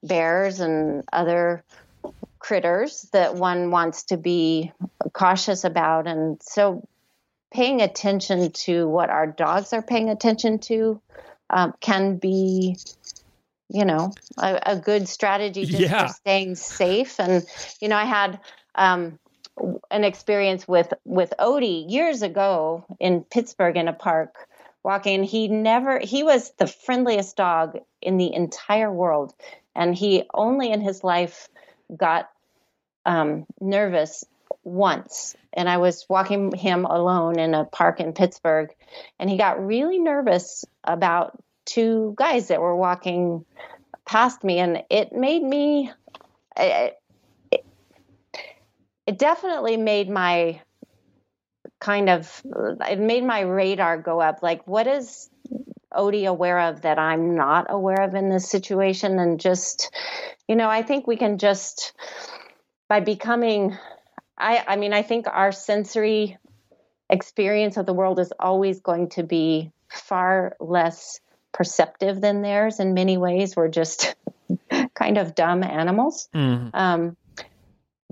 bears 0.03 0.59
and 0.59 1.03
other 1.11 1.63
critters 2.39 3.09
that 3.13 3.35
one 3.35 3.71
wants 3.71 4.03
to 4.03 4.17
be 4.17 4.71
cautious 5.13 5.63
about, 5.63 6.07
and 6.07 6.41
so 6.41 6.87
paying 7.53 7.81
attention 7.81 8.51
to 8.51 8.87
what 8.87 9.09
our 9.09 9.27
dogs 9.27 9.73
are 9.73 9.81
paying 9.81 10.09
attention 10.09 10.59
to 10.59 10.99
um, 11.49 11.73
can 11.79 12.17
be 12.17 12.77
you 13.69 13.85
know 13.85 14.11
a, 14.37 14.59
a 14.65 14.75
good 14.75 15.07
strategy 15.07 15.65
just 15.65 15.79
yeah. 15.79 16.07
for 16.07 16.13
staying 16.13 16.55
safe 16.55 17.19
and 17.19 17.45
you 17.79 17.87
know 17.87 17.95
i 17.95 18.05
had 18.05 18.39
um, 18.75 19.19
an 19.91 20.03
experience 20.03 20.67
with 20.67 20.93
with 21.05 21.33
Odie 21.39 21.89
years 21.89 22.21
ago 22.21 22.85
in 22.99 23.23
Pittsburgh 23.23 23.77
in 23.77 23.87
a 23.87 23.93
park 23.93 24.35
walking. 24.83 25.23
He 25.23 25.47
never 25.47 25.99
he 25.99 26.23
was 26.23 26.51
the 26.57 26.67
friendliest 26.67 27.35
dog 27.35 27.79
in 28.01 28.17
the 28.17 28.33
entire 28.33 28.91
world, 28.91 29.33
and 29.75 29.95
he 29.95 30.23
only 30.33 30.71
in 30.71 30.81
his 30.81 31.03
life 31.03 31.49
got 31.95 32.29
um, 33.05 33.45
nervous 33.59 34.23
once. 34.63 35.35
And 35.53 35.69
I 35.69 35.77
was 35.77 36.05
walking 36.09 36.51
him 36.51 36.85
alone 36.85 37.39
in 37.39 37.53
a 37.53 37.65
park 37.65 37.99
in 37.99 38.13
Pittsburgh, 38.13 38.69
and 39.19 39.29
he 39.29 39.37
got 39.37 39.65
really 39.65 39.99
nervous 39.99 40.65
about 40.83 41.37
two 41.65 42.13
guys 42.17 42.47
that 42.47 42.61
were 42.61 42.75
walking 42.75 43.45
past 44.05 44.43
me, 44.43 44.59
and 44.59 44.83
it 44.89 45.13
made 45.13 45.43
me. 45.43 45.91
It, 46.57 46.99
it 49.05 49.17
definitely 49.17 49.77
made 49.77 50.09
my 50.09 50.61
kind 51.79 52.09
of 52.09 52.41
it 52.87 52.99
made 52.99 53.23
my 53.25 53.41
radar 53.41 53.97
go 53.97 54.21
up 54.21 54.41
like 54.41 54.65
what 54.65 54.87
is 54.87 55.29
odie 55.93 56.25
aware 56.25 56.59
of 56.59 56.81
that 56.81 56.97
i'm 56.97 57.35
not 57.35 57.67
aware 57.69 58.01
of 58.01 58.15
in 58.15 58.29
this 58.29 58.49
situation 58.49 59.19
and 59.19 59.39
just 59.39 59.93
you 60.47 60.55
know 60.55 60.69
i 60.69 60.81
think 60.81 61.05
we 61.05 61.17
can 61.17 61.37
just 61.37 61.91
by 62.87 63.01
becoming 63.01 63.77
i 64.37 64.63
i 64.67 64.75
mean 64.75 64.93
i 64.93 65.01
think 65.01 65.25
our 65.27 65.51
sensory 65.51 66.37
experience 67.09 67.77
of 67.77 67.85
the 67.85 67.93
world 67.93 68.19
is 68.19 68.33
always 68.39 68.79
going 68.81 69.09
to 69.09 69.23
be 69.23 69.71
far 69.89 70.55
less 70.59 71.19
perceptive 71.51 72.19
than 72.19 72.41
theirs 72.41 72.79
in 72.79 72.93
many 72.93 73.17
ways 73.17 73.55
we're 73.55 73.67
just 73.67 74.15
kind 74.95 75.17
of 75.17 75.35
dumb 75.35 75.63
animals 75.63 76.29
mm-hmm. 76.33 76.69
um, 76.73 77.15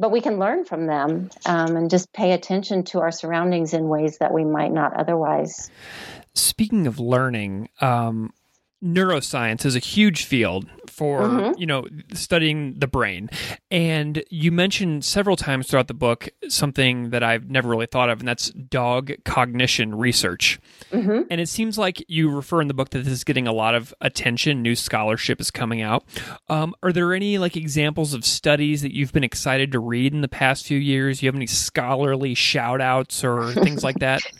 but 0.01 0.11
we 0.11 0.19
can 0.19 0.39
learn 0.39 0.65
from 0.65 0.87
them 0.87 1.29
um, 1.45 1.75
and 1.75 1.89
just 1.89 2.11
pay 2.11 2.31
attention 2.31 2.83
to 2.85 2.99
our 2.99 3.11
surroundings 3.11 3.73
in 3.73 3.87
ways 3.87 4.17
that 4.17 4.33
we 4.33 4.43
might 4.43 4.71
not 4.71 4.95
otherwise. 4.95 5.69
Speaking 6.33 6.87
of 6.87 6.99
learning, 6.99 7.69
um, 7.81 8.33
neuroscience 8.83 9.63
is 9.63 9.75
a 9.75 9.79
huge 9.79 10.23
field 10.23 10.65
for 10.91 11.21
mm-hmm. 11.21 11.59
you 11.59 11.65
know 11.65 11.87
studying 12.13 12.75
the 12.77 12.87
brain. 12.87 13.29
And 13.69 14.23
you 14.29 14.51
mentioned 14.51 15.05
several 15.05 15.35
times 15.35 15.67
throughout 15.67 15.87
the 15.87 15.93
book 15.93 16.29
something 16.49 17.11
that 17.11 17.23
i've 17.23 17.49
never 17.49 17.69
really 17.69 17.85
thought 17.85 18.09
of 18.09 18.19
and 18.19 18.27
that's 18.27 18.49
dog 18.49 19.11
cognition 19.25 19.95
research. 19.95 20.59
Mm-hmm. 20.91 21.21
and 21.29 21.39
it 21.39 21.47
seems 21.47 21.77
like 21.77 22.03
you 22.09 22.29
refer 22.29 22.61
in 22.61 22.67
the 22.67 22.73
book 22.73 22.89
that 22.89 22.99
this 22.99 23.13
is 23.13 23.23
getting 23.23 23.47
a 23.47 23.53
lot 23.53 23.75
of 23.75 23.93
attention. 24.01 24.61
New 24.61 24.75
scholarship 24.75 25.39
is 25.39 25.49
coming 25.49 25.81
out. 25.81 26.03
Um, 26.49 26.75
are 26.83 26.91
there 26.91 27.13
any 27.13 27.37
like 27.37 27.55
examples 27.55 28.13
of 28.13 28.25
studies 28.25 28.81
that 28.81 28.93
you've 28.93 29.13
been 29.13 29.23
excited 29.23 29.71
to 29.71 29.79
read 29.79 30.13
in 30.13 30.21
the 30.21 30.27
past 30.27 30.65
few 30.65 30.77
years? 30.77 31.21
You 31.21 31.27
have 31.27 31.35
any 31.35 31.47
scholarly 31.47 32.35
shout 32.35 32.81
outs 32.81 33.23
or 33.23 33.53
things 33.53 33.83
like 33.83 33.99
that? 33.99 34.21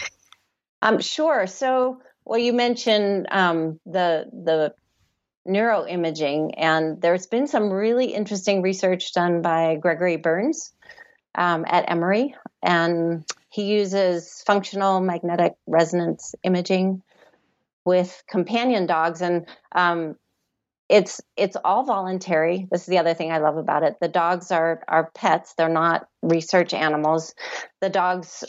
Um, 0.84 1.00
sure. 1.00 1.46
So 1.46 2.02
well, 2.26 2.40
you 2.40 2.54
mentioned 2.54 3.28
um, 3.32 3.80
the 3.86 4.26
the 4.32 4.74
neuroimaging, 5.48 6.54
and 6.58 7.02
there's 7.02 7.28
been 7.28 7.48
some 7.48 7.72
really 7.72 8.14
interesting 8.14 8.62
research 8.62 9.14
done 9.14 9.42
by 9.42 9.76
Gregory 9.76 10.18
Berns 10.18 10.74
um, 11.36 11.66
at 11.68 11.90
Emory, 11.90 12.36
and 12.62 13.26
he 13.50 13.74
uses 13.74 14.44
functional 14.46 15.02
magnetic 15.02 15.54
resonance 15.68 16.36
imaging 16.44 17.02
with 17.86 18.24
companion 18.30 18.86
dogs, 18.86 19.22
and 19.22 19.48
um, 19.74 20.16
it's 20.90 21.22
it's 21.36 21.58
all 21.64 21.84
voluntary. 21.84 22.68
This 22.70 22.82
is 22.82 22.88
the 22.88 23.00
other 23.00 23.14
thing 23.14 23.32
I 23.32 23.40
love 23.40 23.58
about 23.58 23.84
it. 23.84 23.96
The 24.00 24.08
dogs 24.08 24.52
are 24.52 24.84
are 24.88 25.12
pets; 25.16 25.54
they're 25.58 25.70
not 25.70 26.08
research 26.22 26.74
animals. 26.74 27.34
The 27.82 27.90
dogs 27.90 28.44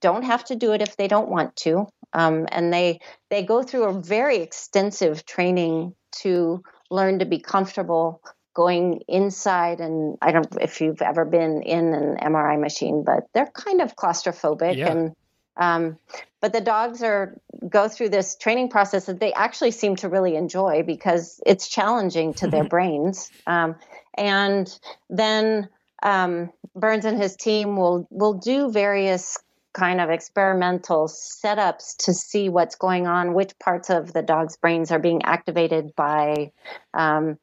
don't 0.00 0.24
have 0.24 0.44
to 0.44 0.56
do 0.56 0.72
it 0.72 0.82
if 0.82 0.96
they 0.96 1.08
don't 1.08 1.30
want 1.30 1.56
to. 1.56 1.86
Um, 2.12 2.46
and 2.50 2.72
they 2.72 3.00
they 3.30 3.42
go 3.42 3.62
through 3.62 3.84
a 3.84 4.00
very 4.00 4.38
extensive 4.38 5.24
training 5.24 5.94
to 6.12 6.62
learn 6.90 7.18
to 7.18 7.24
be 7.24 7.38
comfortable 7.38 8.20
going 8.54 9.02
inside 9.08 9.80
and 9.80 10.18
i 10.20 10.30
don't 10.30 10.52
know 10.52 10.58
if 10.60 10.80
you've 10.80 11.02
ever 11.02 11.24
been 11.24 11.62
in 11.62 11.94
an 11.94 12.16
mri 12.22 12.60
machine 12.60 13.02
but 13.04 13.26
they're 13.32 13.46
kind 13.46 13.80
of 13.80 13.96
claustrophobic 13.96 14.76
yeah. 14.76 14.90
and 14.90 15.16
um, 15.54 15.98
but 16.40 16.54
the 16.54 16.62
dogs 16.62 17.02
are 17.02 17.36
go 17.68 17.86
through 17.86 18.08
this 18.08 18.36
training 18.36 18.70
process 18.70 19.04
that 19.04 19.20
they 19.20 19.34
actually 19.34 19.70
seem 19.70 19.96
to 19.96 20.08
really 20.08 20.34
enjoy 20.34 20.82
because 20.82 21.40
it's 21.44 21.68
challenging 21.68 22.32
to 22.34 22.46
their 22.46 22.64
brains 22.68 23.30
um, 23.46 23.76
and 24.16 24.78
then 25.10 25.68
um, 26.02 26.50
Berns 26.74 27.04
and 27.04 27.20
his 27.20 27.36
team 27.36 27.76
will 27.76 28.06
will 28.10 28.34
do 28.34 28.70
various 28.70 29.38
kind 29.72 30.00
of 30.00 30.10
experimental 30.10 31.08
setups 31.08 31.96
to 32.04 32.14
see 32.14 32.48
what's 32.48 32.76
going 32.76 33.06
on, 33.06 33.34
which 33.34 33.58
parts 33.58 33.90
of 33.90 34.12
the 34.12 34.22
dog's 34.22 34.56
brains 34.56 34.90
are 34.90 34.98
being 34.98 35.22
activated 35.24 35.94
by. 35.96 36.52
Um, 36.92 37.38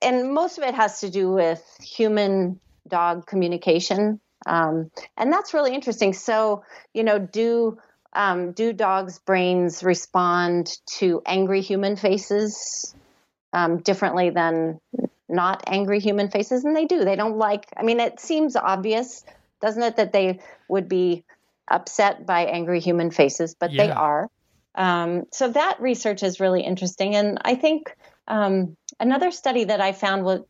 and 0.00 0.32
most 0.32 0.58
of 0.58 0.64
it 0.64 0.74
has 0.74 1.00
to 1.00 1.10
do 1.10 1.32
with 1.32 1.62
human 1.80 2.60
dog 2.88 3.26
communication. 3.26 4.20
Um, 4.46 4.90
and 5.16 5.32
that's 5.32 5.54
really 5.54 5.74
interesting. 5.74 6.12
So, 6.12 6.64
you 6.92 7.04
know, 7.04 7.18
do 7.18 7.78
um, 8.12 8.52
do 8.52 8.72
dogs' 8.72 9.18
brains 9.18 9.82
respond 9.82 10.76
to 10.98 11.22
angry 11.24 11.62
human 11.62 11.96
faces 11.96 12.94
um, 13.52 13.78
differently 13.78 14.30
than 14.30 14.80
not 15.28 15.62
angry 15.66 15.98
human 16.00 16.28
faces? 16.28 16.64
And 16.64 16.76
they 16.76 16.84
do. 16.84 17.04
They 17.04 17.16
don't 17.16 17.38
like. 17.38 17.66
I 17.76 17.82
mean, 17.82 18.00
it 18.00 18.20
seems 18.20 18.54
obvious, 18.56 19.24
doesn't 19.62 19.82
it, 19.82 19.96
that 19.96 20.12
they 20.12 20.40
would 20.68 20.88
be 20.88 21.24
upset 21.68 22.26
by 22.26 22.44
angry 22.44 22.80
human 22.80 23.10
faces, 23.10 23.54
but 23.54 23.72
yeah. 23.72 23.86
they 23.86 23.92
are. 23.92 24.28
Um, 24.74 25.24
so 25.32 25.50
that 25.50 25.80
research 25.80 26.22
is 26.22 26.40
really 26.40 26.62
interesting. 26.62 27.14
And 27.14 27.38
I 27.44 27.54
think 27.54 27.96
um, 28.28 28.76
another 29.00 29.30
study 29.30 29.64
that 29.64 29.80
I 29.80 29.92
found 29.92 30.24
was 30.24 30.40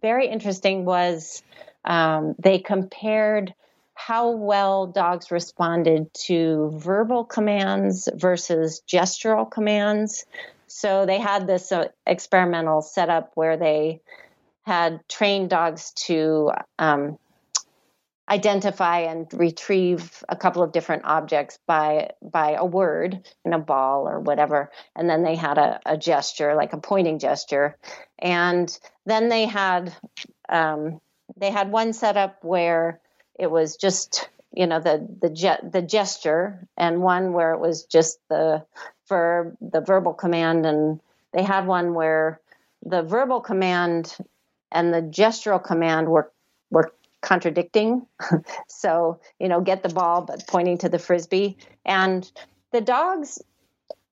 very 0.00 0.28
interesting 0.28 0.84
was 0.84 1.42
um, 1.84 2.34
they 2.38 2.58
compared 2.58 3.54
how 3.94 4.30
well 4.30 4.86
dogs 4.86 5.30
responded 5.32 6.12
to 6.14 6.70
verbal 6.74 7.24
commands 7.24 8.08
versus 8.14 8.82
gestural 8.86 9.50
commands. 9.50 10.24
So 10.68 11.04
they 11.04 11.18
had 11.18 11.46
this 11.46 11.72
uh, 11.72 11.88
experimental 12.06 12.80
setup 12.82 13.32
where 13.34 13.56
they 13.56 14.00
had 14.62 15.00
trained 15.08 15.50
dogs 15.50 15.92
to 16.06 16.52
um, 16.78 17.18
identify 18.28 19.00
and 19.00 19.26
retrieve 19.32 20.22
a 20.28 20.36
couple 20.36 20.62
of 20.62 20.72
different 20.72 21.04
objects 21.04 21.58
by 21.66 22.10
by 22.22 22.52
a 22.52 22.64
word 22.64 23.26
in 23.44 23.52
a 23.52 23.58
ball 23.58 24.08
or 24.08 24.20
whatever. 24.20 24.70
And 24.94 25.08
then 25.08 25.22
they 25.22 25.34
had 25.34 25.58
a, 25.58 25.80
a 25.86 25.96
gesture 25.96 26.54
like 26.54 26.72
a 26.72 26.78
pointing 26.78 27.18
gesture. 27.18 27.76
And 28.18 28.76
then 29.06 29.28
they 29.28 29.46
had 29.46 29.94
um, 30.48 31.00
they 31.36 31.50
had 31.50 31.70
one 31.70 31.92
setup 31.92 32.44
where 32.44 33.00
it 33.38 33.50
was 33.50 33.76
just 33.76 34.28
you 34.52 34.66
know 34.66 34.80
the 34.80 35.06
the 35.20 35.30
ge- 35.30 35.72
the 35.72 35.82
gesture 35.82 36.66
and 36.76 37.00
one 37.02 37.32
where 37.32 37.52
it 37.54 37.60
was 37.60 37.84
just 37.84 38.18
the 38.28 38.64
verb 39.08 39.56
the 39.60 39.80
verbal 39.80 40.12
command. 40.12 40.66
And 40.66 41.00
they 41.32 41.42
had 41.42 41.66
one 41.66 41.94
where 41.94 42.40
the 42.84 43.02
verbal 43.02 43.40
command 43.40 44.16
and 44.70 44.92
the 44.92 45.02
gestural 45.02 45.62
command 45.62 46.08
were 46.08 46.30
were 46.70 46.92
contradicting. 47.20 48.06
so, 48.68 49.20
you 49.38 49.48
know, 49.48 49.60
get 49.60 49.82
the 49.82 49.88
ball, 49.88 50.22
but 50.22 50.46
pointing 50.46 50.78
to 50.78 50.88
the 50.88 50.98
frisbee. 50.98 51.58
And 51.84 52.30
the 52.72 52.80
dogs 52.80 53.40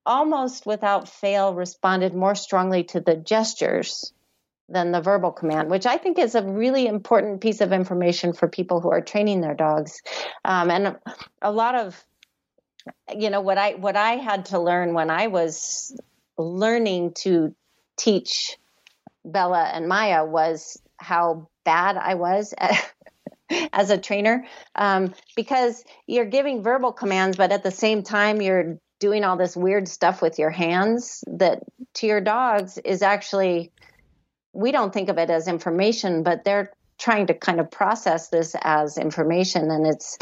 almost 0.05 0.67
without 0.67 1.09
fail 1.09 1.55
responded 1.55 2.15
more 2.15 2.35
strongly 2.35 2.85
to 2.85 3.01
the 3.01 3.17
gestures 3.17 4.13
than 4.69 4.91
the 4.91 5.01
verbal 5.01 5.31
command, 5.31 5.71
which 5.71 5.87
I 5.87 5.97
think 5.97 6.19
is 6.19 6.35
a 6.35 6.43
really 6.43 6.87
important 6.87 7.41
piece 7.41 7.61
of 7.61 7.73
information 7.73 8.33
for 8.33 8.49
people 8.49 8.81
who 8.81 8.91
are 8.91 9.01
training 9.01 9.41
their 9.41 9.55
dogs. 9.55 10.03
Um, 10.45 10.71
and 10.71 10.97
a 11.41 11.53
lot 11.53 11.75
of, 11.75 12.05
you 13.17 13.31
know, 13.31 13.41
what 13.41 13.59
I 13.59 13.75
what 13.75 13.97
I 13.97 14.13
had 14.13 14.47
to 14.47 14.59
learn 14.59 14.95
when 14.95 15.11
I 15.11 15.29
was 15.29 15.97
learning 16.37 17.15
to 17.15 17.55
teach 17.97 18.57
Bella 19.25 19.71
and 19.73 19.89
Maya 19.89 20.25
was 20.25 20.81
how 20.97 21.49
bad 21.65 21.97
I 21.97 22.15
was 22.15 22.55
at, 22.57 22.93
as 23.73 23.91
a 23.91 23.99
trainer 23.99 24.47
um, 24.75 25.15
because 25.35 25.85
you're 26.07 26.25
giving 26.25 26.63
verbal 26.63 26.93
commands, 26.93 27.37
but 27.37 27.53
at 27.53 27.63
the 27.63 27.71
same 27.71 28.03
time, 28.03 28.41
you're 28.41 28.79
doing 28.99 29.25
all 29.25 29.37
this 29.37 29.57
weird 29.57 29.89
stuff 29.89 30.23
with 30.23 30.39
your 30.39 30.51
hands 30.51 31.23
that 31.27 31.63
to 31.95 32.07
your 32.07 32.21
dogs 32.21 32.79
is 32.79 33.03
actually, 33.03 33.73
we 34.53 34.73
don't 34.73 34.93
think 34.93 35.09
of 35.09 35.19
it 35.19 35.31
as 35.31 35.49
information, 35.49 36.23
but 36.23 36.45
they're 36.45 36.73
trying 36.99 37.27
to 37.27 37.35
kind 37.35 37.61
of 37.61 37.71
process 37.71 38.29
this 38.29 38.57
as 38.63 38.97
information. 38.97 39.71
And 39.71 39.87
it's 39.87 40.17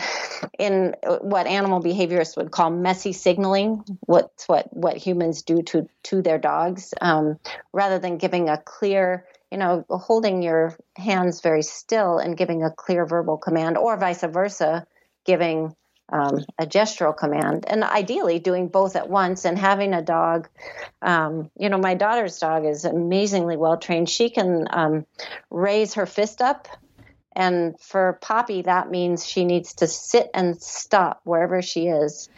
in 0.59 0.95
what 1.21 1.47
animal 1.47 1.81
behaviorists 1.81 2.37
would 2.37 2.51
call 2.51 2.71
messy 2.71 3.13
signaling 3.13 3.85
what's 4.01 4.49
what 4.49 4.67
what 4.75 4.97
humans 4.97 5.43
do 5.43 5.63
to 5.63 5.89
to 6.05 6.23
their 6.23 6.39
dogs 6.39 6.93
um, 7.01 7.39
rather 7.73 7.99
than 7.99 8.19
giving 8.19 8.49
a 8.49 8.59
clear 8.59 9.25
you 9.55 9.59
know, 9.59 9.87
holding 9.89 10.43
your 10.43 10.77
hands 10.97 11.41
very 11.41 11.63
still 11.63 12.19
and 12.19 12.37
giving 12.37 12.65
a 12.65 12.73
clear 12.73 13.07
verbal 13.07 13.37
command, 13.37 13.79
or 13.79 13.97
vice 13.97 14.25
versa, 14.25 14.85
giving 15.25 15.77
um, 16.13 16.45
a 16.59 16.67
gestural 16.67 17.17
command, 17.17 17.65
and 17.69 17.85
ideally 17.85 18.41
doing 18.41 18.67
both 18.67 18.97
at 18.97 19.09
once 19.09 19.45
and 19.45 19.57
having 19.57 19.95
a 19.95 20.03
dog. 20.03 20.49
Um, 21.01 21.53
you 21.57 21.69
know, 21.69 21.79
my 21.79 21.95
daughter's 21.95 22.37
dog 22.41 22.67
is 22.67 22.85
amazingly 22.85 23.57
well 23.57 23.77
trained. 23.77 24.11
She 24.11 24.29
can 24.29 24.67
um, 24.71 25.07
raise 25.51 25.95
her 25.95 26.07
fist 26.07 26.43
up. 26.43 26.67
And 27.37 27.79
for 27.79 28.19
Poppy, 28.21 28.63
that 28.63 28.91
means 28.91 29.25
she 29.25 29.45
needs 29.45 29.75
to 29.75 29.87
sit 29.87 30.31
and 30.35 30.61
stop 30.61 31.21
wherever 31.23 31.63
she 31.63 31.87
is 31.87 32.29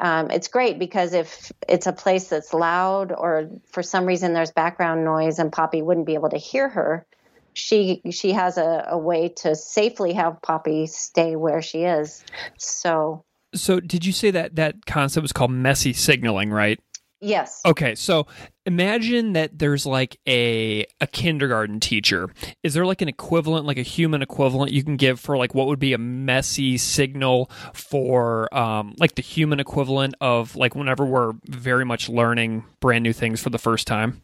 um, 0.00 0.30
it's 0.30 0.48
great 0.48 0.78
because 0.78 1.12
if 1.12 1.52
it's 1.68 1.86
a 1.86 1.92
place 1.92 2.28
that's 2.28 2.52
loud 2.52 3.12
or 3.12 3.48
for 3.70 3.82
some 3.82 4.06
reason 4.06 4.32
there's 4.32 4.50
background 4.50 5.04
noise 5.04 5.38
and 5.38 5.52
Poppy 5.52 5.82
wouldn't 5.82 6.06
be 6.06 6.14
able 6.14 6.30
to 6.30 6.36
hear 6.36 6.68
her, 6.68 7.06
she 7.52 8.02
she 8.10 8.32
has 8.32 8.58
a, 8.58 8.86
a 8.88 8.98
way 8.98 9.28
to 9.28 9.54
safely 9.54 10.12
have 10.14 10.42
Poppy 10.42 10.86
stay 10.86 11.36
where 11.36 11.62
she 11.62 11.84
is. 11.84 12.24
So 12.58 13.24
So 13.54 13.78
did 13.80 14.04
you 14.04 14.12
say 14.12 14.30
that 14.32 14.56
that 14.56 14.86
concept 14.86 15.22
was 15.22 15.32
called 15.32 15.52
messy 15.52 15.92
signaling, 15.92 16.50
right? 16.50 16.80
Yes. 17.20 17.62
Okay, 17.64 17.94
so 17.94 18.26
imagine 18.66 19.34
that 19.34 19.58
there's 19.58 19.86
like 19.86 20.18
a 20.26 20.86
a 21.00 21.06
kindergarten 21.06 21.80
teacher. 21.80 22.30
Is 22.62 22.74
there 22.74 22.86
like 22.86 23.02
an 23.02 23.08
equivalent, 23.08 23.66
like 23.66 23.78
a 23.78 23.82
human 23.82 24.22
equivalent 24.22 24.72
you 24.72 24.82
can 24.82 24.96
give 24.96 25.20
for 25.20 25.36
like 25.36 25.54
what 25.54 25.66
would 25.66 25.78
be 25.78 25.92
a 25.92 25.98
messy 25.98 26.78
signal 26.78 27.50
for 27.72 28.54
um 28.56 28.94
like 28.98 29.14
the 29.14 29.22
human 29.22 29.60
equivalent 29.60 30.14
of 30.20 30.56
like 30.56 30.74
whenever 30.74 31.04
we're 31.04 31.32
very 31.46 31.84
much 31.84 32.08
learning 32.08 32.64
brand 32.80 33.02
new 33.02 33.12
things 33.12 33.40
for 33.40 33.50
the 33.50 33.58
first 33.58 33.86
time? 33.86 34.22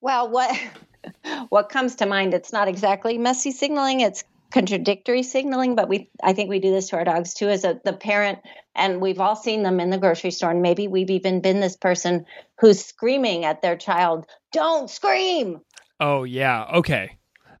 Well, 0.00 0.30
what 0.30 0.58
what 1.48 1.68
comes 1.68 1.96
to 1.96 2.06
mind 2.06 2.34
it's 2.34 2.52
not 2.52 2.68
exactly 2.68 3.18
messy 3.18 3.50
signaling, 3.50 4.00
it's 4.00 4.24
contradictory 4.54 5.24
signaling, 5.24 5.74
but 5.74 5.88
we 5.88 6.10
I 6.22 6.32
think 6.32 6.48
we 6.48 6.60
do 6.60 6.70
this 6.70 6.90
to 6.90 6.96
our 6.96 7.04
dogs 7.04 7.34
too 7.34 7.48
as 7.48 7.64
a 7.64 7.80
the 7.84 7.92
parent 7.92 8.38
and 8.76 9.00
we've 9.00 9.20
all 9.20 9.34
seen 9.34 9.64
them 9.64 9.80
in 9.80 9.90
the 9.90 9.98
grocery 9.98 10.30
store 10.30 10.52
and 10.52 10.62
maybe 10.62 10.86
we've 10.86 11.10
even 11.10 11.40
been 11.40 11.58
this 11.58 11.76
person 11.76 12.24
who's 12.60 12.82
screaming 12.82 13.44
at 13.44 13.62
their 13.62 13.76
child, 13.76 14.26
"Don't 14.52 14.88
scream." 14.88 15.60
Oh 15.98 16.22
yeah, 16.22 16.66
okay. 16.74 17.18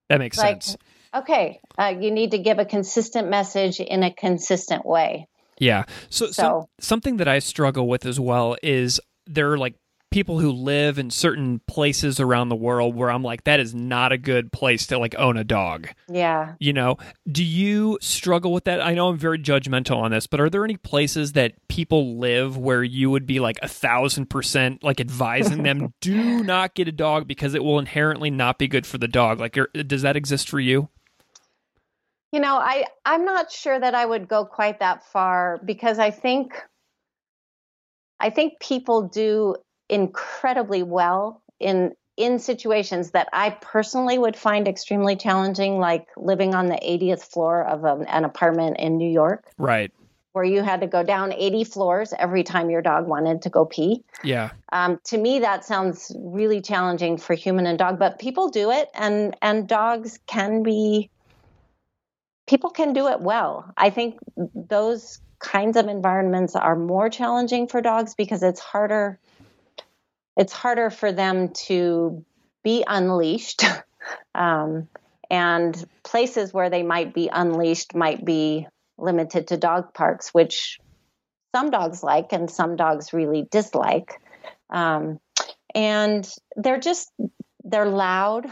That 0.08 0.20
makes 0.20 0.38
like, 0.38 0.62
sense. 0.62 0.76
Okay, 1.12 1.60
uh, 1.76 1.94
you 2.00 2.12
need 2.12 2.30
to 2.30 2.38
give 2.38 2.60
a 2.60 2.64
consistent 2.64 3.28
message 3.28 3.80
in 3.80 4.04
a 4.04 4.14
consistent 4.14 4.86
way. 4.86 5.26
Yeah. 5.58 5.84
So, 6.10 6.26
so, 6.26 6.32
so 6.32 6.68
something 6.78 7.16
that 7.16 7.26
I 7.26 7.40
struggle 7.40 7.88
with 7.88 8.06
as 8.06 8.20
well 8.20 8.56
is 8.62 9.00
there 9.26 9.50
are 9.50 9.58
like 9.58 9.74
people 10.14 10.38
who 10.38 10.52
live 10.52 10.96
in 10.96 11.10
certain 11.10 11.60
places 11.66 12.20
around 12.20 12.48
the 12.48 12.54
world 12.54 12.94
where 12.94 13.10
I'm 13.10 13.24
like, 13.24 13.42
that 13.44 13.58
is 13.58 13.74
not 13.74 14.12
a 14.12 14.16
good 14.16 14.52
place 14.52 14.86
to 14.86 14.96
like 14.96 15.16
own 15.18 15.36
a 15.36 15.42
dog. 15.42 15.88
Yeah. 16.08 16.54
You 16.60 16.72
know, 16.72 16.98
do 17.26 17.42
you 17.42 17.98
struggle 18.00 18.52
with 18.52 18.62
that? 18.62 18.80
I 18.80 18.94
know 18.94 19.08
I'm 19.08 19.18
very 19.18 19.40
judgmental 19.40 19.96
on 19.96 20.12
this, 20.12 20.28
but 20.28 20.38
are 20.38 20.48
there 20.48 20.64
any 20.64 20.76
places 20.76 21.32
that 21.32 21.54
people 21.66 22.16
live 22.16 22.56
where 22.56 22.84
you 22.84 23.10
would 23.10 23.26
be 23.26 23.40
like 23.40 23.58
a 23.60 23.66
thousand 23.66 24.30
percent 24.30 24.84
like 24.84 25.00
advising 25.00 25.64
them 25.64 25.92
do 26.00 26.44
not 26.44 26.76
get 26.76 26.86
a 26.86 26.92
dog 26.92 27.26
because 27.26 27.54
it 27.54 27.64
will 27.64 27.80
inherently 27.80 28.30
not 28.30 28.56
be 28.56 28.68
good 28.68 28.86
for 28.86 28.98
the 28.98 29.08
dog? 29.08 29.40
Like, 29.40 29.58
does 29.84 30.02
that 30.02 30.14
exist 30.14 30.48
for 30.48 30.60
you? 30.60 30.90
You 32.30 32.38
know, 32.38 32.54
I 32.54 32.84
I'm 33.04 33.24
not 33.24 33.50
sure 33.50 33.80
that 33.80 33.96
I 33.96 34.06
would 34.06 34.28
go 34.28 34.44
quite 34.44 34.78
that 34.78 35.04
far 35.06 35.60
because 35.64 35.98
I 35.98 36.12
think 36.12 36.54
I 38.20 38.30
think 38.30 38.60
people 38.60 39.08
do 39.08 39.56
incredibly 39.88 40.82
well 40.82 41.42
in 41.60 41.92
in 42.16 42.38
situations 42.38 43.10
that 43.10 43.28
I 43.32 43.50
personally 43.50 44.18
would 44.18 44.36
find 44.36 44.68
extremely 44.68 45.16
challenging, 45.16 45.78
like 45.78 46.06
living 46.16 46.54
on 46.54 46.66
the 46.66 46.76
80th 46.76 47.22
floor 47.22 47.64
of 47.64 47.84
a, 47.84 48.04
an 48.08 48.24
apartment 48.24 48.76
in 48.78 48.96
New 48.96 49.10
York. 49.10 49.50
Right. 49.58 49.90
Where 50.32 50.44
you 50.44 50.62
had 50.62 50.80
to 50.80 50.86
go 50.86 51.02
down 51.02 51.32
80 51.32 51.64
floors 51.64 52.14
every 52.16 52.42
time 52.42 52.70
your 52.70 52.82
dog 52.82 53.06
wanted 53.06 53.42
to 53.42 53.50
go 53.50 53.64
pee. 53.64 54.04
Yeah. 54.22 54.50
Um, 54.72 55.00
to 55.04 55.18
me, 55.18 55.40
that 55.40 55.64
sounds 55.64 56.12
really 56.18 56.60
challenging 56.60 57.18
for 57.18 57.34
human 57.34 57.66
and 57.66 57.78
dog, 57.78 57.98
but 57.98 58.18
people 58.18 58.48
do 58.48 58.70
it, 58.70 58.90
and 58.94 59.36
and 59.42 59.68
dogs 59.68 60.18
can 60.26 60.62
be. 60.62 61.10
People 62.46 62.70
can 62.70 62.92
do 62.92 63.08
it 63.08 63.20
well. 63.20 63.72
I 63.76 63.90
think 63.90 64.18
those 64.36 65.20
kinds 65.38 65.76
of 65.76 65.86
environments 65.86 66.56
are 66.56 66.76
more 66.76 67.08
challenging 67.08 67.68
for 67.68 67.80
dogs 67.80 68.14
because 68.14 68.42
it's 68.42 68.60
harder 68.60 69.18
it's 70.36 70.52
harder 70.52 70.90
for 70.90 71.12
them 71.12 71.50
to 71.66 72.24
be 72.62 72.84
unleashed. 72.86 73.64
um, 74.34 74.88
and 75.30 75.84
places 76.02 76.52
where 76.52 76.70
they 76.70 76.82
might 76.82 77.14
be 77.14 77.28
unleashed 77.32 77.94
might 77.94 78.24
be 78.24 78.66
limited 78.98 79.48
to 79.48 79.56
dog 79.56 79.94
parks, 79.94 80.32
which 80.32 80.78
some 81.54 81.70
dogs 81.70 82.02
like 82.02 82.32
and 82.32 82.50
some 82.50 82.76
dogs 82.76 83.12
really 83.12 83.46
dislike. 83.50 84.20
Um, 84.70 85.18
and 85.74 86.28
they're 86.56 86.80
just, 86.80 87.10
they're 87.64 87.88
loud 87.88 88.50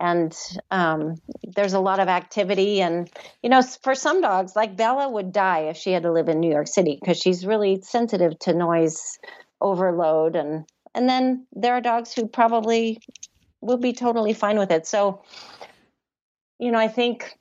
and 0.00 0.36
um, 0.70 1.16
there's 1.42 1.72
a 1.72 1.80
lot 1.80 2.00
of 2.00 2.08
activity. 2.08 2.80
And, 2.80 3.10
you 3.42 3.50
know, 3.50 3.62
for 3.62 3.94
some 3.94 4.20
dogs, 4.20 4.54
like 4.54 4.76
Bella 4.76 5.08
would 5.08 5.32
die 5.32 5.62
if 5.70 5.76
she 5.76 5.92
had 5.92 6.04
to 6.04 6.12
live 6.12 6.28
in 6.28 6.40
New 6.40 6.50
York 6.50 6.68
City 6.68 6.96
because 7.00 7.18
she's 7.18 7.44
really 7.44 7.80
sensitive 7.82 8.38
to 8.40 8.54
noise 8.54 9.18
overload 9.60 10.36
and 10.36 10.64
and 10.94 11.08
then 11.08 11.46
there 11.52 11.74
are 11.74 11.80
dogs 11.80 12.12
who 12.12 12.26
probably 12.26 13.00
will 13.60 13.76
be 13.76 13.92
totally 13.92 14.32
fine 14.32 14.58
with 14.58 14.70
it. 14.70 14.86
So, 14.86 15.22
you 16.58 16.70
know, 16.70 16.78
I 16.78 16.88
think 16.88 17.36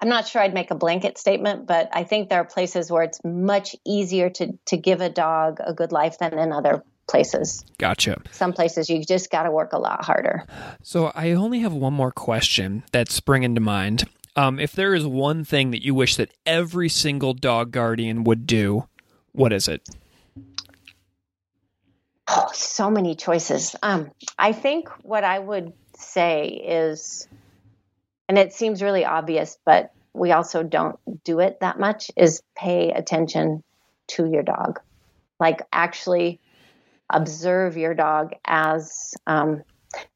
I'm 0.00 0.08
not 0.08 0.26
sure 0.26 0.40
I'd 0.40 0.54
make 0.54 0.70
a 0.70 0.74
blanket 0.74 1.18
statement, 1.18 1.66
but 1.66 1.88
I 1.92 2.04
think 2.04 2.28
there 2.28 2.40
are 2.40 2.44
places 2.44 2.90
where 2.90 3.02
it's 3.02 3.20
much 3.24 3.76
easier 3.84 4.30
to 4.30 4.58
to 4.66 4.76
give 4.76 5.00
a 5.00 5.10
dog 5.10 5.58
a 5.64 5.74
good 5.74 5.92
life 5.92 6.18
than 6.18 6.38
in 6.38 6.52
other 6.52 6.82
places. 7.06 7.64
Gotcha. 7.78 8.22
Some 8.30 8.52
places 8.52 8.88
you 8.88 9.04
just 9.04 9.30
got 9.30 9.42
to 9.42 9.50
work 9.50 9.72
a 9.72 9.78
lot 9.78 10.04
harder. 10.04 10.44
So 10.82 11.12
I 11.14 11.32
only 11.32 11.58
have 11.60 11.72
one 11.72 11.92
more 11.92 12.12
question 12.12 12.84
that's 12.92 13.12
springing 13.12 13.54
to 13.56 13.60
mind. 13.60 14.04
Um, 14.36 14.60
if 14.60 14.72
there 14.72 14.94
is 14.94 15.04
one 15.04 15.44
thing 15.44 15.72
that 15.72 15.84
you 15.84 15.94
wish 15.94 16.16
that 16.16 16.32
every 16.46 16.88
single 16.88 17.34
dog 17.34 17.72
guardian 17.72 18.22
would 18.24 18.46
do, 18.46 18.86
what 19.32 19.52
is 19.52 19.66
it? 19.66 19.88
Oh, 22.32 22.48
so 22.52 22.90
many 22.90 23.16
choices. 23.16 23.74
Um, 23.82 24.12
I 24.38 24.52
think 24.52 24.88
what 25.02 25.24
I 25.24 25.36
would 25.36 25.72
say 25.96 26.46
is, 26.46 27.26
and 28.28 28.38
it 28.38 28.52
seems 28.52 28.82
really 28.82 29.04
obvious, 29.04 29.58
but 29.64 29.92
we 30.12 30.30
also 30.30 30.62
don't 30.62 30.96
do 31.24 31.40
it 31.40 31.58
that 31.60 31.80
much, 31.80 32.10
is 32.16 32.40
pay 32.56 32.92
attention 32.92 33.64
to 34.08 34.26
your 34.26 34.44
dog. 34.44 34.78
Like 35.40 35.62
actually 35.72 36.38
observe 37.12 37.76
your 37.76 37.94
dog 37.94 38.34
as, 38.44 39.14
um, 39.26 39.64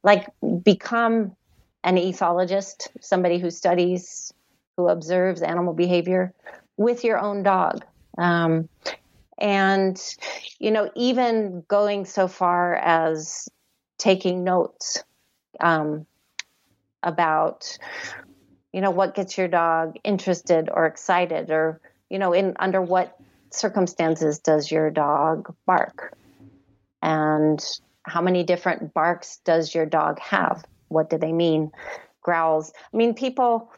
like, 0.04 0.28
become 0.62 1.34
an 1.82 1.96
ethologist, 1.96 2.88
somebody 3.00 3.38
who 3.38 3.50
studies, 3.50 4.32
who 4.76 4.88
observes 4.88 5.42
animal 5.42 5.74
behavior 5.74 6.32
with 6.76 7.02
your 7.02 7.18
own 7.18 7.42
dog. 7.42 7.84
Um, 8.16 8.68
and 9.38 10.00
you 10.58 10.70
know 10.70 10.90
even 10.94 11.64
going 11.68 12.04
so 12.04 12.28
far 12.28 12.74
as 12.74 13.48
taking 13.98 14.44
notes 14.44 15.02
um, 15.60 16.06
about 17.02 17.78
you 18.72 18.80
know 18.80 18.90
what 18.90 19.14
gets 19.14 19.38
your 19.38 19.48
dog 19.48 19.96
interested 20.04 20.68
or 20.72 20.86
excited 20.86 21.50
or 21.50 21.80
you 22.10 22.18
know 22.18 22.32
in 22.32 22.54
under 22.58 22.82
what 22.82 23.16
circumstances 23.50 24.40
does 24.40 24.70
your 24.70 24.90
dog 24.90 25.54
bark? 25.66 26.16
And 27.02 27.64
how 28.02 28.20
many 28.20 28.42
different 28.42 28.92
barks 28.94 29.38
does 29.44 29.74
your 29.74 29.86
dog 29.86 30.18
have? 30.20 30.64
What 30.88 31.10
do 31.10 31.18
they 31.18 31.32
mean? 31.32 31.70
Growls. 32.22 32.72
I 32.92 32.96
mean 32.96 33.14
people 33.14 33.72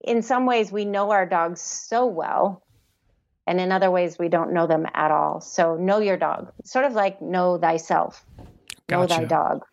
in 0.00 0.22
some 0.22 0.46
ways 0.46 0.70
we 0.70 0.84
know 0.84 1.10
our 1.10 1.26
dogs 1.26 1.60
so 1.60 2.06
well 2.06 2.65
and 3.46 3.60
in 3.60 3.70
other 3.72 3.90
ways 3.90 4.18
we 4.18 4.28
don't 4.28 4.52
know 4.52 4.66
them 4.66 4.86
at 4.94 5.10
all. 5.10 5.40
So 5.40 5.76
know 5.76 5.98
your 5.98 6.16
dog. 6.16 6.52
Sort 6.64 6.84
of 6.84 6.92
like 6.94 7.20
know 7.22 7.58
thyself. 7.58 8.24
Gotcha. 8.88 9.00
know 9.00 9.06
thy 9.06 9.24
dog. 9.24 9.64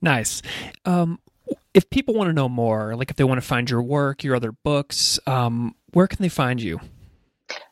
Nice. 0.00 0.40
Um, 0.84 1.18
if 1.74 1.90
people 1.90 2.14
want 2.14 2.28
to 2.28 2.32
know 2.32 2.48
more 2.48 2.94
like 2.96 3.10
if 3.10 3.16
they 3.16 3.24
want 3.24 3.40
to 3.40 3.46
find 3.46 3.68
your 3.70 3.82
work 3.82 4.24
your 4.24 4.36
other 4.36 4.52
books 4.52 5.20
um, 5.26 5.74
where 5.92 6.06
can 6.06 6.22
they 6.22 6.28
find 6.28 6.60
you? 6.60 6.78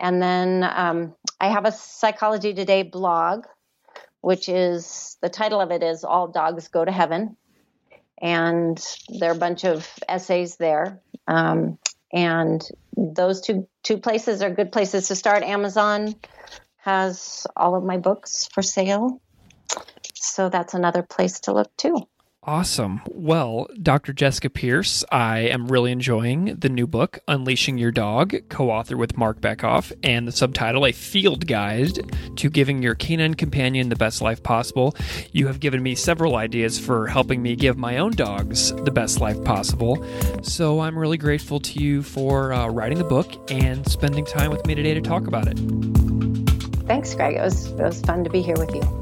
and 0.00 0.22
then 0.22 0.64
um, 0.64 1.14
i 1.40 1.48
have 1.48 1.64
a 1.66 1.72
psychology 1.72 2.54
today 2.54 2.82
blog 2.82 3.44
which 4.20 4.48
is 4.48 5.16
the 5.22 5.28
title 5.28 5.60
of 5.60 5.70
it 5.70 5.82
is 5.82 6.04
All 6.04 6.28
Dogs 6.28 6.68
Go 6.68 6.84
to 6.84 6.92
Heaven. 6.92 7.36
And 8.20 8.82
there 9.08 9.30
are 9.30 9.34
a 9.34 9.38
bunch 9.38 9.64
of 9.64 9.88
essays 10.08 10.56
there. 10.56 11.00
Um, 11.26 11.78
and 12.12 12.66
those 12.96 13.40
two 13.40 13.68
two 13.82 13.98
places 13.98 14.42
are 14.42 14.50
good 14.50 14.72
places 14.72 15.08
to 15.08 15.16
start. 15.16 15.42
Amazon 15.42 16.14
has 16.78 17.46
all 17.56 17.74
of 17.76 17.84
my 17.84 17.98
books 17.98 18.48
for 18.52 18.62
sale. 18.62 19.20
So 20.14 20.48
that's 20.48 20.74
another 20.74 21.02
place 21.02 21.40
to 21.40 21.52
look 21.52 21.74
too. 21.76 22.06
Awesome. 22.44 23.02
Well, 23.06 23.68
Dr. 23.82 24.14
Jessica 24.14 24.48
Pierce, 24.48 25.04
I 25.12 25.40
am 25.40 25.68
really 25.68 25.92
enjoying 25.92 26.56
the 26.56 26.70
new 26.70 26.86
book, 26.86 27.18
Unleashing 27.28 27.76
Your 27.76 27.90
Dog, 27.90 28.34
co 28.48 28.70
author 28.70 28.96
with 28.96 29.18
Marc 29.18 29.42
Bekoff, 29.42 29.92
and 30.02 30.26
the 30.26 30.32
subtitle, 30.32 30.86
A 30.86 30.92
Field 30.92 31.46
Guide 31.46 31.98
to 32.36 32.48
Giving 32.48 32.82
Your 32.82 32.94
Canine 32.94 33.34
Companion 33.34 33.90
the 33.90 33.96
Best 33.96 34.22
Life 34.22 34.42
Possible. 34.42 34.96
You 35.32 35.48
have 35.48 35.60
given 35.60 35.82
me 35.82 35.94
several 35.94 36.36
ideas 36.36 36.78
for 36.78 37.06
helping 37.08 37.42
me 37.42 37.56
give 37.56 37.76
my 37.76 37.98
own 37.98 38.12
dogs 38.12 38.72
the 38.72 38.90
best 38.90 39.20
life 39.20 39.42
possible. 39.44 40.02
So 40.42 40.80
I'm 40.80 40.98
really 40.98 41.18
grateful 41.18 41.60
to 41.60 41.78
you 41.78 42.02
for 42.02 42.54
uh, 42.54 42.68
writing 42.68 42.96
the 42.96 43.04
book 43.04 43.50
and 43.50 43.86
spending 43.86 44.24
time 44.24 44.50
with 44.50 44.64
me 44.64 44.74
today 44.74 44.94
to 44.94 45.02
talk 45.02 45.26
about 45.26 45.46
it. 45.46 45.58
Thanks, 46.86 47.14
Greg. 47.14 47.36
It 47.36 47.42
was, 47.42 47.66
it 47.66 47.82
was 47.82 48.00
fun 48.00 48.24
to 48.24 48.30
be 48.30 48.40
here 48.40 48.56
with 48.56 48.74
you. 48.74 48.99